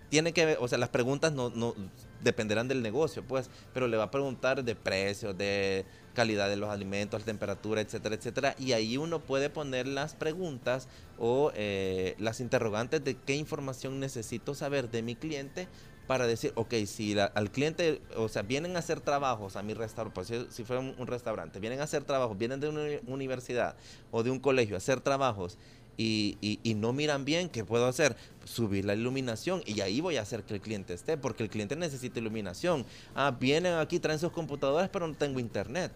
tiene 0.08 0.32
que 0.32 0.46
ver, 0.46 0.58
o 0.60 0.68
sea, 0.68 0.78
las 0.78 0.88
preguntas 0.88 1.32
no, 1.32 1.50
no 1.50 1.74
dependerán 2.22 2.68
del 2.68 2.82
negocio, 2.82 3.22
pues, 3.22 3.50
pero 3.74 3.88
le 3.88 3.96
va 3.96 4.04
a 4.04 4.10
preguntar 4.10 4.64
de 4.64 4.74
precios, 4.74 5.36
de 5.36 5.84
calidad 6.14 6.48
de 6.48 6.56
los 6.56 6.70
alimentos, 6.70 7.24
temperatura, 7.24 7.80
etcétera, 7.80 8.14
etcétera. 8.14 8.54
Y 8.58 8.72
ahí 8.72 8.96
uno 8.96 9.20
puede 9.20 9.50
poner 9.50 9.86
las 9.86 10.14
preguntas 10.14 10.88
o 11.18 11.52
eh, 11.54 12.14
las 12.18 12.40
interrogantes 12.40 13.04
de 13.04 13.16
qué 13.16 13.34
información 13.34 14.00
necesito 14.00 14.54
saber 14.54 14.90
de 14.90 15.02
mi 15.02 15.14
cliente 15.14 15.68
para 16.06 16.26
decir, 16.26 16.52
ok, 16.54 16.72
si 16.86 17.14
la- 17.14 17.24
al 17.24 17.50
cliente, 17.50 18.00
o 18.16 18.28
sea, 18.28 18.42
vienen 18.42 18.76
a 18.76 18.78
hacer 18.78 19.00
trabajos 19.00 19.56
a 19.56 19.62
mi 19.62 19.74
restaurante, 19.74 20.14
pues 20.14 20.28
si, 20.28 20.46
si 20.50 20.64
fuera 20.64 20.80
un, 20.80 21.06
restaurante, 21.06 21.58
vienen 21.58 21.80
a 21.80 21.84
hacer 21.84 22.04
trabajos, 22.04 22.38
vienen 22.38 22.60
de 22.60 22.68
una 22.68 22.82
uni- 22.82 23.00
universidad 23.08 23.76
o 24.12 24.22
de 24.22 24.30
un 24.30 24.38
colegio 24.38 24.76
a 24.76 24.78
hacer 24.78 25.00
trabajos 25.00 25.58
y, 25.96 26.36
y- 26.40 26.60
y 26.62 26.74
no 26.74 26.92
miran 26.92 27.24
bien, 27.24 27.48
¿qué 27.48 27.64
puedo 27.64 27.86
hacer? 27.86 28.16
Subir 28.44 28.84
la 28.84 28.94
iluminación 28.94 29.62
y 29.66 29.80
ahí 29.80 30.00
voy 30.00 30.16
a 30.18 30.22
hacer 30.22 30.44
que 30.44 30.54
el 30.54 30.60
cliente 30.60 30.94
esté, 30.94 31.16
porque 31.16 31.42
el 31.42 31.48
cliente 31.50 31.74
necesita 31.74 32.20
iluminación. 32.20 32.84
Ah, 33.14 33.36
vienen 33.40 33.74
aquí, 33.74 33.98
traen 33.98 34.18
sus 34.20 34.30
computadoras, 34.30 34.88
pero 34.88 35.08
no 35.08 35.14
tengo 35.14 35.40
internet. 35.40 35.90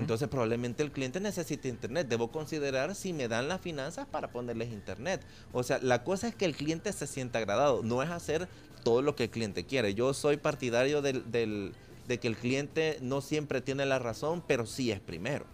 Entonces 0.00 0.28
probablemente 0.28 0.82
el 0.82 0.92
cliente 0.92 1.18
necesita 1.20 1.66
internet. 1.68 2.06
Debo 2.08 2.30
considerar 2.30 2.94
si 2.94 3.12
me 3.12 3.26
dan 3.28 3.48
las 3.48 3.60
finanzas 3.60 4.06
para 4.06 4.30
ponerles 4.30 4.72
internet. 4.72 5.20
O 5.52 5.62
sea, 5.62 5.78
la 5.82 6.04
cosa 6.04 6.28
es 6.28 6.34
que 6.34 6.44
el 6.44 6.54
cliente 6.54 6.92
se 6.92 7.06
sienta 7.06 7.38
agradado, 7.40 7.82
no 7.82 8.02
es 8.02 8.10
hacer 8.10 8.48
todo 8.84 9.02
lo 9.02 9.16
que 9.16 9.24
el 9.24 9.30
cliente 9.30 9.64
quiere. 9.64 9.94
Yo 9.94 10.14
soy 10.14 10.36
partidario 10.36 11.02
del, 11.02 11.28
del, 11.32 11.72
de 12.06 12.18
que 12.18 12.28
el 12.28 12.36
cliente 12.36 12.98
no 13.00 13.20
siempre 13.20 13.60
tiene 13.60 13.84
la 13.86 13.98
razón, 13.98 14.42
pero 14.46 14.66
sí 14.66 14.90
es 14.90 15.00
primero. 15.00 15.44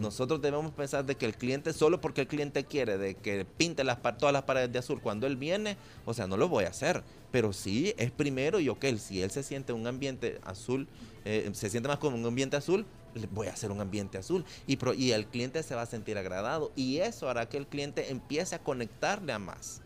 Nosotros 0.00 0.42
debemos 0.42 0.72
pensar 0.72 1.06
de 1.06 1.14
que 1.14 1.24
el 1.26 1.34
cliente, 1.34 1.72
solo 1.72 2.00
porque 2.00 2.22
el 2.22 2.26
cliente 2.26 2.64
quiere 2.64 2.98
de 2.98 3.14
que 3.14 3.44
pinte 3.44 3.84
las, 3.84 3.98
todas 4.18 4.32
las 4.32 4.42
paredes 4.42 4.70
de 4.72 4.78
azul 4.78 5.00
cuando 5.00 5.26
él 5.26 5.36
viene, 5.36 5.76
o 6.04 6.12
sea, 6.14 6.26
no 6.26 6.36
lo 6.36 6.48
voy 6.48 6.64
a 6.64 6.68
hacer. 6.68 7.02
Pero 7.30 7.52
sí 7.52 7.94
es 7.96 8.10
primero 8.10 8.60
y 8.60 8.68
ok, 8.68 8.84
si 8.98 9.22
él 9.22 9.30
se 9.30 9.42
siente 9.42 9.72
un 9.72 9.86
ambiente 9.86 10.38
azul, 10.44 10.86
eh, 11.24 11.50
se 11.54 11.70
siente 11.70 11.88
más 11.88 11.98
con 11.98 12.12
un 12.12 12.24
ambiente 12.26 12.56
azul, 12.56 12.84
le 13.14 13.26
voy 13.26 13.46
a 13.46 13.52
hacer 13.52 13.70
un 13.70 13.80
ambiente 13.80 14.18
azul. 14.18 14.44
Y, 14.66 14.76
pro- 14.76 14.94
y 14.94 15.12
el 15.12 15.26
cliente 15.26 15.62
se 15.62 15.74
va 15.74 15.82
a 15.82 15.86
sentir 15.86 16.18
agradado. 16.18 16.72
Y 16.76 16.98
eso 16.98 17.28
hará 17.30 17.48
que 17.48 17.56
el 17.56 17.66
cliente 17.66 18.10
empiece 18.10 18.54
a 18.54 18.58
conectarle 18.62 19.32
a 19.32 19.38
más. 19.38 19.81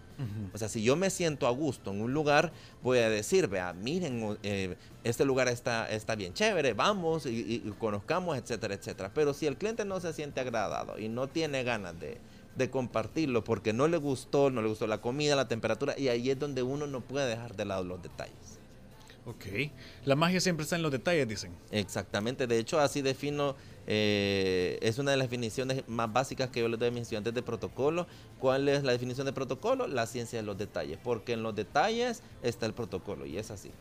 O 0.54 0.58
sea, 0.58 0.68
si 0.68 0.82
yo 0.82 0.96
me 0.96 1.10
siento 1.10 1.46
a 1.46 1.50
gusto 1.50 1.90
en 1.90 2.00
un 2.00 2.14
lugar, 2.14 2.52
voy 2.82 2.98
a 2.98 3.10
decir, 3.10 3.48
vea, 3.48 3.72
miren, 3.72 4.38
eh, 4.42 4.76
este 5.04 5.24
lugar 5.24 5.48
está, 5.48 5.90
está 5.90 6.14
bien 6.14 6.32
chévere, 6.32 6.72
vamos 6.72 7.26
y 7.26 7.60
conozcamos, 7.78 8.38
etcétera, 8.38 8.74
etcétera. 8.74 9.10
Pero 9.14 9.34
si 9.34 9.46
el 9.46 9.56
cliente 9.56 9.84
no 9.84 10.00
se 10.00 10.12
siente 10.12 10.40
agradado 10.40 10.98
y 10.98 11.08
no 11.08 11.28
tiene 11.28 11.64
ganas 11.64 11.98
de, 12.00 12.18
de 12.56 12.70
compartirlo 12.70 13.44
porque 13.44 13.72
no 13.72 13.86
le 13.86 13.98
gustó, 13.98 14.50
no 14.50 14.62
le 14.62 14.68
gustó 14.68 14.86
la 14.86 15.00
comida, 15.00 15.36
la 15.36 15.48
temperatura, 15.48 15.94
y 15.98 16.08
ahí 16.08 16.30
es 16.30 16.38
donde 16.38 16.62
uno 16.62 16.86
no 16.86 17.00
puede 17.02 17.28
dejar 17.28 17.54
de 17.54 17.64
lado 17.66 17.84
los 17.84 18.02
detalles. 18.02 18.55
Ok. 19.26 19.44
La 20.04 20.14
magia 20.14 20.40
siempre 20.40 20.62
está 20.62 20.76
en 20.76 20.82
los 20.82 20.92
detalles, 20.92 21.26
dicen. 21.26 21.52
Exactamente, 21.72 22.46
de 22.46 22.58
hecho 22.58 22.78
así 22.78 23.02
defino, 23.02 23.56
eh, 23.88 24.78
es 24.80 24.98
una 24.98 25.10
de 25.10 25.16
las 25.16 25.26
definiciones 25.26 25.82
más 25.88 26.12
básicas 26.12 26.50
que 26.50 26.60
yo 26.60 26.68
les 26.68 26.78
doy 26.78 26.88
a 26.88 26.90
mis 26.92 27.02
estudiantes 27.02 27.34
de 27.34 27.42
protocolo. 27.42 28.06
¿Cuál 28.38 28.68
es 28.68 28.84
la 28.84 28.92
definición 28.92 29.26
de 29.26 29.32
protocolo? 29.32 29.88
La 29.88 30.06
ciencia 30.06 30.38
de 30.38 30.46
los 30.46 30.56
detalles, 30.56 30.98
porque 31.02 31.32
en 31.32 31.42
los 31.42 31.56
detalles 31.56 32.22
está 32.44 32.66
el 32.66 32.72
protocolo 32.72 33.26
y 33.26 33.36
es 33.36 33.50
así. 33.50 33.72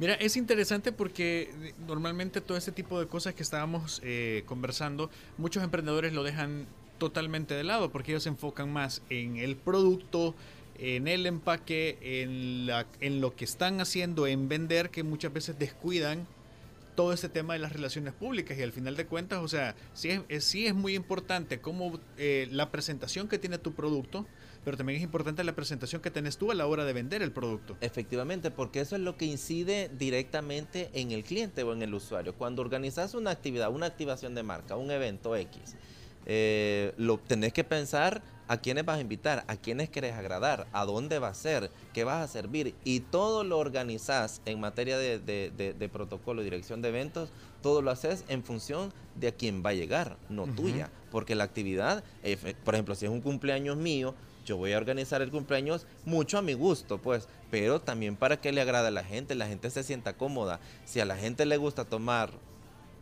Mira, 0.00 0.14
es 0.14 0.36
interesante 0.36 0.90
porque 0.90 1.54
eh, 1.62 1.74
normalmente 1.86 2.40
todo 2.40 2.58
este 2.58 2.72
tipo 2.72 2.98
de 2.98 3.06
cosas 3.06 3.34
que 3.34 3.44
estábamos 3.44 4.00
eh, 4.02 4.42
conversando, 4.46 5.10
muchos 5.36 5.62
emprendedores 5.62 6.12
lo 6.12 6.24
dejan 6.24 6.66
totalmente 6.98 7.54
de 7.54 7.62
lado 7.62 7.90
porque 7.92 8.10
ellos 8.10 8.24
se 8.24 8.30
enfocan 8.30 8.72
más 8.72 9.02
en 9.10 9.36
el 9.36 9.56
producto, 9.56 10.34
en 10.78 11.08
el 11.08 11.26
empaque, 11.26 11.98
en, 13.00 13.20
lo 13.20 13.34
que 13.34 13.44
están 13.44 13.80
haciendo, 13.80 14.26
en 14.26 14.48
vender, 14.48 14.90
que 14.90 15.02
muchas 15.02 15.32
veces 15.32 15.58
descuidan 15.58 16.26
todo 16.94 17.12
este 17.12 17.28
tema 17.28 17.52
de 17.54 17.60
las 17.60 17.72
relaciones 17.72 18.12
públicas 18.12 18.58
y 18.58 18.62
al 18.62 18.72
final 18.72 18.96
de 18.96 19.06
cuentas, 19.06 19.38
o 19.40 19.46
sea, 19.48 19.76
sí 19.94 20.10
es, 20.10 20.20
es- 20.28 20.44
sí 20.44 20.66
es 20.66 20.74
muy 20.74 20.94
importante 20.96 21.60
como 21.60 22.00
eh, 22.16 22.48
la 22.50 22.70
presentación 22.72 23.28
que 23.28 23.38
tiene 23.38 23.58
tu 23.58 23.72
producto, 23.72 24.26
pero 24.64 24.76
también 24.76 24.96
es 24.98 25.04
importante 25.04 25.44
la 25.44 25.54
presentación 25.54 26.02
que 26.02 26.10
tenés 26.10 26.36
tú 26.38 26.50
a 26.50 26.54
la 26.54 26.66
hora 26.66 26.84
de 26.84 26.92
vender 26.92 27.22
el 27.22 27.30
producto. 27.30 27.76
Efectivamente, 27.80 28.50
porque 28.50 28.80
eso 28.80 28.96
es 28.96 29.02
lo 29.02 29.16
que 29.16 29.24
incide 29.26 29.90
directamente 29.96 30.90
en 30.92 31.12
el 31.12 31.22
cliente 31.22 31.62
o 31.62 31.72
en 31.72 31.82
el 31.82 31.94
usuario. 31.94 32.34
Cuando 32.34 32.62
organizas 32.62 33.14
una 33.14 33.30
actividad, 33.30 33.70
una 33.70 33.86
activación 33.86 34.34
de 34.34 34.42
marca, 34.42 34.76
un 34.76 34.90
evento 34.90 35.36
X, 35.36 35.76
eh, 36.28 36.92
lo 36.96 37.18
tenés 37.18 37.52
que 37.52 37.64
pensar 37.64 38.22
a 38.46 38.56
quiénes 38.58 38.84
vas 38.86 38.96
a 38.98 39.00
invitar, 39.02 39.44
a 39.46 39.56
quiénes 39.56 39.90
querés 39.90 40.14
agradar, 40.14 40.66
a 40.72 40.84
dónde 40.86 41.18
va 41.18 41.28
a 41.28 41.34
ser, 41.34 41.70
qué 41.92 42.04
vas 42.04 42.22
a 42.24 42.32
servir. 42.32 42.74
Y 42.84 43.00
todo 43.00 43.44
lo 43.44 43.58
organizás 43.58 44.40
en 44.46 44.58
materia 44.60 44.96
de, 44.96 45.18
de- 45.18 45.50
de- 45.54 45.74
de 45.74 45.88
protocolo, 45.90 46.42
dirección 46.42 46.80
de 46.80 46.88
eventos, 46.88 47.30
todo 47.62 47.82
lo 47.82 47.90
haces 47.90 48.24
en 48.28 48.42
función 48.44 48.92
de 49.16 49.28
a 49.28 49.32
quién 49.32 49.62
va 49.64 49.70
a 49.70 49.74
llegar, 49.74 50.16
no 50.30 50.46
tuya. 50.46 50.90
Porque 51.10 51.34
la 51.34 51.44
actividad, 51.44 52.04
efe- 52.24 52.54
por 52.64 52.74
ejemplo, 52.74 52.94
si 52.94 53.04
es 53.04 53.10
un 53.10 53.20
cumpleaños 53.20 53.76
mío, 53.76 54.14
yo 54.46 54.56
voy 54.56 54.72
a 54.72 54.78
organizar 54.78 55.20
el 55.20 55.30
cumpleaños 55.30 55.86
mucho 56.06 56.38
a 56.38 56.42
mi 56.42 56.54
gusto, 56.54 56.96
pues, 57.02 57.28
pero 57.50 57.80
también 57.82 58.16
para 58.16 58.40
que 58.40 58.50
le 58.52 58.62
agrade 58.62 58.88
a 58.88 58.90
la 58.90 59.04
gente, 59.04 59.34
la 59.34 59.46
gente 59.46 59.68
se 59.68 59.82
sienta 59.82 60.14
cómoda. 60.16 60.58
Si 60.86 61.00
a 61.00 61.04
la 61.04 61.16
gente 61.18 61.44
le 61.44 61.58
gusta 61.58 61.84
tomar 61.84 62.30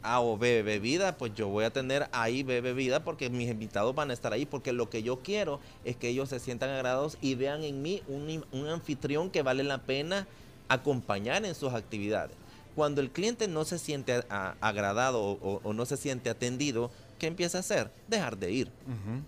A 0.06 0.20
o 0.20 0.38
B 0.38 0.62
bebida, 0.62 1.16
pues 1.18 1.34
yo 1.34 1.48
voy 1.48 1.64
a 1.64 1.70
tener 1.70 2.08
ahí 2.12 2.42
B 2.44 2.60
bebida 2.60 3.02
porque 3.02 3.28
mis 3.28 3.50
invitados 3.50 3.94
van 3.94 4.10
a 4.10 4.14
estar 4.14 4.32
ahí, 4.32 4.46
porque 4.46 4.72
lo 4.72 4.88
que 4.88 5.02
yo 5.02 5.18
quiero 5.20 5.60
es 5.84 5.96
que 5.96 6.08
ellos 6.08 6.28
se 6.28 6.38
sientan 6.38 6.70
agradados 6.70 7.18
y 7.20 7.34
vean 7.34 7.64
en 7.64 7.82
mí 7.82 8.02
un, 8.08 8.44
un 8.52 8.68
anfitrión 8.68 9.30
que 9.30 9.42
vale 9.42 9.64
la 9.64 9.78
pena 9.78 10.26
acompañar 10.68 11.44
en 11.44 11.54
sus 11.54 11.72
actividades. 11.72 12.36
Cuando 12.74 13.00
el 13.00 13.10
cliente 13.10 13.48
no 13.48 13.64
se 13.64 13.78
siente 13.78 14.12
a- 14.12 14.24
a- 14.28 14.54
agradado 14.60 15.22
o- 15.22 15.38
o- 15.42 15.60
o 15.62 15.72
no 15.72 15.86
se 15.86 15.96
siente 15.96 16.28
atendido, 16.30 16.90
¿qué 17.18 17.26
empieza 17.26 17.58
a 17.58 17.60
hacer? 17.60 17.90
Dejar 18.06 18.36
de 18.36 18.52
ir. 18.52 18.70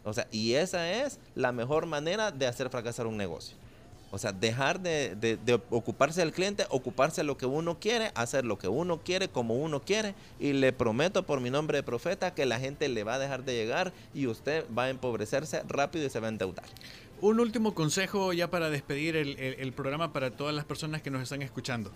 O 0.04 0.12
sea, 0.12 0.28
y 0.30 0.52
esa 0.54 0.92
es 0.92 1.18
la 1.34 1.50
mejor 1.52 1.86
manera 1.86 2.30
de 2.30 2.46
hacer 2.46 2.68
fracasar 2.70 3.06
un 3.06 3.16
negocio. 3.16 3.56
O 4.10 4.16
sea, 4.18 4.32
dejar 4.32 4.80
de, 4.80 5.16
de- 5.16 5.60
ocuparse 5.70 6.20
del 6.20 6.32
cliente, 6.32 6.66
ocuparse 6.70 7.20
de 7.20 7.26
lo 7.26 7.36
que 7.36 7.44
uno 7.46 7.78
quiere, 7.78 8.10
hacer 8.14 8.44
lo 8.44 8.58
que 8.58 8.66
uno 8.68 9.00
quiere, 9.00 9.28
como 9.28 9.54
uno 9.54 9.82
quiere. 9.82 10.14
Y 10.40 10.54
le 10.54 10.72
prometo 10.72 11.24
por 11.24 11.40
mi 11.40 11.50
nombre 11.50 11.76
de 11.78 11.82
profeta 11.82 12.34
que 12.34 12.46
la 12.46 12.58
gente 12.58 12.88
le 12.88 13.04
va 13.04 13.14
a 13.14 13.18
dejar 13.18 13.44
de 13.44 13.54
llegar 13.54 13.92
y 14.14 14.26
usted 14.26 14.64
va 14.76 14.84
a 14.84 14.88
empobrecerse 14.90 15.62
rápido 15.68 16.06
y 16.06 16.10
se 16.10 16.20
va 16.20 16.26
a 16.28 16.30
endeudar. 16.30 16.64
Un 17.20 17.40
último 17.40 17.74
consejo 17.74 18.32
ya 18.32 18.48
para 18.48 18.70
despedir 18.70 19.16
el- 19.16 19.38
el 19.38 19.72
programa 19.72 20.12
para 20.12 20.30
todas 20.30 20.54
las 20.54 20.64
personas 20.64 21.02
que 21.02 21.10
nos 21.10 21.22
están 21.22 21.42
escuchando. 21.42 21.90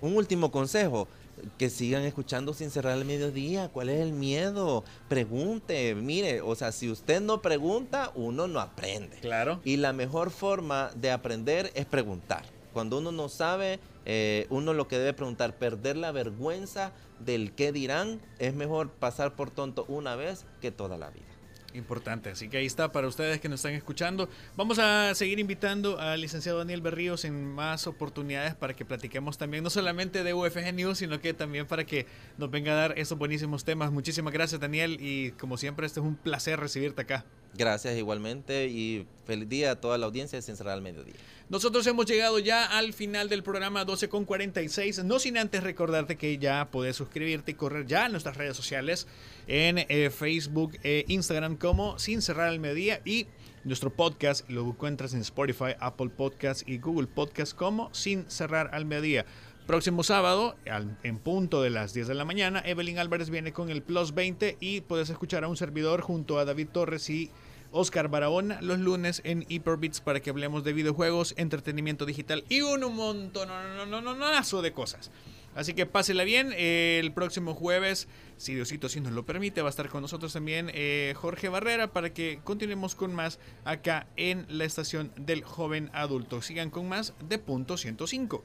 Un 0.00 0.16
último 0.16 0.50
consejo, 0.50 1.08
que 1.56 1.70
sigan 1.70 2.02
escuchando 2.02 2.54
sin 2.54 2.70
cerrar 2.70 2.96
el 2.96 3.04
mediodía. 3.04 3.68
¿Cuál 3.68 3.88
es 3.88 4.00
el 4.00 4.12
miedo? 4.12 4.84
Pregunte, 5.08 5.94
mire, 5.94 6.40
o 6.40 6.54
sea, 6.54 6.72
si 6.72 6.90
usted 6.90 7.20
no 7.20 7.42
pregunta, 7.42 8.12
uno 8.14 8.46
no 8.48 8.60
aprende. 8.60 9.16
Claro. 9.20 9.60
Y 9.64 9.76
la 9.76 9.92
mejor 9.92 10.30
forma 10.30 10.90
de 10.94 11.10
aprender 11.10 11.70
es 11.74 11.86
preguntar. 11.86 12.44
Cuando 12.72 12.98
uno 12.98 13.12
no 13.12 13.28
sabe, 13.28 13.80
eh, 14.04 14.46
uno 14.50 14.72
lo 14.72 14.88
que 14.88 14.98
debe 14.98 15.14
preguntar, 15.14 15.56
perder 15.56 15.96
la 15.96 16.12
vergüenza 16.12 16.92
del 17.18 17.52
qué 17.52 17.72
dirán, 17.72 18.20
es 18.38 18.54
mejor 18.54 18.90
pasar 18.90 19.34
por 19.34 19.50
tonto 19.50 19.84
una 19.88 20.16
vez 20.16 20.44
que 20.60 20.70
toda 20.70 20.96
la 20.98 21.10
vida. 21.10 21.27
Importante, 21.78 22.30
así 22.30 22.48
que 22.48 22.58
ahí 22.58 22.66
está 22.66 22.90
para 22.90 23.06
ustedes 23.06 23.40
que 23.40 23.48
nos 23.48 23.60
están 23.60 23.72
escuchando. 23.72 24.28
Vamos 24.56 24.78
a 24.78 25.14
seguir 25.14 25.38
invitando 25.38 25.98
al 26.00 26.20
licenciado 26.20 26.58
Daniel 26.58 26.80
Berríos 26.80 27.24
en 27.24 27.54
más 27.54 27.86
oportunidades 27.86 28.54
para 28.56 28.74
que 28.74 28.84
platiquemos 28.84 29.38
también, 29.38 29.62
no 29.62 29.70
solamente 29.70 30.24
de 30.24 30.34
UFG 30.34 30.74
News, 30.74 30.98
sino 30.98 31.20
que 31.20 31.34
también 31.34 31.66
para 31.66 31.84
que 31.84 32.06
nos 32.36 32.50
venga 32.50 32.72
a 32.72 32.74
dar 32.74 32.98
esos 32.98 33.16
buenísimos 33.16 33.64
temas. 33.64 33.92
Muchísimas 33.92 34.32
gracias 34.32 34.60
Daniel 34.60 34.98
y 35.00 35.30
como 35.32 35.56
siempre 35.56 35.86
este 35.86 36.00
es 36.00 36.06
un 36.06 36.16
placer 36.16 36.58
recibirte 36.58 37.02
acá. 37.02 37.24
Gracias 37.54 37.96
igualmente 37.96 38.66
y 38.66 39.06
feliz 39.24 39.48
día 39.48 39.70
a 39.70 39.76
toda 39.76 39.96
la 39.98 40.06
audiencia 40.06 40.36
de 40.36 40.42
Sin 40.42 40.56
Cerrar 40.56 40.74
al 40.74 40.82
Mediodía. 40.82 41.14
Nosotros 41.50 41.86
hemos 41.86 42.04
llegado 42.04 42.38
ya 42.38 42.66
al 42.66 42.92
final 42.92 43.30
del 43.30 43.42
programa 43.42 43.86
12 43.86 44.10
con 44.10 44.26
46, 44.26 45.02
no 45.04 45.18
sin 45.18 45.38
antes 45.38 45.62
recordarte 45.62 46.16
que 46.16 46.36
ya 46.36 46.68
puedes 46.70 46.96
suscribirte 46.96 47.52
y 47.52 47.54
correr 47.54 47.86
ya 47.86 48.04
a 48.04 48.08
nuestras 48.10 48.36
redes 48.36 48.54
sociales 48.54 49.06
en 49.46 49.78
eh, 49.78 50.10
Facebook 50.10 50.72
e 50.82 51.06
Instagram 51.08 51.56
como 51.56 51.98
Sin 51.98 52.20
Cerrar 52.20 52.48
al 52.48 52.60
Mediodía 52.60 53.00
y 53.02 53.28
nuestro 53.64 53.88
podcast 53.88 54.46
lo 54.50 54.60
encuentras 54.60 55.14
en 55.14 55.20
Spotify, 55.22 55.74
Apple 55.80 56.10
Podcasts 56.10 56.64
y 56.66 56.76
Google 56.76 57.06
Podcasts 57.06 57.54
como 57.54 57.94
Sin 57.94 58.30
Cerrar 58.30 58.68
al 58.74 58.84
Mediodía. 58.84 59.24
Próximo 59.66 60.02
sábado, 60.02 60.54
en 61.02 61.18
punto 61.18 61.62
de 61.62 61.70
las 61.70 61.94
10 61.94 62.08
de 62.08 62.14
la 62.14 62.26
mañana, 62.26 62.62
Evelyn 62.64 62.98
Álvarez 62.98 63.30
viene 63.30 63.54
con 63.54 63.70
el 63.70 63.80
Plus 63.80 64.14
20 64.14 64.58
y 64.60 64.82
puedes 64.82 65.08
escuchar 65.08 65.44
a 65.44 65.48
un 65.48 65.56
servidor 65.56 66.02
junto 66.02 66.38
a 66.38 66.44
David 66.44 66.68
Torres 66.72 67.08
y 67.08 67.30
Oscar 67.72 68.08
Barahona 68.08 68.60
los 68.60 68.78
lunes 68.78 69.20
en 69.24 69.44
Hyperbits 69.48 70.00
para 70.00 70.20
que 70.20 70.30
hablemos 70.30 70.64
de 70.64 70.72
videojuegos, 70.72 71.34
entretenimiento 71.36 72.06
digital 72.06 72.44
y 72.48 72.62
un 72.62 72.80
montón 72.94 73.48
no, 73.48 73.86
no, 73.86 74.00
no, 74.00 74.62
de 74.62 74.72
cosas. 74.72 75.10
Así 75.54 75.74
que 75.74 75.86
pásela 75.86 76.24
bien. 76.24 76.52
el 76.52 77.12
próximo 77.12 77.54
jueves, 77.54 78.06
si 78.36 78.54
Diosito 78.54 78.88
si 78.88 79.00
nos 79.00 79.12
lo 79.12 79.26
permite, 79.26 79.60
va 79.60 79.68
a 79.68 79.70
estar 79.70 79.88
con 79.88 80.02
nosotros 80.02 80.32
también 80.32 80.70
eh, 80.72 81.14
Jorge 81.16 81.48
Barrera 81.48 81.92
para 81.92 82.14
que 82.14 82.40
continuemos 82.44 82.94
con 82.94 83.12
más 83.12 83.38
acá 83.64 84.06
en 84.16 84.46
la 84.48 84.64
estación 84.64 85.12
del 85.16 85.42
joven 85.42 85.90
adulto. 85.92 86.42
Sigan 86.42 86.70
con 86.70 86.88
más 86.88 87.14
de 87.28 87.38
punto 87.38 87.76
105. 87.76 88.44